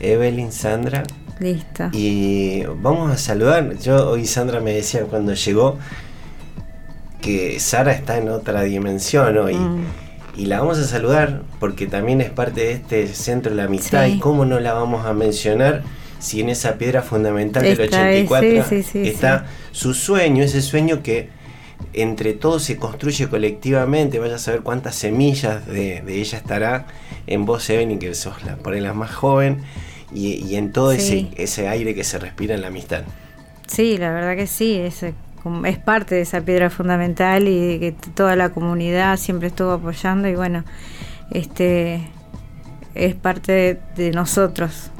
Evelyn, 0.00 0.52
Sandra. 0.52 1.04
Listo. 1.38 1.88
Y 1.92 2.64
vamos 2.82 3.10
a 3.10 3.16
saludar. 3.16 3.78
Yo 3.78 4.10
hoy 4.10 4.26
Sandra 4.26 4.60
me 4.60 4.74
decía 4.74 5.04
cuando 5.04 5.32
llegó 5.32 5.78
que 7.22 7.58
Sara 7.60 7.92
está 7.92 8.18
en 8.18 8.28
otra 8.28 8.62
dimensión 8.62 9.38
hoy. 9.38 9.54
Mm. 9.54 10.09
Y 10.40 10.46
la 10.46 10.60
vamos 10.60 10.78
a 10.78 10.84
saludar 10.84 11.42
porque 11.58 11.86
también 11.86 12.22
es 12.22 12.30
parte 12.30 12.62
de 12.62 12.72
este 12.72 13.06
centro 13.08 13.50
de 13.50 13.56
la 13.58 13.64
amistad. 13.64 14.06
Sí. 14.06 14.12
¿Y 14.12 14.18
cómo 14.20 14.46
no 14.46 14.58
la 14.58 14.72
vamos 14.72 15.04
a 15.04 15.12
mencionar 15.12 15.82
si 16.18 16.40
en 16.40 16.48
esa 16.48 16.78
piedra 16.78 17.02
fundamental 17.02 17.62
del 17.62 17.78
Está, 17.78 18.10
eh, 18.10 18.22
84 18.24 18.64
sí, 18.64 18.82
sí, 18.82 18.88
sí, 18.90 19.08
está 19.10 19.44
su 19.70 19.92
sueño, 19.92 20.42
ese 20.42 20.62
sueño 20.62 21.02
que 21.02 21.28
entre 21.92 22.32
todos 22.32 22.62
se 22.62 22.78
construye 22.78 23.28
colectivamente? 23.28 24.18
Vaya 24.18 24.36
a 24.36 24.38
saber 24.38 24.62
cuántas 24.62 24.94
semillas 24.94 25.66
de, 25.66 26.00
de 26.00 26.14
ella 26.14 26.38
estará 26.38 26.86
en 27.26 27.44
vos, 27.44 27.68
Evelyn, 27.68 27.98
que 27.98 28.14
sos 28.14 28.42
la, 28.42 28.56
por 28.56 28.72
ahí 28.72 28.80
la 28.80 28.94
más 28.94 29.14
joven, 29.14 29.58
y, 30.10 30.36
y 30.36 30.56
en 30.56 30.72
todo 30.72 30.92
ese, 30.92 31.28
ese 31.36 31.68
aire 31.68 31.94
que 31.94 32.02
se 32.02 32.18
respira 32.18 32.54
en 32.54 32.62
la 32.62 32.68
amistad. 32.68 33.02
Sí, 33.66 33.98
la 33.98 34.10
verdad 34.10 34.36
que 34.36 34.46
sí, 34.46 34.76
es, 34.76 35.02
eh, 35.02 35.12
es 35.64 35.78
parte 35.78 36.16
de 36.16 36.20
esa 36.22 36.40
piedra 36.40 36.70
fundamental 36.70 37.48
y 37.48 37.78
que 37.78 37.94
toda 38.14 38.36
la 38.36 38.50
comunidad 38.50 39.16
siempre 39.16 39.48
estuvo 39.48 39.72
apoyando 39.72 40.28
y 40.28 40.34
bueno, 40.34 40.64
este 41.30 42.08
es 42.94 43.14
parte 43.14 43.52
de, 43.52 43.80
de 43.96 44.10
nosotros, 44.12 44.90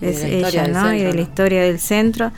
Y 0.00 0.06
es 0.06 0.22
ella, 0.22 0.68
¿no? 0.68 0.92
y 0.92 1.02
de 1.02 1.14
la 1.14 1.20
historia 1.20 1.62
del 1.62 1.78
centro, 1.78 2.30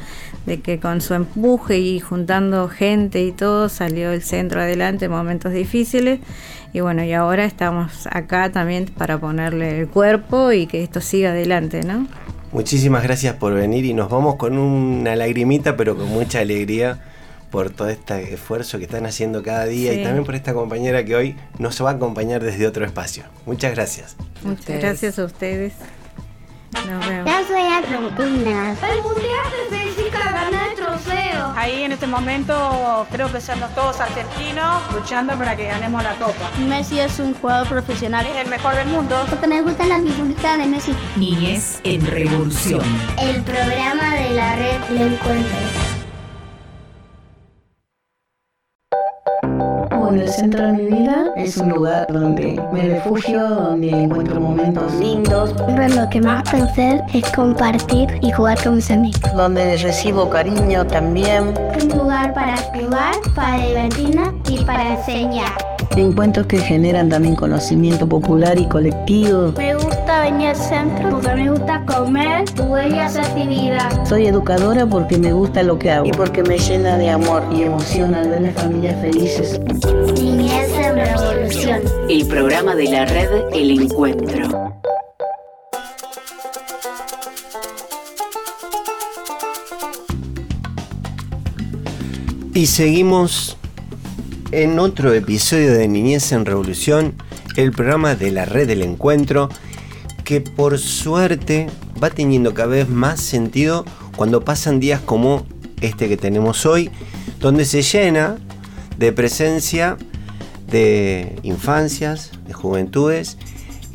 de 0.47 0.61
que 0.61 0.79
con 0.79 1.01
su 1.01 1.15
empuje 1.15 1.79
y 1.79 2.01
juntando 2.01 2.69
gente 2.69 3.23
y 3.23 3.33
todo 3.33 3.69
salió 3.69 4.13
el 4.13 4.23
centro 4.23 4.61
adelante 4.61 5.07
en 5.07 5.11
momentos 5.11 5.53
difíciles 5.53 6.21
y 6.75 6.81
bueno, 6.81 7.05
y 7.05 7.13
ahora 7.13 7.45
estamos 7.45 8.09
acá 8.11 8.51
también 8.51 8.87
para 8.87 9.19
ponerle 9.19 9.81
el 9.81 9.89
cuerpo 9.89 10.51
y 10.51 10.67
que 10.67 10.83
esto 10.83 11.01
siga 11.01 11.31
adelante, 11.31 11.83
¿no? 11.85 12.09
Muchísimas 12.51 13.05
gracias 13.05 13.35
por 13.35 13.55
venir 13.55 13.85
y 13.85 13.95
nos 13.95 14.11
vamos 14.11 14.35
con 14.37 14.59
una 14.59 15.15
lagrimita, 15.15 15.77
pero 15.77 15.97
con 15.97 16.09
mucha 16.09 16.41
alegría, 16.41 16.99
por 17.55 17.71
todo 17.71 17.89
este 17.89 18.35
esfuerzo 18.35 18.79
que 18.79 18.85
están 18.85 19.07
haciendo 19.07 19.45
cada 19.45 19.65
día 19.67 19.93
Sí. 19.93 20.01
y 20.01 20.03
también 20.03 20.25
por 20.25 20.35
esta 20.35 20.53
compañera 20.53 21.05
que 21.05 21.15
hoy 21.15 21.37
nos 21.61 21.81
va 21.81 21.91
a 21.91 21.93
acompañar 21.93 22.43
desde 22.43 22.67
otro 22.67 22.85
espacio. 22.85 23.23
Muchas 23.47 23.71
gracias. 23.77 24.17
Muchas 24.43 24.77
gracias 24.81 25.21
a 25.21 25.25
ustedes. 25.25 25.73
Nos 26.91 27.07
vemos. 27.09 27.31
Yo 27.31 27.47
soy 27.47 27.63
Argentina. 27.63 28.77
El 28.93 29.03
Mundial 29.03 29.71
de 29.71 29.79
Física 29.79 30.19
gana 30.33 30.67
el 30.69 30.75
trofeo. 30.75 31.53
Ahí 31.55 31.85
en 31.85 31.93
este 31.93 32.09
momento 32.09 33.07
creo 33.13 33.31
que 33.31 33.41
somos 33.41 33.73
todos 33.77 34.01
argentinos 34.01 34.83
luchando 34.93 35.39
para 35.39 35.55
que 35.55 35.67
ganemos 35.69 36.03
la 36.03 36.17
copa. 36.17 36.51
Messi 36.69 36.99
es 36.99 37.21
un 37.21 37.35
jugador 37.35 37.69
profesional. 37.69 38.27
Es 38.27 38.35
el 38.35 38.49
mejor 38.51 38.75
del 38.75 38.89
mundo. 38.89 39.15
Porque 39.31 39.47
me 39.47 39.63
gustan 39.63 39.91
las 39.91 40.03
figuritas 40.03 40.59
de 40.59 40.67
Messi. 40.67 40.93
Niñez 41.15 41.79
en 41.85 42.05
revolución. 42.05 42.83
El 43.23 43.43
programa 43.43 44.13
de 44.17 44.31
la 44.31 44.57
red 44.57 44.81
Le 44.91 45.03
Encuentro. 45.07 45.84
Bueno, 50.15 50.31
el 50.31 50.33
centro 50.33 50.67
de 50.69 50.73
mi 50.75 50.87
vida 50.87 51.33
es 51.35 51.57
un 51.57 51.71
lugar 51.71 52.07
donde 52.09 52.63
me 52.73 52.83
refugio, 52.89 53.49
donde 53.49 53.91
encuentro 53.91 54.41
momentos 54.41 54.95
lindos, 54.95 55.53
Pero 55.67 55.89
lo 55.89 56.09
que 56.09 56.21
más 56.21 56.49
pensé 56.49 57.03
es 57.13 57.29
compartir 57.33 58.09
y 58.21 58.31
jugar 58.31 58.63
con 58.63 58.77
mis 58.77 58.93
amigos. 58.93 59.21
donde 59.35 59.77
recibo 59.77 60.31
cariño 60.31 60.87
también. 60.87 61.53
Un 61.83 61.99
lugar 61.99 62.33
para 62.33 62.57
jugar, 62.59 63.17
para 63.35 63.67
divertirnos 63.67 64.35
y 64.49 64.65
para 64.65 64.97
enseñar. 64.97 65.74
Encuentros 65.97 66.47
que 66.47 66.59
generan 66.59 67.09
también 67.09 67.37
conocimiento 67.37 68.09
popular 68.09 68.59
y 68.59 68.67
colectivo. 68.67 69.53
Me 69.57 69.75
gusta 69.75 70.23
venir 70.23 70.49
al 70.49 70.57
centro 70.57 71.11
porque 71.11 71.35
me 71.35 71.51
gusta 71.51 71.85
comer, 71.87 72.45
jugar 72.57 72.91
y 72.91 72.99
hacer 72.99 73.25
actividad. 73.25 74.05
Soy 74.05 74.27
educadora 74.27 74.87
porque 74.87 75.19
me 75.19 75.33
gusta 75.33 75.63
lo 75.63 75.79
que 75.79 75.93
hago 75.93 76.07
y 76.07 76.11
porque 76.11 76.43
me 76.43 76.59
llena 76.59 76.99
de 76.99 77.11
amor 77.11 77.45
y 77.53 77.63
emoción 77.63 78.15
al 78.15 78.29
ver 78.29 78.43
las 78.43 78.55
familias 78.55 79.01
felices. 79.01 79.61
Niñez 80.15 80.71
en 80.79 80.97
revolución. 80.97 81.81
El 82.09 82.27
programa 82.27 82.75
de 82.75 82.85
la 82.85 83.05
red 83.05 83.29
El 83.53 83.71
Encuentro. 83.83 84.75
Y 92.53 92.67
seguimos 92.67 93.57
en 94.63 94.79
otro 94.79 95.13
episodio 95.13 95.73
de 95.73 95.89
Niñez 95.89 96.31
en 96.31 96.45
Revolución, 96.45 97.15
el 97.57 97.73
programa 97.73 98.15
de 98.15 98.31
la 98.31 98.45
red 98.45 98.69
del 98.69 98.83
encuentro, 98.83 99.49
que 100.23 100.41
por 100.41 100.79
suerte 100.79 101.67
va 102.01 102.11
teniendo 102.11 102.55
cada 102.55 102.69
vez 102.69 102.89
más 102.89 103.21
sentido 103.21 103.85
cuando 104.17 104.45
pasan 104.45 104.79
días 104.79 105.01
como 105.01 105.45
este 105.81 106.09
que 106.09 106.17
tenemos 106.17 106.67
hoy, 106.67 106.89
donde 107.41 107.65
se 107.65 107.83
llena 107.83 108.37
de 108.97 109.13
presencia 109.13 109.97
de 110.69 111.37
infancias, 111.43 112.31
de 112.47 112.53
juventudes, 112.53 113.39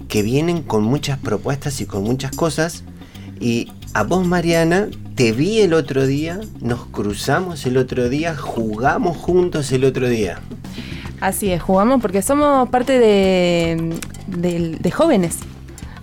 que 0.09 0.23
vienen 0.23 0.61
con 0.61 0.83
muchas 0.83 1.19
propuestas 1.19 1.79
y 1.79 1.85
con 1.85 2.03
muchas 2.03 2.35
cosas. 2.35 2.83
Y 3.39 3.71
a 3.93 4.03
vos, 4.03 4.27
Mariana, 4.27 4.89
te 5.19 5.33
vi 5.33 5.59
el 5.59 5.73
otro 5.73 6.07
día, 6.07 6.39
nos 6.61 6.85
cruzamos 6.85 7.65
el 7.65 7.75
otro 7.75 8.07
día, 8.07 8.37
jugamos 8.37 9.17
juntos 9.17 9.69
el 9.73 9.83
otro 9.83 10.07
día. 10.07 10.39
Así 11.19 11.51
es, 11.51 11.61
jugamos 11.61 12.01
porque 12.01 12.21
somos 12.21 12.69
parte 12.69 12.97
de, 12.99 13.99
de- 14.27 14.77
de 14.79 14.91
jóvenes. 14.91 15.39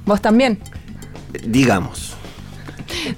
Vos 0.04 0.20
también. 0.20 0.58
Digamos. 1.46 2.12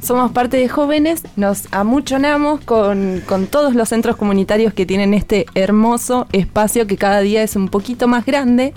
Somos 0.01 0.31
parte 0.31 0.57
de 0.57 0.69
jóvenes, 0.69 1.25
nos 1.35 1.65
amuchonamos 1.73 2.61
con, 2.61 3.21
con 3.27 3.49
todos 3.49 3.75
los 3.75 3.89
centros 3.89 4.15
comunitarios 4.15 4.73
que 4.75 4.87
tienen 4.87 5.15
este 5.15 5.47
hermoso 5.57 6.29
espacio 6.31 6.87
que 6.87 6.97
cada 6.97 7.23
día 7.23 7.43
es 7.43 7.57
un 7.57 7.69
poquito 7.69 8.07
más 8.07 8.25
grande 8.25 8.73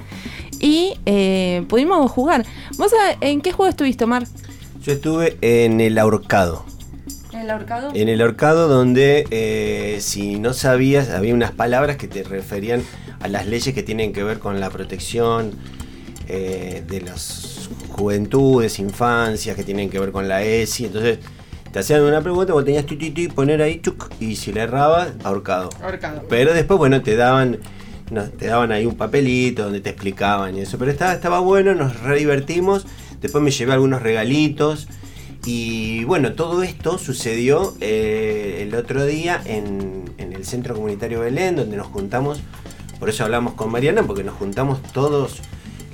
y 0.59 0.95
eh, 1.05 1.65
pudimos 1.69 2.09
jugar. 2.09 2.47
¿Vos 2.79 2.91
a- 2.93 3.15
en 3.23 3.41
qué 3.41 3.51
juego 3.51 3.69
estuviste, 3.69 4.05
Omar? 4.05 4.23
Yo 4.81 4.93
estuve 4.93 5.37
en 5.41 5.81
el 5.81 5.99
ahorcado. 5.99 6.65
¿En 7.41 7.45
el 7.45 7.51
ahorcado? 7.53 7.91
En 7.95 8.07
el 8.07 8.21
ahorcado 8.21 8.67
donde 8.67 9.25
eh, 9.31 9.97
si 9.99 10.37
no 10.37 10.53
sabías, 10.53 11.09
había 11.09 11.33
unas 11.33 11.49
palabras 11.49 11.97
que 11.97 12.07
te 12.07 12.21
referían 12.21 12.83
a 13.19 13.27
las 13.27 13.47
leyes 13.47 13.73
que 13.73 13.81
tienen 13.81 14.13
que 14.13 14.23
ver 14.23 14.37
con 14.37 14.59
la 14.59 14.69
protección 14.69 15.51
eh, 16.27 16.83
de 16.87 17.01
las 17.01 17.67
juventudes, 17.89 18.77
infancias, 18.77 19.55
que 19.55 19.63
tienen 19.63 19.89
que 19.89 19.99
ver 19.99 20.11
con 20.11 20.27
la 20.27 20.43
ESI. 20.43 20.85
Entonces 20.85 21.17
te 21.71 21.79
hacían 21.79 22.03
una 22.03 22.21
pregunta, 22.21 22.53
vos 22.53 22.63
tenías 22.63 22.85
tu, 22.85 22.95
poner 23.33 23.63
ahí, 23.63 23.81
chuc, 23.81 24.11
y 24.19 24.35
si 24.35 24.53
le 24.53 24.61
errabas, 24.61 25.13
ahorcado. 25.23 25.71
Ahorcado. 25.81 26.21
Pero 26.29 26.53
después, 26.53 26.77
bueno, 26.77 27.01
te 27.01 27.15
daban, 27.15 27.57
no, 28.11 28.25
te 28.25 28.45
daban 28.45 28.71
ahí 28.71 28.85
un 28.85 28.97
papelito 28.97 29.63
donde 29.63 29.81
te 29.81 29.89
explicaban 29.89 30.55
y 30.57 30.61
eso. 30.61 30.77
Pero 30.77 30.91
estaba, 30.91 31.13
estaba 31.13 31.39
bueno, 31.39 31.73
nos 31.73 32.01
re 32.01 32.19
divertimos. 32.19 32.85
Después 33.19 33.43
me 33.43 33.49
llevé 33.49 33.73
algunos 33.73 34.03
regalitos. 34.03 34.87
Y 35.45 36.03
bueno, 36.03 36.33
todo 36.33 36.61
esto 36.61 36.97
sucedió 36.99 37.75
eh, 37.81 38.59
el 38.61 38.75
otro 38.75 39.05
día 39.05 39.41
en, 39.45 40.13
en 40.17 40.33
el 40.33 40.45
Centro 40.45 40.75
Comunitario 40.75 41.21
Belén, 41.21 41.55
donde 41.55 41.77
nos 41.77 41.87
juntamos. 41.87 42.41
Por 42.99 43.09
eso 43.09 43.23
hablamos 43.23 43.55
con 43.55 43.71
Mariana, 43.71 44.03
porque 44.03 44.23
nos 44.23 44.35
juntamos 44.35 44.81
todos 44.93 45.41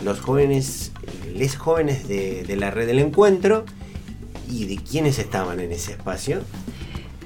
los 0.03 0.19
jóvenes, 0.19 0.91
les 1.33 1.55
jóvenes 1.55 2.07
de, 2.07 2.43
de 2.43 2.55
la 2.57 2.71
red 2.71 2.87
del 2.87 2.99
encuentro. 2.99 3.63
¿Y 4.49 4.65
de 4.65 4.77
quiénes 4.77 5.19
estaban 5.19 5.59
en 5.59 5.71
ese 5.71 5.91
espacio? 5.91 6.41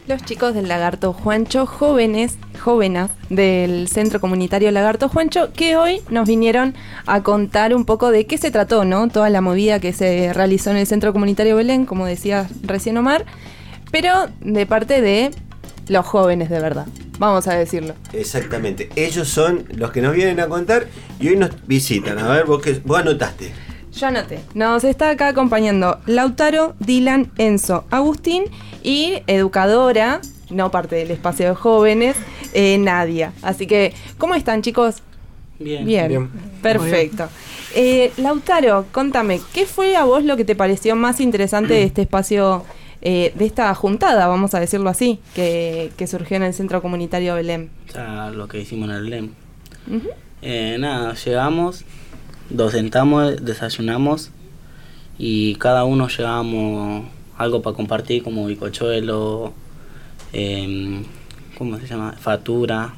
Los 0.07 0.23
chicos 0.23 0.55
del 0.55 0.67
Lagarto 0.67 1.13
Juancho, 1.13 1.67
jóvenes, 1.67 2.37
jóvenes 2.59 3.11
del 3.29 3.87
Centro 3.87 4.19
Comunitario 4.19 4.71
Lagarto 4.71 5.09
Juancho, 5.09 5.53
que 5.53 5.77
hoy 5.77 6.01
nos 6.09 6.27
vinieron 6.27 6.73
a 7.05 7.21
contar 7.21 7.75
un 7.75 7.85
poco 7.85 8.09
de 8.09 8.25
qué 8.25 8.39
se 8.39 8.49
trató, 8.49 8.83
¿no? 8.83 9.07
Toda 9.09 9.29
la 9.29 9.41
movida 9.41 9.79
que 9.79 9.93
se 9.93 10.33
realizó 10.33 10.71
en 10.71 10.77
el 10.77 10.87
Centro 10.87 11.13
Comunitario 11.13 11.55
Belén, 11.55 11.85
como 11.85 12.07
decía 12.07 12.49
recién 12.63 12.97
Omar, 12.97 13.25
pero 13.91 14.27
de 14.41 14.65
parte 14.65 15.01
de 15.01 15.29
los 15.87 16.03
jóvenes 16.05 16.49
de 16.49 16.59
verdad, 16.59 16.87
vamos 17.19 17.47
a 17.47 17.53
decirlo. 17.53 17.93
Exactamente. 18.11 18.89
Ellos 18.95 19.27
son 19.27 19.65
los 19.75 19.91
que 19.91 20.01
nos 20.01 20.15
vienen 20.15 20.39
a 20.39 20.47
contar 20.47 20.87
y 21.19 21.27
hoy 21.27 21.35
nos 21.35 21.51
visitan. 21.67 22.17
A 22.17 22.27
ver, 22.27 22.45
vos, 22.45 22.59
que, 22.61 22.81
vos 22.83 22.99
anotaste. 22.99 23.51
Yo 24.01 24.07
anoté. 24.07 24.39
Nos 24.55 24.83
está 24.83 25.11
acá 25.11 25.27
acompañando 25.27 25.99
Lautaro, 26.07 26.73
Dylan, 26.79 27.31
Enzo, 27.37 27.85
Agustín 27.91 28.45
y 28.81 29.21
educadora, 29.27 30.21
no 30.49 30.71
parte 30.71 30.95
del 30.95 31.11
espacio 31.11 31.49
de 31.49 31.53
jóvenes, 31.53 32.17
eh, 32.55 32.79
Nadia. 32.79 33.31
Así 33.43 33.67
que, 33.67 33.93
¿cómo 34.17 34.33
están 34.33 34.63
chicos? 34.63 35.03
Bien. 35.59 35.85
Bien, 35.85 36.07
Bien. 36.07 36.29
perfecto. 36.63 37.27
Eh, 37.75 38.11
Lautaro, 38.17 38.87
contame, 38.91 39.39
¿qué 39.53 39.67
fue 39.67 39.95
a 39.95 40.03
vos 40.03 40.23
lo 40.23 40.35
que 40.35 40.45
te 40.45 40.55
pareció 40.55 40.95
más 40.95 41.19
interesante 41.19 41.75
de 41.75 41.83
este 41.83 42.01
espacio, 42.01 42.65
eh, 43.03 43.31
de 43.35 43.45
esta 43.45 43.71
juntada, 43.75 44.25
vamos 44.25 44.55
a 44.55 44.59
decirlo 44.59 44.89
así, 44.89 45.19
que, 45.35 45.91
que 45.95 46.07
surgió 46.07 46.37
en 46.37 46.43
el 46.43 46.55
Centro 46.55 46.81
Comunitario 46.81 47.35
Belén? 47.35 47.69
O 47.89 47.91
sea, 47.91 48.31
lo 48.31 48.47
que 48.47 48.61
hicimos 48.61 48.89
en 48.89 48.95
el. 48.95 49.29
Eh, 50.41 50.77
nada, 50.79 51.13
llegamos, 51.13 51.85
nos 52.53 52.71
sentamos, 52.71 53.43
desayunamos 53.43 54.31
y 55.17 55.55
cada 55.55 55.83
uno 55.83 56.07
llevábamos 56.07 57.05
algo 57.37 57.61
para 57.61 57.75
compartir 57.75 58.23
como 58.23 58.45
bicochuelo, 58.45 59.53
em, 60.33 61.03
¿cómo 61.57 61.77
se 61.79 61.87
llama? 61.87 62.13
Factura. 62.13 62.93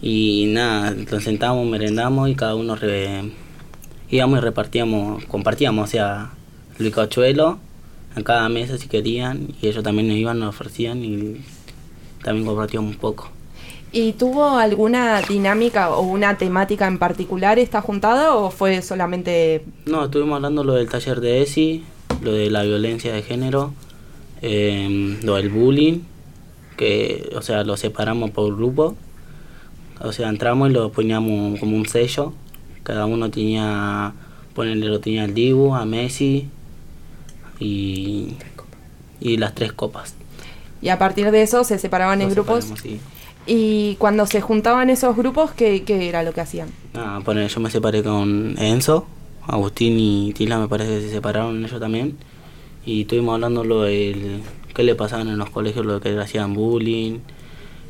Y 0.00 0.46
nada, 0.48 0.90
nos 0.90 1.22
sentamos, 1.22 1.66
merendamos 1.66 2.28
y 2.28 2.34
cada 2.34 2.54
uno 2.54 2.76
íbamos 4.10 4.38
y 4.38 4.40
repartíamos, 4.40 5.24
compartíamos, 5.26 5.88
o 5.88 5.90
sea, 5.90 6.32
el 6.78 6.86
bicochuelo 6.86 7.58
a 8.14 8.22
cada 8.22 8.48
mesa 8.48 8.76
si 8.78 8.88
querían 8.88 9.48
y 9.60 9.68
ellos 9.68 9.82
también 9.84 10.08
nos 10.08 10.16
iban, 10.16 10.38
nos 10.38 10.50
ofrecían 10.50 11.04
y 11.04 11.40
también 12.22 12.46
compartíamos 12.46 12.94
un 12.94 13.00
poco. 13.00 13.30
¿Y 13.94 14.14
tuvo 14.14 14.48
alguna 14.48 15.20
dinámica 15.20 15.90
o 15.90 16.00
una 16.00 16.38
temática 16.38 16.86
en 16.86 16.98
particular 16.98 17.58
esta 17.58 17.82
juntada 17.82 18.34
o 18.34 18.50
fue 18.50 18.80
solamente 18.80 19.64
No, 19.84 20.06
estuvimos 20.06 20.36
hablando 20.36 20.64
lo 20.64 20.72
del 20.72 20.88
taller 20.88 21.20
de 21.20 21.42
ESI, 21.42 21.84
lo 22.22 22.32
de 22.32 22.50
la 22.50 22.62
violencia 22.62 23.12
de 23.12 23.22
género, 23.22 23.74
em, 24.40 25.20
lo 25.22 25.36
del 25.36 25.50
bullying, 25.50 26.00
que, 26.78 27.30
o 27.36 27.42
sea, 27.42 27.64
lo 27.64 27.76
separamos 27.76 28.30
por 28.30 28.56
grupo. 28.56 28.96
O 30.00 30.10
sea, 30.10 30.30
entramos 30.30 30.70
y 30.70 30.72
lo 30.72 30.90
poníamos 30.90 31.60
como 31.60 31.76
un 31.76 31.86
sello. 31.86 32.32
Cada 32.84 33.04
uno 33.04 33.30
tenía, 33.30 34.14
ponerle 34.54 34.86
lo 34.86 35.00
tenía 35.00 35.26
el 35.26 35.34
Dibu, 35.34 35.74
a 35.74 35.84
Messi 35.84 36.48
y, 37.60 38.36
y 39.20 39.36
las 39.36 39.54
tres 39.54 39.74
copas. 39.74 40.14
Y 40.80 40.88
a 40.88 40.98
partir 40.98 41.30
de 41.30 41.42
eso 41.42 41.62
se 41.62 41.78
separaban 41.78 42.22
en 42.22 42.30
grupos. 42.30 42.72
sí. 42.82 42.98
Y 43.46 43.96
cuando 43.96 44.26
se 44.26 44.40
juntaban 44.40 44.90
esos 44.90 45.16
grupos, 45.16 45.50
¿qué, 45.52 45.82
qué 45.82 46.08
era 46.08 46.22
lo 46.22 46.32
que 46.32 46.40
hacían? 46.40 46.68
Nada, 46.94 47.20
poner, 47.20 47.48
yo 47.48 47.60
me 47.60 47.70
separé 47.70 48.02
con 48.02 48.56
Enzo, 48.58 49.06
Agustín 49.46 49.98
y 49.98 50.32
Tila 50.32 50.58
me 50.58 50.68
parece 50.68 50.96
que 50.96 51.00
se 51.02 51.10
separaron 51.10 51.64
ellos 51.64 51.80
también. 51.80 52.16
Y 52.86 53.02
estuvimos 53.02 53.34
hablando 53.34 53.64
lo 53.64 53.82
del 53.82 54.42
qué 54.74 54.82
le 54.82 54.94
pasaban 54.94 55.28
en 55.28 55.38
los 55.38 55.50
colegios, 55.50 55.84
lo 55.84 56.00
que 56.00 56.10
le 56.10 56.22
hacían 56.22 56.54
bullying, 56.54 57.18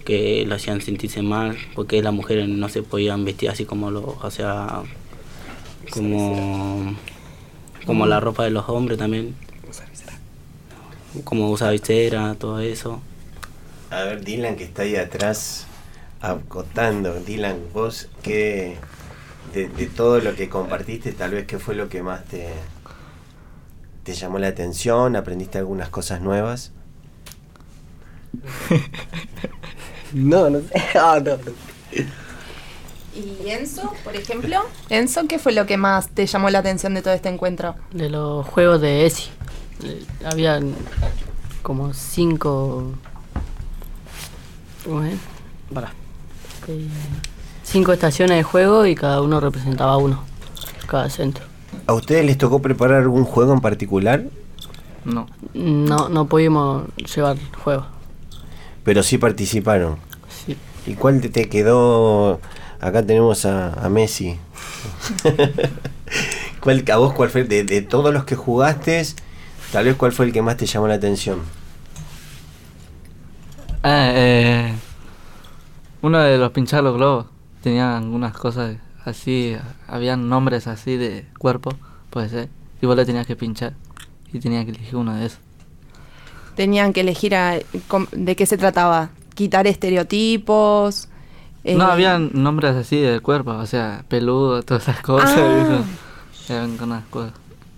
que 0.04 0.44
lo 0.46 0.54
hacían 0.54 0.80
sentirse 0.80 1.22
mal, 1.22 1.56
porque 1.74 2.02
las 2.02 2.12
mujeres 2.12 2.48
no 2.48 2.68
se 2.68 2.82
podían 2.82 3.24
vestir 3.24 3.50
así 3.50 3.64
como 3.64 3.90
lo, 3.90 4.16
o 4.20 4.30
sea, 4.30 4.82
como, 5.90 6.94
como 7.86 8.06
la 8.06 8.20
ropa 8.20 8.44
de 8.44 8.50
los 8.50 8.68
hombres 8.68 8.98
también, 8.98 9.34
como 11.24 11.50
usar 11.50 11.72
visera, 11.72 12.34
todo 12.38 12.58
eso. 12.60 13.00
A 13.92 14.04
ver, 14.04 14.24
Dylan, 14.24 14.56
que 14.56 14.64
está 14.64 14.82
ahí 14.82 14.96
atrás, 14.96 15.66
acotando. 16.20 17.14
Dylan, 17.14 17.58
vos, 17.74 18.08
¿qué, 18.22 18.76
de, 19.52 19.68
de 19.68 19.86
todo 19.86 20.18
lo 20.20 20.34
que 20.34 20.48
compartiste, 20.48 21.12
tal 21.12 21.32
vez 21.32 21.46
qué 21.46 21.58
fue 21.58 21.74
lo 21.74 21.88
que 21.90 22.02
más 22.02 22.24
te, 22.24 22.48
te 24.02 24.14
llamó 24.14 24.38
la 24.38 24.48
atención? 24.48 25.14
¿Aprendiste 25.14 25.58
algunas 25.58 25.88
cosas 25.90 26.20
nuevas? 26.20 26.72
No, 30.14 30.50
no 30.50 30.60
sé. 30.60 30.68
Ah, 30.94 31.18
no. 31.24 31.38
¿Y 33.14 33.48
Enzo, 33.48 33.92
por 34.04 34.14
ejemplo? 34.14 34.58
Enzo, 34.90 35.26
¿qué 35.26 35.38
fue 35.38 35.52
lo 35.52 35.64
que 35.64 35.78
más 35.78 36.08
te 36.10 36.26
llamó 36.26 36.50
la 36.50 36.58
atención 36.58 36.92
de 36.92 37.00
todo 37.00 37.14
este 37.14 37.30
encuentro? 37.30 37.76
De 37.92 38.10
los 38.10 38.46
juegos 38.46 38.82
de 38.82 39.06
ESI. 39.06 39.30
Eh, 39.84 40.04
Habían 40.26 40.74
como 41.62 41.94
cinco. 41.94 42.92
¿Cómo 44.84 45.02
es? 45.04 45.14
Pará. 45.72 45.92
Eh, 46.68 46.88
cinco 47.62 47.92
estaciones 47.92 48.36
de 48.38 48.42
juego 48.42 48.86
y 48.86 48.94
cada 48.94 49.20
uno 49.22 49.40
representaba 49.40 49.96
uno. 49.96 50.22
Cada 50.86 51.08
centro. 51.10 51.44
¿A 51.86 51.94
ustedes 51.94 52.24
les 52.24 52.36
tocó 52.38 52.60
preparar 52.60 53.02
algún 53.02 53.24
juego 53.24 53.52
en 53.52 53.60
particular? 53.60 54.24
No. 55.04 55.26
No, 55.54 56.08
no 56.08 56.26
pudimos 56.26 56.84
llevar 57.14 57.36
juegos. 57.62 57.86
Pero 58.84 59.02
sí 59.02 59.18
participaron. 59.18 59.96
Sí. 60.44 60.56
¿Y 60.86 60.94
cuál 60.94 61.20
te, 61.20 61.28
te 61.28 61.48
quedó? 61.48 62.40
Acá 62.80 63.04
tenemos 63.04 63.44
a, 63.46 63.72
a 63.74 63.88
Messi. 63.88 64.36
¿Cuál, 66.60 66.84
¿A 66.92 66.96
vos 66.96 67.12
cuál 67.12 67.30
fue? 67.30 67.44
De, 67.44 67.64
de 67.64 67.82
todos 67.82 68.12
los 68.12 68.24
que 68.24 68.36
jugaste, 68.36 69.04
tal 69.72 69.84
vez 69.84 69.96
cuál 69.96 70.12
fue 70.12 70.26
el 70.26 70.32
que 70.32 70.42
más 70.42 70.56
te 70.56 70.66
llamó 70.66 70.88
la 70.88 70.94
atención? 70.94 71.40
Ah, 73.82 74.10
eh, 74.14 74.72
uno 76.02 76.18
de 76.20 76.38
los 76.38 76.50
pinchar 76.52 76.82
los 76.84 76.94
globos 76.96 77.26
tenía 77.62 77.96
algunas 77.96 78.32
cosas 78.34 78.76
así, 79.04 79.56
habían 79.88 80.28
nombres 80.28 80.66
así 80.66 80.96
de 80.96 81.26
cuerpo, 81.38 81.70
puede 82.10 82.28
ser, 82.28 82.48
y 82.80 82.86
vos 82.86 82.96
le 82.96 83.04
tenías 83.04 83.26
que 83.26 83.36
pinchar 83.36 83.74
y 84.32 84.38
tenías 84.38 84.64
que 84.64 84.70
elegir 84.72 84.96
uno 84.96 85.14
de 85.14 85.26
esos. 85.26 85.38
Tenían 86.56 86.92
que 86.92 87.00
elegir 87.00 87.34
a- 87.34 87.58
de 88.12 88.36
qué 88.36 88.46
se 88.46 88.56
trataba. 88.58 89.10
Quitar 89.34 89.66
estereotipos. 89.66 91.08
eh, 91.64 91.74
No, 91.76 91.84
habían 91.84 92.30
nombres 92.34 92.74
así 92.76 93.00
del 93.00 93.22
cuerpo, 93.22 93.52
o 93.52 93.66
sea, 93.66 94.04
peludo, 94.08 94.62
todas 94.62 94.82
esas 94.82 95.00
cosas. 95.00 95.32
Ah. 95.36 95.40
y 95.40 95.60
eso. 96.44 96.52
Eran 96.54 96.76
con 96.76 96.90
unas 96.90 97.04
cosas. 97.06 97.32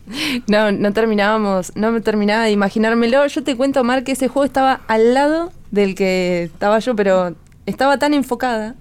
No, 0.48 0.70
no 0.72 0.92
terminábamos, 0.92 1.72
no 1.76 1.90
me 1.92 2.00
terminaba 2.00 2.44
de 2.44 2.50
imaginármelo. 2.50 3.26
Yo 3.26 3.42
te 3.44 3.56
cuento, 3.56 3.82
Mar, 3.84 4.04
que 4.04 4.12
ese 4.12 4.28
juego 4.28 4.44
estaba 4.44 4.80
al 4.88 5.14
lado 5.14 5.52
del 5.74 5.94
que 5.94 6.44
estaba 6.44 6.78
yo, 6.78 6.94
pero 6.96 7.34
estaba 7.66 7.98
tan 7.98 8.14
enfocada 8.14 8.74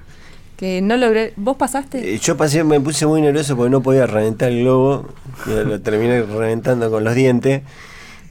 que 0.58 0.82
no 0.82 0.96
logré. 0.98 1.34
¿Vos 1.36 1.58
pasaste? 1.58 2.14
Eh, 2.16 2.20
Yo 2.20 2.38
pasé, 2.38 2.64
me 2.64 2.80
puse 2.80 3.06
muy 3.06 3.22
nervioso 3.22 3.56
porque 3.58 3.70
no 3.72 3.82
podía 3.82 4.06
reventar 4.08 4.50
el 4.52 4.62
globo. 4.62 5.08
Lo 5.48 5.82
terminé 5.82 6.22
reventando 6.22 6.90
con 6.92 7.04
los 7.04 7.16
dientes. 7.16 7.64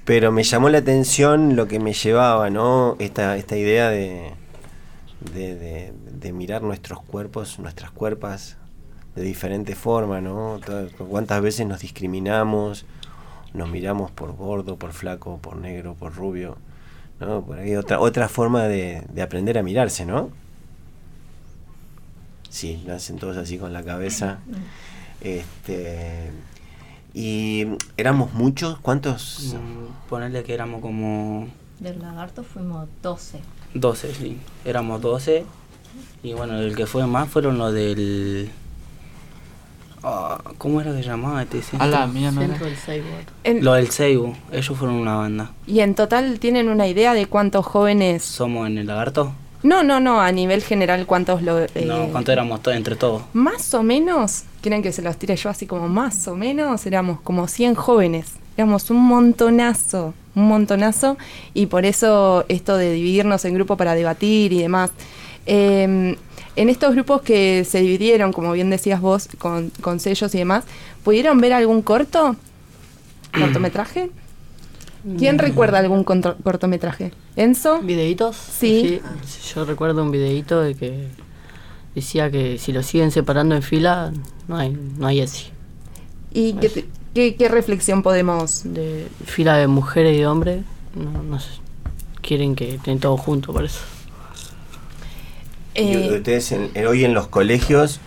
Pero 0.04 0.32
me 0.32 0.42
llamó 0.42 0.68
la 0.68 0.78
atención 0.78 1.54
lo 1.54 1.68
que 1.68 1.78
me 1.78 1.92
llevaba, 1.92 2.50
¿no? 2.50 2.96
Esta, 2.98 3.36
esta 3.36 3.56
idea 3.56 3.88
de, 3.88 4.32
de, 5.32 5.92
de- 6.12 6.32
mirar 6.32 6.62
nuestros 6.62 7.00
cuerpos, 7.02 7.58
nuestras 7.60 7.90
cuerpas 7.92 8.56
de 9.14 9.22
diferente 9.22 9.74
forma, 9.76 10.20
¿no? 10.20 10.58
¿Cuántas 11.08 11.40
veces 11.42 11.66
nos 11.66 11.80
discriminamos? 11.80 12.84
Nos 13.52 13.68
miramos 13.70 14.10
por 14.10 14.34
gordo, 14.34 14.76
por 14.76 14.92
flaco, 14.92 15.38
por 15.38 15.56
negro, 15.56 15.94
por 15.94 16.14
rubio. 16.16 16.56
¿No? 17.26 17.42
Por 17.42 17.58
ahí 17.58 17.74
otra, 17.76 18.00
otra 18.00 18.28
forma 18.28 18.64
de, 18.64 19.02
de 19.12 19.22
aprender 19.22 19.58
a 19.58 19.62
mirarse, 19.62 20.04
¿no? 20.04 20.30
Sí, 22.48 22.82
lo 22.86 22.94
hacen 22.94 23.16
todos 23.16 23.36
así 23.38 23.56
con 23.58 23.72
la 23.72 23.82
cabeza. 23.82 24.40
Este, 25.22 26.30
y 27.14 27.66
éramos 27.96 28.32
muchos, 28.34 28.78
¿cuántos? 28.80 29.54
Mm, 29.54 30.08
Ponerle 30.08 30.42
que 30.42 30.52
éramos 30.52 30.80
como 30.82 31.48
Del 31.80 32.00
lagarto 32.00 32.42
fuimos 32.42 32.88
12. 33.02 33.40
12, 33.74 34.14
sí. 34.14 34.38
Éramos 34.64 35.00
12. 35.00 35.44
Y 36.22 36.34
bueno, 36.34 36.58
el 36.58 36.76
que 36.76 36.86
fue 36.86 37.06
más 37.06 37.28
fueron 37.28 37.58
los 37.58 37.72
del. 37.72 38.50
Ah, 40.04 40.40
¿Cómo 40.58 40.80
era 40.80 40.92
que 40.94 41.02
llamaba 41.02 41.42
este 41.42 41.62
centro? 41.62 41.82
A 41.86 41.86
la 41.86 42.06
mía 42.06 42.30
no 42.30 42.40
era. 42.42 42.50
Centro 42.50 42.66
del 42.66 42.76
Seibo. 42.76 43.06
En- 43.44 43.64
Lo 43.64 43.74
del 43.74 43.88
Seibu, 43.90 44.34
ellos 44.50 44.76
fueron 44.78 44.96
una 44.96 45.16
banda. 45.16 45.50
Y 45.66 45.80
en 45.80 45.94
total 45.94 46.38
tienen 46.40 46.68
una 46.68 46.86
idea 46.88 47.14
de 47.14 47.26
cuántos 47.26 47.64
jóvenes. 47.66 48.22
¿Somos 48.24 48.66
en 48.66 48.78
el 48.78 48.86
lagarto? 48.86 49.32
No, 49.62 49.84
no, 49.84 50.00
no, 50.00 50.20
a 50.20 50.32
nivel 50.32 50.62
general, 50.64 51.06
cuántos 51.06 51.40
lo. 51.42 51.60
eh, 51.60 51.68
No, 51.86 52.08
¿cuánto 52.08 52.32
éramos 52.32 52.60
todos 52.62 52.76
entre 52.76 52.96
todos? 52.96 53.22
Más 53.32 53.72
o 53.74 53.84
menos, 53.84 54.42
quieren 54.60 54.82
que 54.82 54.90
se 54.90 55.02
los 55.02 55.16
tire 55.16 55.36
yo 55.36 55.50
así 55.50 55.66
como 55.66 55.88
más 55.88 56.26
o 56.26 56.34
menos, 56.34 56.84
éramos 56.86 57.20
como 57.20 57.46
100 57.46 57.76
jóvenes. 57.76 58.32
Éramos 58.56 58.90
un 58.90 58.98
montonazo, 58.98 60.14
un 60.34 60.48
montonazo. 60.48 61.16
Y 61.54 61.66
por 61.66 61.84
eso 61.86 62.44
esto 62.48 62.76
de 62.76 62.92
dividirnos 62.92 63.44
en 63.44 63.54
grupos 63.54 63.78
para 63.78 63.94
debatir 63.94 64.52
y 64.52 64.58
demás. 64.62 64.90
Eh, 65.46 66.16
en 66.56 66.68
estos 66.68 66.94
grupos 66.94 67.22
que 67.22 67.64
se 67.64 67.80
dividieron, 67.80 68.32
como 68.32 68.52
bien 68.52 68.70
decías 68.70 69.00
vos, 69.00 69.28
con, 69.38 69.70
con 69.80 70.00
sellos 70.00 70.34
y 70.34 70.38
demás, 70.38 70.64
¿pudieron 71.04 71.40
ver 71.40 71.52
algún 71.52 71.82
corto? 71.82 72.36
¿Cortometraje? 73.38 74.10
¿Quién 75.18 75.38
recuerda 75.40 75.78
algún 75.80 76.04
cortometraje? 76.04 77.10
¿Enzo? 77.34 77.80
¿Videitos? 77.80 78.36
Sí. 78.36 79.00
Sí, 79.26 79.40
Yo 79.54 79.64
recuerdo 79.64 80.02
un 80.04 80.12
videito 80.12 80.60
de 80.60 80.76
que 80.76 81.08
decía 81.96 82.30
que 82.30 82.56
si 82.58 82.72
lo 82.72 82.84
siguen 82.84 83.10
separando 83.10 83.56
en 83.56 83.62
fila, 83.62 84.12
no 84.46 84.56
hay, 84.56 84.70
no 84.98 85.06
hay 85.08 85.20
ESI. 85.20 85.46
¿Y 86.32 86.52
qué, 86.54 86.68
te- 86.68 86.88
qué- 87.14 87.34
qué 87.34 87.48
reflexión 87.48 88.04
podemos...? 88.04 88.62
De 88.64 89.08
fila 89.24 89.56
de 89.56 89.66
mujeres 89.66 90.14
y 90.14 90.18
de 90.20 90.26
hombres, 90.28 90.62
no, 90.94 91.22
no 91.24 91.40
sé. 91.40 91.48
Quieren 92.20 92.54
que 92.54 92.76
estén 92.76 93.00
todos 93.00 93.20
juntos, 93.20 93.52
por 93.52 93.64
eso. 93.64 93.80
Y 95.74 95.92
Eh, 95.92 96.16
ustedes 96.18 96.52
en- 96.52 96.70
en- 96.74 96.86
hoy 96.86 97.04
en 97.04 97.14
los 97.14 97.28
colegios, 97.28 98.00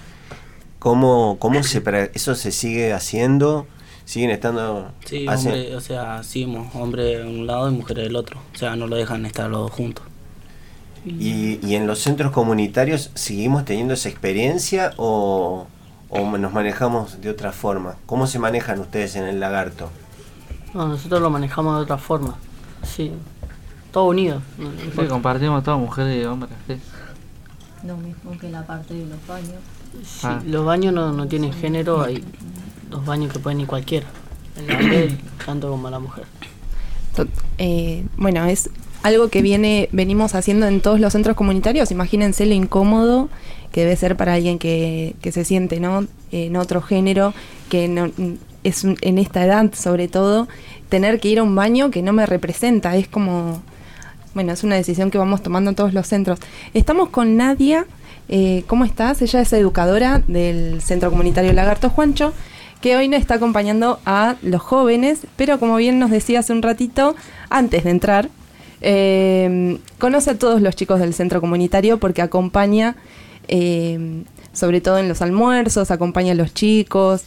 ¿cómo, 0.80 1.38
cómo 1.40 1.64
se 1.64 1.82
eso 2.14 2.36
se 2.36 2.52
sigue 2.52 2.94
haciendo? 2.94 3.68
¿Siguen 4.06 4.30
estando...? 4.30 4.92
Sí, 5.06 5.26
hacen- 5.28 5.54
hombre, 5.54 5.76
o 5.76 5.82
sea, 5.82 6.22
sí, 6.24 6.46
hombre 6.76 7.04
de 7.04 7.24
un 7.24 7.48
lado 7.48 7.70
y 7.70 7.74
mujer 7.74 7.98
del 7.98 8.16
otro. 8.16 8.40
O 8.54 8.58
sea, 8.58 8.76
no 8.76 8.86
lo 8.88 8.96
dejan 8.96 9.26
estar 9.26 9.50
los 9.50 9.62
dos 9.62 9.72
juntos. 9.72 10.06
y, 11.08 11.60
y 11.66 11.76
en 11.76 11.86
los 11.86 12.00
centros 12.00 12.32
comunitarios 12.32 13.12
seguimos 13.14 13.64
teniendo 13.66 13.94
esa 13.94 14.10
experiencia 14.10 14.94
o, 14.98 15.68
o 16.10 16.38
nos 16.38 16.52
manejamos 16.52 17.22
de 17.22 17.30
otra 17.30 17.52
forma? 17.52 17.96
¿Cómo 18.08 18.26
se 18.26 18.40
manejan 18.40 18.80
ustedes 18.80 19.16
en 19.16 19.26
el 19.26 19.40
lagarto? 19.40 19.90
No, 20.74 20.88
nosotros 20.88 21.22
lo 21.22 21.30
manejamos 21.30 21.78
de 21.78 21.84
otra 21.84 21.98
forma. 22.00 22.38
Sí, 22.84 23.12
todo 23.92 24.06
unido. 24.06 24.42
Sí, 24.96 25.06
compartimos 25.08 25.64
todas 25.64 25.80
mujeres 25.80 26.22
y 26.22 26.26
hombres. 26.26 26.52
sí. 26.68 26.76
Lo 27.86 27.98
mismo 27.98 28.38
que 28.40 28.50
la 28.50 28.66
parte 28.66 28.94
de 28.94 29.06
los 29.06 29.26
baños. 29.28 29.62
Sí, 30.04 30.20
Ah. 30.24 30.42
Los 30.46 30.66
baños 30.66 30.94
no, 30.94 31.12
no 31.14 31.28
tienen 31.28 31.54
género, 31.54 32.02
hay 32.04 32.24
dos 32.90 33.06
baños 33.06 33.32
que 33.32 33.40
pueden 33.40 33.62
ir 33.62 33.68
cualquiera. 33.68 34.08
El 34.58 34.76
hombre 34.76 35.18
tanto 35.46 35.70
como 35.70 35.90
la 35.90 36.00
mujer. 36.00 36.26
Eh, 37.58 38.06
bueno, 38.18 38.46
es 38.46 38.70
algo 39.04 39.30
que 39.30 39.42
viene, 39.42 39.88
venimos 39.92 40.36
haciendo 40.36 40.68
en 40.68 40.82
todos 40.82 41.00
los 41.00 41.14
centros 41.14 41.36
comunitarios. 41.36 41.92
Imagínense 41.92 42.46
lo 42.46 42.54
incómodo 42.54 43.30
que 43.72 43.82
debe 43.82 43.96
ser 43.96 44.16
para 44.18 44.34
alguien 44.34 44.58
que, 44.60 45.16
que 45.22 45.32
se 45.32 45.46
siente 45.46 45.80
¿no? 45.80 46.08
en 46.32 46.56
otro 46.58 46.82
género, 46.82 47.34
que 47.70 47.88
no, 47.88 48.10
es 48.64 48.84
un- 48.84 48.98
en 49.02 49.18
esta 49.18 49.46
edad 49.46 49.72
sobre 49.74 50.08
todo, 50.08 50.48
tener 50.90 51.20
que 51.20 51.28
ir 51.30 51.40
a 51.40 51.44
un 51.44 51.56
baño 51.56 51.92
que 51.92 52.02
no 52.02 52.14
me 52.14 52.26
representa. 52.26 52.96
Es 52.96 53.08
como, 53.08 53.62
bueno, 54.36 54.52
es 54.52 54.64
una 54.64 54.76
decisión 54.76 55.10
que 55.10 55.18
vamos 55.18 55.42
tomando 55.42 55.70
en 55.72 55.76
todos 55.76 55.94
los 55.94 56.06
centros. 56.08 56.40
Estamos 56.74 57.10
con 57.10 57.38
Nadia. 57.38 57.88
eh, 58.28 58.64
¿Cómo 58.68 58.84
estás? 58.84 59.22
Ella 59.22 59.40
es 59.42 59.54
educadora 59.54 60.22
del 60.28 60.82
Centro 60.82 61.10
Comunitario 61.10 61.54
Lagarto 61.54 61.90
Juancho, 61.90 62.34
que 62.82 62.98
hoy 62.98 63.08
nos 63.08 63.22
está 63.22 63.36
acompañando 63.36 64.00
a 64.06 64.36
los 64.42 64.62
jóvenes, 64.62 65.26
pero 65.38 65.58
como 65.58 65.78
bien 65.78 66.00
nos 66.00 66.12
decía 66.12 66.40
hace 66.40 66.52
un 66.52 66.62
ratito, 66.62 67.16
antes 67.50 67.86
de 67.86 67.92
entrar, 67.92 68.30
eh, 68.82 69.80
conoce 70.00 70.32
a 70.32 70.38
todos 70.38 70.62
los 70.62 70.76
chicos 70.76 71.00
del 71.00 71.14
centro 71.14 71.40
comunitario 71.40 71.98
porque 71.98 72.22
acompaña, 72.22 72.98
eh, 73.48 74.24
sobre 74.52 74.82
todo 74.82 74.98
en 74.98 75.08
los 75.08 75.22
almuerzos, 75.22 75.92
acompaña 75.92 76.34
a 76.34 76.36
los 76.36 76.54
chicos. 76.54 77.24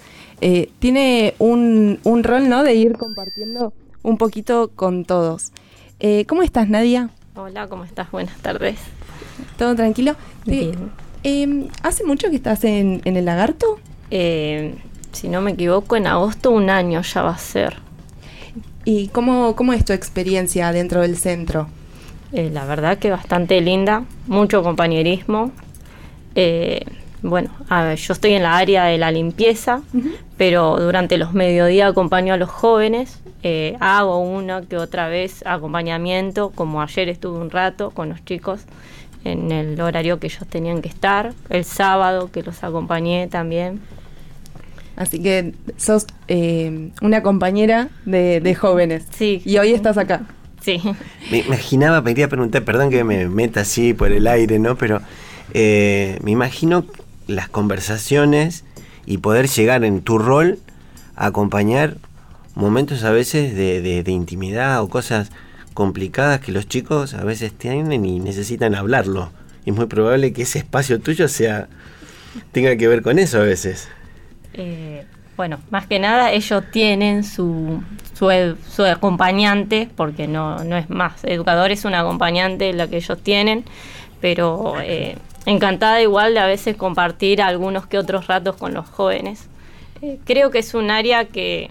tiene 0.78 1.34
un, 1.38 2.00
un 2.04 2.22
rol, 2.22 2.50
¿no? 2.50 2.62
De 2.64 2.74
ir 2.74 2.92
compartiendo 2.98 3.72
un 4.02 4.18
poquito 4.18 4.70
con 4.76 5.04
todos. 5.06 5.52
Eh, 6.00 6.26
¿Cómo 6.26 6.42
estás, 6.42 6.68
Nadia? 6.68 7.10
Hola, 7.34 7.66
¿cómo 7.66 7.82
estás? 7.82 8.10
Buenas 8.12 8.36
tardes. 8.38 8.78
Todo 9.56 9.74
tranquilo. 9.74 10.14
Eh, 10.46 10.72
eh, 11.24 11.68
¿Hace 11.82 12.04
mucho 12.04 12.30
que 12.30 12.36
estás 12.36 12.62
en, 12.62 13.02
en 13.04 13.16
el 13.16 13.24
lagarto? 13.24 13.80
Eh, 14.12 14.76
si 15.10 15.28
no 15.28 15.40
me 15.40 15.52
equivoco, 15.52 15.96
en 15.96 16.06
agosto 16.06 16.52
un 16.52 16.70
año 16.70 17.02
ya 17.02 17.22
va 17.22 17.30
a 17.30 17.38
ser. 17.38 17.78
¿Y 18.84 19.08
cómo, 19.08 19.56
cómo 19.56 19.72
es 19.72 19.84
tu 19.84 19.92
experiencia 19.92 20.70
dentro 20.70 21.00
del 21.00 21.16
centro? 21.16 21.68
Eh, 22.32 22.48
la 22.52 22.64
verdad 22.64 22.98
que 22.98 23.10
bastante 23.10 23.60
linda, 23.60 24.04
mucho 24.28 24.62
compañerismo. 24.62 25.50
Bueno, 27.22 27.50
a 27.68 27.82
ver, 27.82 27.98
yo 27.98 28.12
estoy 28.12 28.34
en 28.34 28.42
la 28.42 28.56
área 28.56 28.84
de 28.84 28.98
la 28.98 29.10
limpieza, 29.10 29.82
pero 30.36 30.76
durante 30.78 31.18
los 31.18 31.34
mediodías 31.34 31.90
acompaño 31.90 32.34
a 32.34 32.36
los 32.36 32.48
jóvenes, 32.48 33.20
eh, 33.42 33.76
hago 33.80 34.18
una 34.18 34.62
que 34.62 34.76
otra 34.76 35.08
vez 35.08 35.44
acompañamiento, 35.44 36.50
como 36.50 36.80
ayer 36.80 37.08
estuve 37.08 37.38
un 37.38 37.50
rato 37.50 37.90
con 37.90 38.08
los 38.08 38.24
chicos 38.24 38.60
en 39.24 39.50
el 39.50 39.80
horario 39.80 40.20
que 40.20 40.28
ellos 40.28 40.46
tenían 40.48 40.80
que 40.80 40.88
estar, 40.88 41.32
el 41.50 41.64
sábado 41.64 42.30
que 42.30 42.42
los 42.42 42.62
acompañé 42.62 43.26
también. 43.26 43.80
Así 44.96 45.20
que 45.22 45.54
sos 45.76 46.06
eh, 46.26 46.90
una 47.02 47.22
compañera 47.22 47.88
de, 48.04 48.40
de 48.40 48.54
jóvenes. 48.54 49.06
Sí. 49.16 49.42
Y 49.44 49.58
hoy 49.58 49.72
estás 49.72 49.96
acá. 49.96 50.22
Sí. 50.60 50.80
Me 51.30 51.38
imaginaba, 51.38 52.00
me 52.00 52.10
quería 52.10 52.28
preguntar, 52.28 52.64
perdón 52.64 52.90
que 52.90 53.04
me 53.04 53.28
meta 53.28 53.60
así 53.60 53.94
por 53.94 54.10
el 54.10 54.26
aire, 54.26 54.58
¿no? 54.58 54.76
Pero 54.76 55.00
eh, 55.54 56.18
me 56.22 56.32
imagino 56.32 56.84
las 57.28 57.48
conversaciones 57.48 58.64
y 59.06 59.18
poder 59.18 59.46
llegar 59.48 59.84
en 59.84 60.00
tu 60.02 60.18
rol 60.18 60.58
a 61.14 61.26
acompañar 61.26 61.96
momentos 62.56 63.04
a 63.04 63.12
veces 63.12 63.54
de, 63.54 63.80
de- 63.80 64.02
de 64.02 64.10
intimidad 64.12 64.82
o 64.82 64.88
cosas 64.88 65.30
complicadas 65.74 66.40
que 66.40 66.50
los 66.50 66.66
chicos 66.66 67.14
a 67.14 67.22
veces 67.22 67.52
tienen 67.52 68.04
y 68.04 68.18
necesitan 68.18 68.74
hablarlo. 68.74 69.30
Y 69.64 69.70
es 69.70 69.76
muy 69.76 69.86
probable 69.86 70.32
que 70.32 70.42
ese 70.42 70.58
espacio 70.58 70.98
tuyo 70.98 71.28
sea 71.28 71.68
tenga 72.52 72.76
que 72.76 72.88
ver 72.88 73.02
con 73.02 73.18
eso 73.18 73.38
a 73.38 73.42
veces. 73.42 73.88
Eh, 74.54 75.04
bueno, 75.36 75.58
más 75.70 75.86
que 75.86 76.00
nada 76.00 76.32
ellos 76.32 76.64
tienen 76.72 77.22
su, 77.22 77.80
su, 78.14 78.82
acompañante, 78.82 79.88
porque 79.94 80.26
no, 80.26 80.64
no 80.64 80.76
es 80.76 80.90
más, 80.90 81.22
educador 81.24 81.70
es 81.70 81.84
un 81.84 81.94
acompañante 81.94 82.72
la 82.72 82.88
que 82.88 82.96
ellos 82.96 83.22
tienen, 83.22 83.64
pero 84.20 84.74
eh, 84.80 85.16
encantada 85.48 86.02
igual 86.02 86.34
de 86.34 86.40
a 86.40 86.46
veces 86.46 86.76
compartir 86.76 87.40
algunos 87.40 87.86
que 87.86 87.98
otros 87.98 88.26
ratos 88.26 88.56
con 88.56 88.74
los 88.74 88.86
jóvenes. 88.88 89.48
Eh, 90.02 90.18
creo 90.24 90.50
que 90.50 90.58
es 90.58 90.74
un 90.74 90.90
área 90.90 91.24
que, 91.24 91.70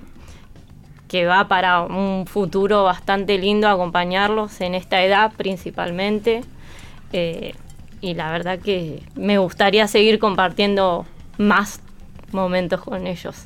que 1.08 1.26
va 1.26 1.48
para 1.48 1.82
un 1.82 2.26
futuro 2.26 2.84
bastante 2.84 3.38
lindo 3.38 3.68
acompañarlos 3.68 4.62
en 4.62 4.74
esta 4.74 5.04
edad 5.04 5.32
principalmente. 5.38 6.42
Eh, 7.14 7.54
y 8.02 8.14
la 8.16 8.32
verdad 8.32 8.60
que 8.60 9.04
me 9.16 9.38
gustaría 9.38 9.88
seguir 9.88 10.20
compartiendo 10.20 11.06
más 11.38 11.80
momentos 12.32 12.82
con 12.82 13.08
ellos. 13.08 13.46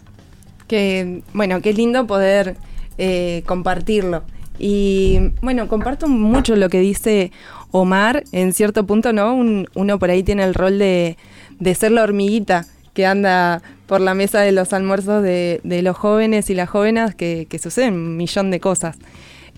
Bueno, 1.33 1.61
qué 1.61 1.73
lindo 1.73 2.07
poder 2.07 2.55
eh, 2.97 3.43
compartirlo. 3.45 4.23
Y 4.63 5.31
bueno, 5.41 5.67
comparto 5.67 6.07
mucho 6.07 6.55
lo 6.55 6.69
que 6.69 6.79
dice 6.79 7.31
Omar, 7.71 8.23
en 8.31 8.53
cierto 8.53 8.85
punto, 8.85 9.11
¿no? 9.11 9.33
Un- 9.33 9.67
uno 9.73 9.97
por 9.97 10.11
ahí 10.11 10.21
tiene 10.21 10.43
el 10.43 10.53
rol 10.53 10.77
de, 10.77 11.17
de 11.59 11.73
ser 11.75 11.91
la 11.93 12.03
hormiguita 12.03 12.65
que 12.93 13.05
anda 13.07 13.63
por 13.87 14.01
la 14.01 14.13
mesa 14.13 14.41
de 14.41 14.51
los 14.51 14.71
almuerzos 14.73 15.23
de, 15.23 15.61
de 15.63 15.81
los 15.81 15.97
jóvenes 15.97 16.49
y 16.51 16.53
las 16.53 16.69
jóvenes, 16.69 17.15
que, 17.15 17.47
que 17.49 17.57
suceden 17.57 17.95
un 17.95 18.17
millón 18.17 18.51
de 18.51 18.59
cosas. 18.59 18.97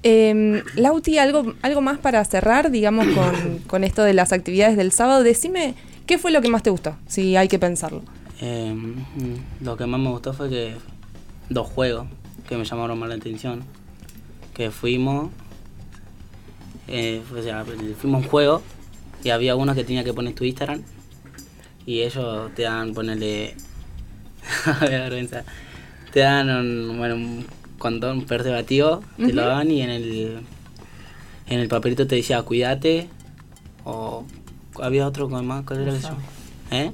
Eh, 0.04 0.64
Lauti, 0.76 1.18
¿algo, 1.18 1.54
algo 1.62 1.82
más 1.82 1.98
para 2.00 2.24
cerrar, 2.26 2.72
digamos, 2.72 3.06
con, 3.08 3.60
con 3.68 3.84
esto 3.84 4.04
de 4.04 4.14
las 4.14 4.32
actividades 4.32 4.78
del 4.78 4.92
sábado. 4.94 5.24
Decime, 5.24 5.76
¿qué 6.06 6.18
fue 6.18 6.32
lo 6.32 6.42
que 6.42 6.48
más 6.50 6.64
te 6.64 6.70
gustó? 6.70 6.96
Si 7.08 7.36
hay 7.36 7.48
que 7.50 7.60
pensarlo. 7.60 8.04
Eh, 8.42 8.74
mm, 8.74 9.66
lo 9.66 9.76
que 9.76 9.86
más 9.86 10.00
me 10.00 10.10
gustó 10.10 10.32
fue 10.34 10.50
que 10.50 10.76
dos 11.50 11.68
juegos 11.68 12.08
que 12.48 12.56
me 12.58 12.64
llamaron 12.66 12.98
más 13.00 13.10
la 13.10 13.16
atención. 13.16 13.64
Que 14.54 14.72
fuimos, 14.72 15.32
eh, 16.88 17.22
o 17.36 17.42
sea, 17.42 17.66
fuimos 18.00 18.22
a 18.22 18.26
un 18.26 18.30
juego 18.30 18.62
y 19.24 19.30
había 19.30 19.56
uno 19.56 19.74
que 19.74 19.84
tenía 19.84 20.04
que 20.04 20.14
poner 20.14 20.36
tu 20.36 20.44
Instagram 20.44 20.84
y 21.86 22.02
ellos 22.02 22.54
te 22.56 22.64
dan, 22.64 22.94
ponerle, 22.94 23.56
vergüenza, 24.82 25.44
te 26.12 26.22
dan 26.22 26.50
un, 26.50 26.98
bueno, 26.98 27.16
un 27.16 27.46
condón, 27.78 28.26
preservativo, 28.26 29.02
te 29.18 29.34
lo 29.34 29.46
dan 29.46 29.72
y 29.72 29.82
en 29.82 29.90
el, 29.90 30.42
en 31.48 31.60
el 31.60 31.68
papelito 31.68 32.08
te 32.08 32.16
decía 32.16 32.42
cuídate 32.44 33.10
o 33.84 34.26
había 34.82 35.08
otro 35.08 35.30
con 35.30 35.46
más, 35.46 35.66
¿cuál 35.66 35.82
era 35.82 35.94
Usame. 35.94 36.24
¿Eh? 36.72 36.92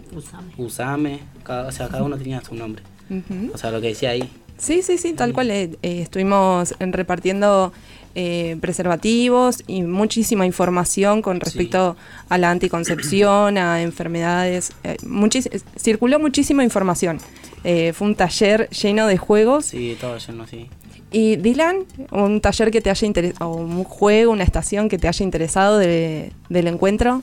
Usame. 0.57 1.20
Cada, 1.43 1.68
o 1.68 1.72
sea, 1.72 1.88
cada 1.88 2.03
uno 2.03 2.18
tenía 2.18 2.41
su 2.41 2.55
nombre. 2.55 2.84
Ujú. 3.10 3.51
O 3.53 3.57
sea, 3.57 3.72
lo 3.72 3.80
que 3.80 3.88
decía 3.88 4.10
ahí. 4.10 4.30
Sí, 4.60 4.82
sí, 4.84 4.97
sí, 4.97 5.14
tal 5.14 5.34
cual. 5.34 5.49
eh, 5.51 5.72
eh, 5.82 6.01
estuvimos 6.01 6.76
en- 6.80 6.93
repartiendo 6.93 7.72
eh, 8.16 8.57
preservativos 8.60 9.64
y 9.68 9.84
muchísima 9.84 10.45
información 10.45 11.22
con 11.22 11.39
respecto 11.39 11.95
a 12.28 12.38
la 12.38 12.49
anticoncepción, 12.51 13.57
a 13.57 13.82
enfermedades. 13.82 14.72
eh, 14.84 14.97
muchis- 15.03 15.47
eh, 15.51 15.62
circuló 15.78 16.20
muchísima 16.20 16.64
información. 16.64 17.20
Eh, 17.64 17.93
fue 17.93 18.07
un 18.07 18.16
taller 18.16 18.68
lleno 18.72 19.05
de 19.07 19.18
juegos. 19.18 19.66
Sí, 19.66 19.95
todo 20.01 20.18
lleno 20.18 20.43
así. 20.43 20.68
Y 21.12 21.38
Dylan, 21.38 21.86
un 22.12 22.41
taller 22.41 22.72
que 22.72 22.82
te 22.82 22.89
haya 22.89 23.05
interesado, 23.07 23.51
o 23.51 23.55
un 23.55 23.84
juego, 23.84 24.32
una 24.32 24.43
estación 24.43 24.89
que 24.89 24.97
te 24.97 25.07
haya 25.07 25.24
interesado 25.24 25.78
de- 25.78 26.32
del 26.49 26.68
encuentro. 26.68 27.22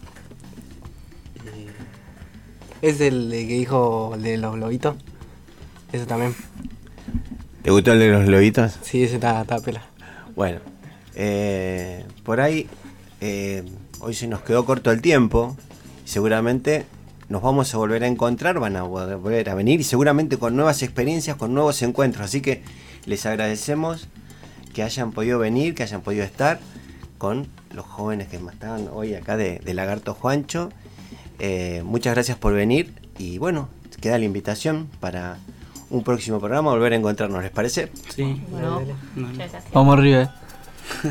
Es 2.82 3.00
el 3.00 3.30
de 3.30 3.46
que 3.48 3.54
dijo 3.54 4.12
el 4.14 4.22
de 4.22 4.36
los 4.38 4.56
lobitos. 4.58 4.96
Ese 5.92 6.06
también. 6.06 6.34
¿Te 7.66 7.72
gustó 7.72 7.94
el 7.94 7.98
de 7.98 8.12
los 8.12 8.28
lobitos? 8.28 8.78
Sí, 8.82 9.02
ese 9.02 9.16
está, 9.16 9.40
está 9.40 9.58
pela. 9.58 9.82
Bueno, 10.36 10.60
eh, 11.16 12.04
por 12.22 12.40
ahí 12.40 12.68
eh, 13.20 13.64
hoy 13.98 14.14
se 14.14 14.28
nos 14.28 14.42
quedó 14.42 14.64
corto 14.64 14.92
el 14.92 15.02
tiempo. 15.02 15.56
y 16.04 16.08
Seguramente 16.08 16.86
nos 17.28 17.42
vamos 17.42 17.74
a 17.74 17.78
volver 17.78 18.04
a 18.04 18.06
encontrar, 18.06 18.60
van 18.60 18.76
a 18.76 18.84
volver 18.84 19.50
a 19.50 19.56
venir 19.56 19.80
y 19.80 19.82
seguramente 19.82 20.36
con 20.36 20.54
nuevas 20.54 20.80
experiencias, 20.84 21.34
con 21.34 21.54
nuevos 21.54 21.82
encuentros. 21.82 22.26
Así 22.26 22.40
que 22.40 22.62
les 23.04 23.26
agradecemos 23.26 24.06
que 24.72 24.84
hayan 24.84 25.10
podido 25.10 25.40
venir, 25.40 25.74
que 25.74 25.82
hayan 25.82 26.02
podido 26.02 26.22
estar 26.22 26.60
con 27.18 27.48
los 27.74 27.84
jóvenes 27.84 28.28
que 28.28 28.36
estaban 28.36 28.88
hoy 28.92 29.14
acá 29.14 29.36
de, 29.36 29.58
de 29.58 29.74
Lagarto 29.74 30.14
Juancho. 30.14 30.70
Eh, 31.40 31.82
muchas 31.84 32.14
gracias 32.14 32.38
por 32.38 32.52
venir 32.52 32.94
y 33.18 33.38
bueno, 33.38 33.68
queda 34.00 34.18
la 34.18 34.24
invitación 34.24 34.88
para 35.00 35.38
un 35.90 36.02
próximo 36.02 36.38
programa, 36.38 36.70
volver 36.70 36.92
a 36.92 36.96
encontrarnos, 36.96 37.42
¿les 37.42 37.50
parece? 37.52 37.90
Sí. 38.14 38.42
Bueno, 38.48 38.82
No. 39.14 39.28
Vamos 39.72 39.98
arriba. 39.98 40.22
eh. 40.22 40.28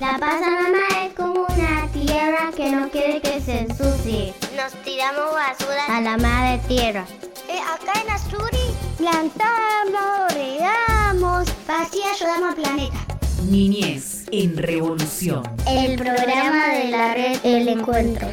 La 0.00 0.18
Pachamama 0.18 1.06
es 1.06 1.14
como 1.14 1.46
una 1.46 1.88
tierra 1.90 2.50
que 2.54 2.70
no 2.70 2.90
quiere 2.90 3.20
que 3.22 3.40
se 3.40 3.60
ensucie. 3.60 4.34
Nos 4.54 4.72
tiramos 4.84 5.32
basura 5.32 5.86
a 5.88 6.00
la 6.02 6.18
madre 6.18 6.60
tierra. 6.68 7.06
Eh, 7.48 7.58
acá 7.60 7.98
en 8.02 8.10
Asturi 8.10 8.58
plantamos, 8.98 10.34
regamos, 10.34 11.48
así 11.66 12.00
ayudamos 12.02 12.50
al 12.50 12.54
planeta. 12.62 12.96
Niñez 13.48 14.26
en 14.32 14.56
revolución. 14.58 15.42
El 15.66 15.96
programa 15.96 16.68
de 16.74 16.90
la 16.90 17.14
red 17.14 17.38
El 17.44 17.68
Encuentro. 17.68 18.28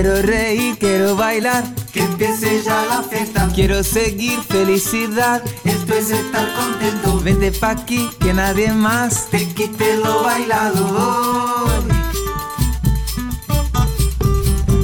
Quiero 0.00 0.22
reír, 0.22 0.78
quiero 0.78 1.14
bailar, 1.14 1.62
que 1.92 2.00
empiece 2.00 2.62
ya 2.62 2.86
la 2.86 3.02
fiesta. 3.02 3.50
Quiero 3.54 3.84
seguir 3.84 4.40
felicidad, 4.48 5.42
esto 5.62 5.92
es 5.92 6.10
estar 6.10 6.48
contento. 6.54 7.20
Vente 7.20 7.52
pa' 7.52 7.72
aquí, 7.72 8.08
que 8.18 8.32
nadie 8.32 8.72
más 8.72 9.28
te 9.28 9.46
quite 9.48 9.98
lo 9.98 10.22
bailado. 10.22 11.66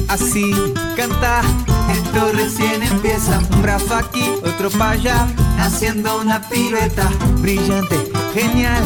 Así 0.07 0.53
canta, 0.95 1.41
esto 1.91 2.31
recién 2.33 2.83
empieza. 2.83 3.39
Un 3.39 3.63
brazo 3.63 3.95
aquí, 3.95 4.23
otro 4.45 4.69
pa' 4.69 4.91
allá, 4.91 5.27
haciendo 5.57 6.21
una 6.21 6.47
pirueta 6.47 7.09
brillante, 7.39 8.07
genial. 8.35 8.83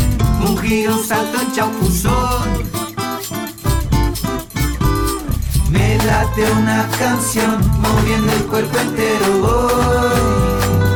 Un 0.47 0.57
giro, 0.59 0.95
un 0.95 1.03
salto, 1.05 1.39
un 1.45 1.51
chaupuzón. 1.51 2.30
Late 6.11 6.43
una 6.51 6.89
canción 6.99 7.55
moviendo 7.79 8.31
el 8.33 8.43
cuerpo 8.51 8.77
entero 8.77 9.27
voy. 9.43 10.91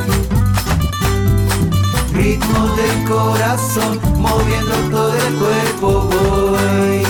Ritmo 2.14 2.62
del 2.80 2.98
corazón 3.14 3.94
moviendo 4.18 4.76
todo 4.92 5.14
el 5.28 5.34
cuerpo 5.44 5.88
voy. 6.12 7.05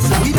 Mirando, 0.00 0.37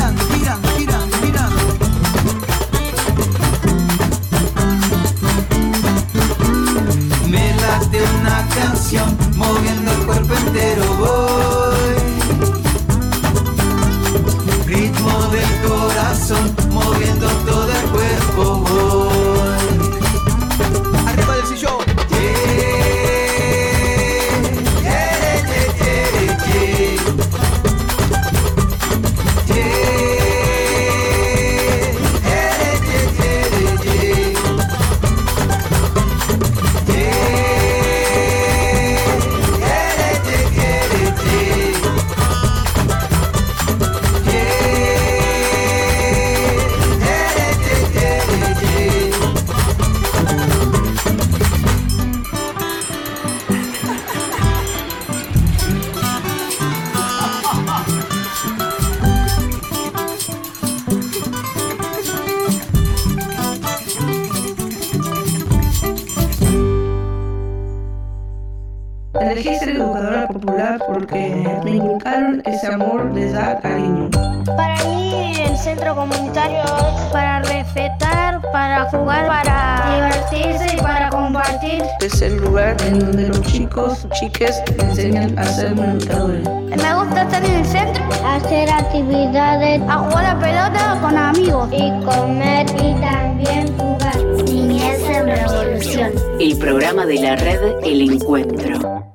Encuentro. 98.30 99.12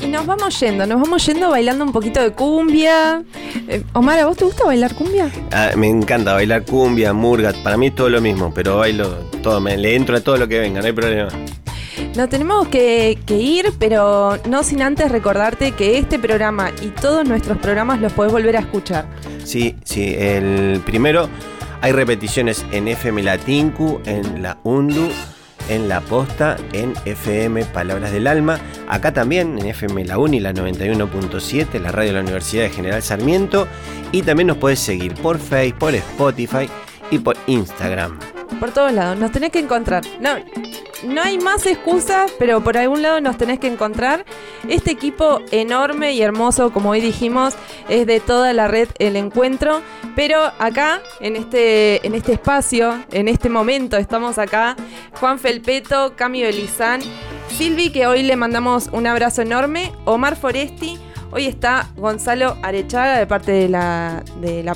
Y 0.00 0.06
nos 0.08 0.26
vamos 0.26 0.58
yendo, 0.58 0.84
nos 0.84 1.00
vamos 1.00 1.24
yendo 1.24 1.50
bailando 1.50 1.84
un 1.84 1.92
poquito 1.92 2.20
de 2.20 2.32
cumbia. 2.32 3.22
Eh, 3.68 3.84
Omar, 3.92 4.18
¿a 4.18 4.26
vos 4.26 4.36
te 4.36 4.44
gusta 4.44 4.64
bailar 4.64 4.96
cumbia? 4.96 5.30
Ah, 5.52 5.70
me 5.76 5.88
encanta 5.88 6.32
bailar 6.32 6.64
cumbia, 6.64 7.12
murga, 7.12 7.52
para 7.62 7.76
mí 7.76 7.86
es 7.86 7.94
todo 7.94 8.08
lo 8.08 8.20
mismo, 8.20 8.52
pero 8.52 8.78
bailo 8.78 9.08
todo, 9.40 9.60
me, 9.60 9.76
le 9.76 9.94
entro 9.94 10.16
a 10.16 10.20
todo 10.20 10.38
lo 10.38 10.48
que 10.48 10.58
venga, 10.58 10.80
no 10.80 10.86
hay 10.88 10.92
problema. 10.92 11.28
Nos 12.16 12.28
tenemos 12.28 12.66
que, 12.66 13.16
que 13.24 13.36
ir, 13.36 13.72
pero 13.78 14.38
no 14.48 14.64
sin 14.64 14.82
antes 14.82 15.08
recordarte 15.08 15.70
que 15.70 15.98
este 15.98 16.18
programa 16.18 16.72
y 16.82 16.88
todos 16.88 17.28
nuestros 17.28 17.58
programas 17.58 18.00
los 18.00 18.12
podés 18.12 18.32
volver 18.32 18.56
a 18.56 18.60
escuchar. 18.60 19.06
Sí, 19.44 19.76
sí, 19.84 20.16
el 20.18 20.80
primero 20.84 21.28
hay 21.82 21.90
repeticiones 21.90 22.64
en 22.70 22.86
FM 22.86 23.24
Latinku, 23.24 24.00
en 24.06 24.40
la 24.40 24.56
UNDU, 24.62 25.10
en 25.68 25.88
La 25.88 26.00
Posta, 26.00 26.56
en 26.72 26.94
FM 27.04 27.64
Palabras 27.66 28.12
del 28.12 28.28
Alma, 28.28 28.60
acá 28.88 29.12
también 29.12 29.58
en 29.58 29.66
FM 29.66 30.04
La 30.04 30.16
Uni, 30.16 30.38
la 30.38 30.54
91.7, 30.54 31.80
la 31.80 31.90
radio 31.90 32.10
de 32.10 32.14
la 32.14 32.20
Universidad 32.20 32.62
de 32.62 32.70
General 32.70 33.02
Sarmiento, 33.02 33.66
y 34.12 34.22
también 34.22 34.46
nos 34.46 34.58
podés 34.58 34.78
seguir 34.78 35.14
por 35.14 35.38
Facebook, 35.38 35.78
por 35.78 35.94
Spotify 35.94 36.70
y 37.10 37.18
por 37.18 37.36
Instagram. 37.48 38.16
Por 38.60 38.70
todos 38.70 38.92
lados, 38.92 39.18
nos 39.18 39.32
tenés 39.32 39.50
que 39.50 39.58
encontrar. 39.58 40.04
No, 40.20 40.36
no 41.04 41.22
hay 41.22 41.38
más 41.38 41.66
excusas, 41.66 42.32
pero 42.38 42.62
por 42.62 42.76
algún 42.76 43.02
lado 43.02 43.20
nos 43.20 43.36
tenés 43.36 43.58
que 43.58 43.66
encontrar. 43.66 44.24
Este 44.68 44.90
equipo 44.90 45.40
enorme 45.50 46.12
y 46.12 46.22
hermoso, 46.22 46.72
como 46.72 46.90
hoy 46.90 47.00
dijimos, 47.00 47.54
es 47.88 48.06
de 48.06 48.20
toda 48.20 48.52
la 48.52 48.68
red 48.68 48.88
El 48.98 49.16
Encuentro. 49.16 49.82
Pero 50.14 50.52
acá, 50.58 51.00
en 51.20 51.36
este, 51.36 52.06
en 52.06 52.14
este 52.14 52.32
espacio, 52.34 53.04
en 53.10 53.28
este 53.28 53.48
momento, 53.48 53.96
estamos 53.96 54.38
acá. 54.38 54.76
Juan 55.18 55.38
Felpeto, 55.38 56.14
Cami 56.16 56.42
Belizán, 56.42 57.00
Silvi, 57.56 57.90
que 57.90 58.06
hoy 58.06 58.22
le 58.22 58.36
mandamos 58.36 58.88
un 58.92 59.06
abrazo 59.06 59.42
enorme, 59.42 59.92
Omar 60.04 60.36
Foresti. 60.36 60.98
Hoy 61.34 61.46
está 61.46 61.88
Gonzalo 61.96 62.58
Arechaga 62.62 63.18
de 63.18 63.26
parte 63.26 63.52
de 63.52 63.66
la, 63.66 64.22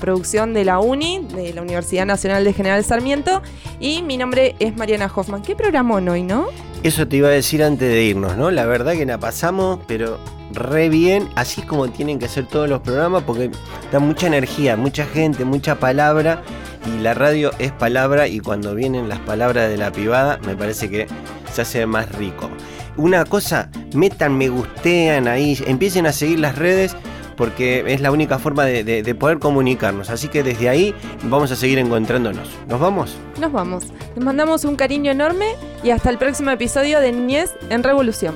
producción 0.00 0.54
de 0.54 0.64
la 0.64 0.78
UNI, 0.78 1.26
de 1.34 1.52
la 1.52 1.60
Universidad 1.60 2.06
Nacional 2.06 2.44
de 2.44 2.54
General 2.54 2.82
Sarmiento. 2.82 3.42
Y 3.78 4.02
mi 4.02 4.16
nombre 4.16 4.56
es 4.58 4.74
Mariana 4.74 5.12
Hoffman. 5.14 5.42
¿Qué 5.42 5.54
programón 5.54 6.08
hoy, 6.08 6.22
no? 6.22 6.46
Eso 6.82 7.06
te 7.06 7.16
iba 7.16 7.28
a 7.28 7.32
decir 7.32 7.62
antes 7.62 7.86
de 7.86 8.04
irnos, 8.04 8.38
¿no? 8.38 8.50
La 8.50 8.64
verdad 8.64 8.94
que 8.94 9.04
la 9.04 9.18
pasamos, 9.18 9.80
pero 9.86 10.18
re 10.50 10.88
bien, 10.88 11.28
así 11.34 11.60
como 11.60 11.88
tienen 11.88 12.18
que 12.18 12.26
ser 12.26 12.46
todos 12.46 12.70
los 12.70 12.80
programas, 12.80 13.24
porque 13.24 13.50
da 13.92 13.98
mucha 13.98 14.26
energía, 14.26 14.78
mucha 14.78 15.04
gente, 15.04 15.44
mucha 15.44 15.78
palabra, 15.78 16.42
y 16.86 17.02
la 17.02 17.12
radio 17.12 17.50
es 17.58 17.72
palabra, 17.72 18.28
y 18.28 18.40
cuando 18.40 18.74
vienen 18.74 19.10
las 19.10 19.18
palabras 19.18 19.68
de 19.68 19.76
la 19.76 19.92
privada, 19.92 20.38
me 20.46 20.56
parece 20.56 20.88
que 20.88 21.06
se 21.52 21.60
hace 21.60 21.84
más 21.84 22.10
rico. 22.12 22.48
Una 22.96 23.24
cosa, 23.24 23.70
metan 23.94 24.36
me 24.38 24.48
gustean 24.48 25.28
ahí, 25.28 25.58
empiecen 25.66 26.06
a 26.06 26.12
seguir 26.12 26.38
las 26.40 26.56
redes, 26.56 26.96
porque 27.36 27.84
es 27.88 28.00
la 28.00 28.10
única 28.10 28.38
forma 28.38 28.64
de, 28.64 28.82
de- 28.84 29.02
de 29.02 29.14
poder 29.14 29.38
comunicarnos. 29.38 30.08
Así 30.08 30.28
que 30.28 30.42
desde 30.42 30.68
ahí 30.70 30.94
vamos 31.24 31.50
a 31.52 31.56
seguir 31.56 31.78
encontrándonos. 31.78 32.48
¿Nos 32.68 32.80
vamos? 32.80 33.14
Nos 33.38 33.52
vamos. 33.52 33.84
Les 34.14 34.24
mandamos 34.24 34.64
un 34.64 34.76
cariño 34.76 35.10
enorme 35.10 35.46
y 35.84 35.90
hasta 35.90 36.08
el 36.08 36.16
próximo 36.16 36.50
episodio 36.50 37.00
de 37.00 37.12
Niñez 37.12 37.50
en 37.68 37.82
Revolución. 37.82 38.34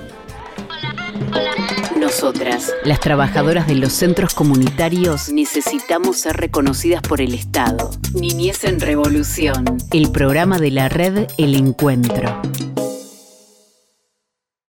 Nosotras, 1.99 2.73
las 2.85 3.01
trabajadoras 3.01 3.67
de 3.67 3.75
los 3.75 3.93
centros 3.93 4.35
comunitarios, 4.35 5.31
necesitamos 5.31 6.19
ser 6.21 6.37
reconocidas 6.37 7.03
por 7.03 7.21
el 7.21 7.35
Estado. 7.35 7.91
Niñez 8.15 8.65
en 8.65 8.81
Revolución, 8.81 9.65
el 9.93 10.11
programa 10.11 10.59
de 10.59 10.71
la 10.71 10.89
red 10.89 11.27
El 11.39 11.55
Encuentro. 11.55 12.41